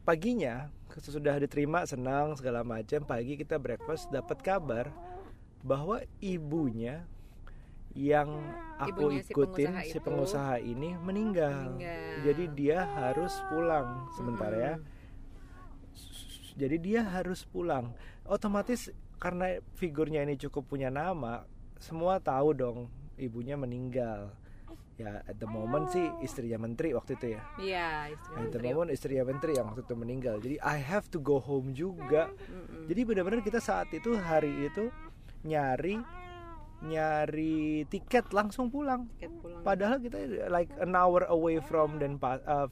paginya 0.07 0.70
sudah 0.97 1.36
diterima 1.36 1.84
senang 1.84 2.32
segala 2.34 2.64
macam 2.64 3.05
pagi 3.05 3.36
kita 3.36 3.61
breakfast 3.61 4.09
dapat 4.09 4.41
kabar 4.41 4.89
bahwa 5.61 6.01
ibunya 6.22 7.05
yang 7.99 8.30
aku 8.78 9.11
Ibunya 9.11 9.22
si 9.26 9.32
ikutin 9.32 9.68
pengusaha 9.74 9.91
si 9.91 9.99
itu. 9.99 10.07
pengusaha 10.07 10.55
ini 10.62 10.91
meninggal. 11.03 11.76
Meninggal. 11.76 12.22
Jadi 12.24 12.45
dia 12.55 12.78
harus 12.84 13.32
pulang 13.51 13.89
sebentar 14.14 14.53
ya. 14.55 14.74
Jadi 16.59 16.76
dia 16.78 17.01
harus 17.07 17.47
pulang. 17.47 17.95
Otomatis 18.26 18.91
karena 19.18 19.59
figurnya 19.78 20.22
ini 20.22 20.39
cukup 20.39 20.66
punya 20.70 20.91
nama, 20.95 21.43
semua 21.82 22.22
tahu 22.22 22.55
dong 22.55 22.78
ibunya 23.18 23.59
meninggal. 23.59 24.30
Ya, 24.99 25.22
at 25.30 25.38
the 25.38 25.46
moment 25.46 25.94
sih 25.94 26.11
istrinya 26.26 26.59
menteri 26.59 26.90
waktu 26.90 27.14
itu 27.14 27.38
ya. 27.38 27.42
Iya, 27.62 27.88
istri 28.11 28.34
At 28.34 28.51
the 28.51 28.59
moment 28.59 28.90
istrinya 28.90 29.24
menteri 29.30 29.55
yang 29.55 29.70
waktu 29.70 29.86
itu 29.86 29.94
meninggal. 29.94 30.42
Jadi 30.42 30.59
I 30.59 30.82
have 30.82 31.07
to 31.14 31.22
go 31.22 31.38
home 31.38 31.70
juga. 31.70 32.34
Mm-mm. 32.51 32.90
Jadi 32.90 33.01
benar-benar 33.07 33.46
kita 33.46 33.62
saat 33.62 33.86
itu 33.94 34.18
hari 34.18 34.66
itu 34.66 34.90
nyari 35.46 36.03
nyari 36.78 37.86
tiket 37.86 38.30
langsung 38.34 38.70
pulang. 38.74 39.07
Tiket 39.18 39.38
pulang. 39.38 39.62
Padahal 39.62 40.03
kita 40.03 40.18
like 40.51 40.70
an 40.82 40.99
hour 40.99 41.26
away 41.30 41.62
from 41.62 42.03
dan 42.03 42.18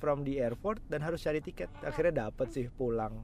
from 0.03 0.27
the 0.27 0.43
airport 0.43 0.83
dan 0.91 1.03
harus 1.07 1.23
cari 1.23 1.39
tiket. 1.39 1.71
Akhirnya 1.83 2.27
dapat 2.31 2.51
sih 2.51 2.67
pulang. 2.71 3.23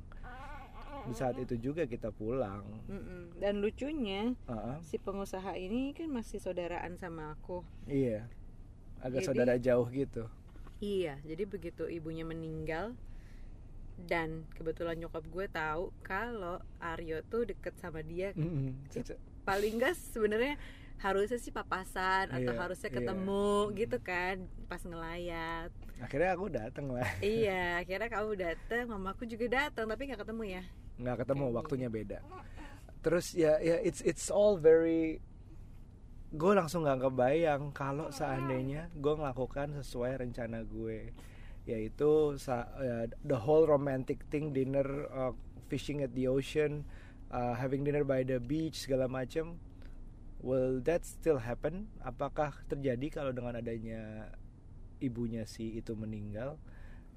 Di 1.02 1.14
saat 1.18 1.34
itu 1.42 1.58
juga 1.58 1.90
kita 1.90 2.14
pulang. 2.14 2.62
Mm-mm. 2.86 3.34
Dan 3.42 3.58
lucunya 3.58 4.38
Heeh, 4.46 4.76
si 4.86 5.02
pengusaha 5.02 5.58
ini 5.58 5.90
kan 5.90 6.06
masih 6.06 6.38
saudaraan 6.38 6.94
sama 6.94 7.34
aku. 7.34 7.66
iya. 7.90 8.30
Agak 9.02 9.18
Jadi- 9.18 9.26
saudara 9.26 9.54
jauh 9.56 9.86
gitu. 9.88 10.24
Iya, 10.78 11.14
jadi 11.22 11.42
begitu 11.44 11.86
ibunya 11.86 12.22
meninggal 12.22 12.94
dan 14.00 14.42
kebetulan 14.52 14.98
nyokap 14.98 15.22
gue 15.24 15.46
tahu 15.46 15.94
kalau 16.02 16.58
Aryo 16.80 17.22
tuh 17.24 17.46
deket 17.46 17.70
sama 17.76 18.02
dia 18.02 18.34
Mm-mm. 18.34 18.74
Iya. 18.90 19.14
paling 19.42 19.78
enggak 19.78 19.94
sebenarnya 19.94 20.58
harusnya 20.98 21.38
sih 21.38 21.50
papasan 21.50 22.30
atau 22.30 22.50
Iya, 22.50 22.58
harusnya 22.58 22.90
iya. 22.90 22.98
ketemu 22.98 23.46
gitu 23.76 23.96
kan 24.00 24.36
pas 24.66 24.82
ngelayat 24.82 25.70
Akhirnya 26.00 26.30
aku 26.34 26.46
datang 26.48 26.86
lah. 26.90 27.06
iya 27.22 27.78
akhirnya 27.78 28.10
kamu 28.10 28.30
datang 28.34 28.84
mamaku 28.88 29.22
juga 29.24 29.46
datang 29.60 29.86
tapi 29.86 30.02
nggak 30.04 30.20
ketemu 30.20 30.42
ya 30.50 30.62
nggak 30.98 31.16
ketemu 31.22 31.44
Kayak 31.44 31.56
waktunya 31.56 31.88
beda 31.88 32.18
terus 32.98 33.26
ya 33.34 33.54
ya 33.58 33.78
it's 33.78 34.02
it's 34.02 34.30
all 34.30 34.58
very 34.58 35.22
gue 36.32 36.52
langsung 36.56 36.88
nggak 36.88 37.12
kebayang 37.12 37.76
kalau 37.76 38.08
seandainya 38.08 38.88
gue 38.96 39.14
melakukan 39.14 39.76
sesuai 39.84 40.24
rencana 40.24 40.64
gue. 40.64 41.12
Yaitu 41.68 42.34
ya, 42.80 43.06
the 43.22 43.38
whole 43.38 43.68
romantic 43.68 44.24
thing 44.32 44.50
dinner 44.50 45.06
uh, 45.12 45.36
fishing 45.68 46.02
at 46.02 46.10
the 46.16 46.26
ocean 46.26 46.82
uh, 47.30 47.54
having 47.54 47.84
dinner 47.84 48.02
by 48.02 48.24
the 48.24 48.40
beach 48.40 48.88
segala 48.88 49.06
macam 49.06 49.60
will 50.42 50.82
that 50.82 51.06
still 51.06 51.38
happen? 51.38 51.86
Apakah 52.02 52.52
terjadi 52.66 53.22
kalau 53.22 53.30
dengan 53.30 53.56
adanya 53.60 54.32
ibunya 54.98 55.46
si 55.46 55.78
itu 55.78 55.94
meninggal? 55.94 56.58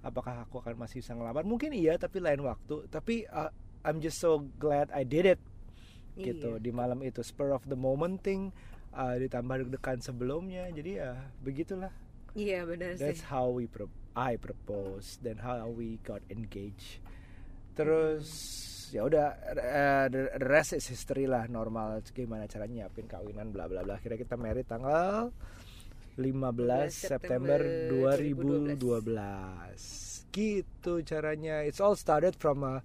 Apakah 0.05 0.45
aku 0.45 0.61
akan 0.61 0.77
masih 0.77 1.01
bisa 1.01 1.17
ngelamar 1.17 1.47
mungkin 1.47 1.73
iya 1.73 1.97
tapi 1.97 2.21
lain 2.21 2.45
waktu. 2.45 2.85
Tapi 2.91 3.25
uh, 3.31 3.49
I'm 3.81 3.97
just 3.97 4.21
so 4.21 4.45
glad 4.61 4.93
I 4.93 5.01
did 5.07 5.25
it. 5.25 5.41
Gitu 6.15 6.59
Iya. 6.59 6.61
di 6.61 6.71
malam 6.71 7.01
itu. 7.01 7.25
Spur 7.25 7.51
of 7.51 7.65
the 7.65 7.75
moment 7.75 8.21
thing 8.21 8.53
uh, 8.95 9.15
ditambah 9.19 9.67
deg-degan 9.67 9.99
sebelumnya. 9.99 10.71
Jadi 10.71 10.91
ya 10.97 11.13
begitulah. 11.43 11.91
Iya 12.35 12.67
benar 12.67 12.99
that's 12.99 13.23
sih 13.23 13.31
how 13.31 13.47
we 13.47 13.67
pro 13.67 13.87
I 14.15 14.39
propose. 14.39 15.19
Dan 15.19 15.43
how 15.43 15.67
we 15.67 15.99
got 16.03 16.23
engaged. 16.31 17.03
Terus 17.75 18.27
ya 18.95 19.03
udah 19.03 19.35
uh, 19.59 20.07
the 20.07 20.39
rest 20.47 20.71
is 20.71 20.87
history 20.87 21.27
lah 21.27 21.51
normal. 21.51 21.99
Gimana 22.15 22.47
caranya 22.47 22.87
nyiapin 22.87 23.11
kawinan 23.11 23.51
bla 23.51 23.67
bla 23.67 23.83
bla. 23.83 23.99
Akhirnya 23.99 24.23
kita 24.23 24.39
married 24.39 24.67
tanggal 24.67 25.35
15 26.15 26.31
September 26.87 27.59
September 27.59 27.91
2012 27.91 30.31
gitu 30.31 31.03
caranya. 31.03 31.63
It's 31.63 31.83
all 31.83 31.95
started 31.95 32.35
from 32.35 32.63
a 32.63 32.83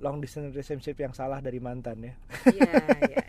long 0.00 0.20
distance 0.20 0.52
relationship 0.52 1.00
yang 1.00 1.12
salah 1.16 1.40
dari 1.40 1.60
mantan 1.60 2.04
ya. 2.04 2.14
Iya 2.48 2.72
iya 2.72 2.98
iya 3.08 3.24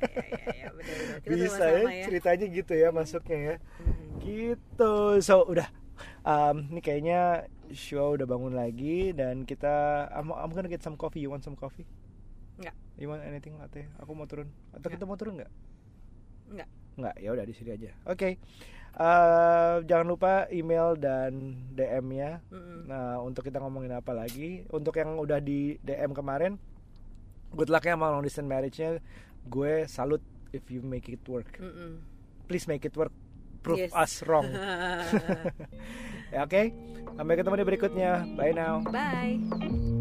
bisa 1.23 1.63
ya 1.63 1.81
ya 1.83 2.05
ceritanya 2.05 2.45
gitu 2.47 2.73
ya 2.73 2.89
masuknya 2.89 3.37
ya 3.37 3.55
Mhm. 3.79 4.19
gitu 4.19 4.93
so 5.19 5.43
udah 5.43 5.67
um, 6.21 6.67
ini 6.69 6.79
kayaknya 6.79 7.47
show 7.71 8.13
udah 8.13 8.23
bangun 8.23 8.53
lagi 8.53 9.11
dan 9.11 9.43
kita 9.43 9.71
I'm, 10.09 10.29
I'm 10.29 10.51
gonna 10.51 10.67
get 10.67 10.79
some 10.79 10.95
coffee 10.95 11.19
you 11.19 11.29
want 11.29 11.41
some 11.41 11.55
coffee 11.55 11.87
Nggak. 12.55 12.75
you 12.95 13.07
want 13.07 13.21
anything 13.21 13.57
latte 13.57 13.89
aku 13.97 14.11
mau 14.11 14.25
turun 14.25 14.47
atau 14.69 14.79
Nggak. 14.81 14.91
kita 14.93 15.03
mau 15.03 15.15
turun 15.15 15.33
nggak 15.37 15.51
Nggak. 16.51 16.69
nggak 16.93 17.15
ya 17.17 17.29
udah 17.31 17.43
di 17.43 17.53
sini 17.53 17.69
aja 17.71 17.91
oke 18.05 18.29
Uh, 18.93 19.81
jangan 19.89 20.05
lupa 20.05 20.45
email 20.53 20.93
dan 20.93 21.57
DM 21.73 22.13
nya 22.13 22.45
Mm-mm. 22.53 22.85
Nah, 22.85 23.17
untuk 23.19 23.41
kita 23.41 23.57
ngomongin 23.57 23.89
apa 23.89 24.13
lagi? 24.13 24.69
Untuk 24.69 24.93
yang 24.93 25.17
udah 25.17 25.41
di 25.41 25.81
DM 25.81 26.13
kemarin, 26.13 26.61
good 27.49 27.73
luck 27.73 27.81
ya 27.81 27.97
sama 27.97 28.13
long 28.13 28.21
distance 28.21 28.45
marriage-nya. 28.45 29.01
Gue 29.43 29.89
salut 29.89 30.21
if 30.53 30.69
you 30.69 30.79
make 30.85 31.09
it 31.09 31.19
work. 31.27 31.49
Mm-mm. 31.57 31.99
Please 32.47 32.69
make 32.69 32.85
it 32.85 32.93
work. 32.95 33.11
Prove 33.63 33.79
Yes. 33.79 33.91
us 33.95 34.21
wrong. 34.27 34.47
ya, 36.33 36.43
Oke, 36.45 36.71
sampai 37.15 37.33
ketemu 37.39 37.55
di 37.59 37.65
berikutnya. 37.65 38.11
Bye 38.37 38.53
now. 38.55 38.83
bye 38.87 39.92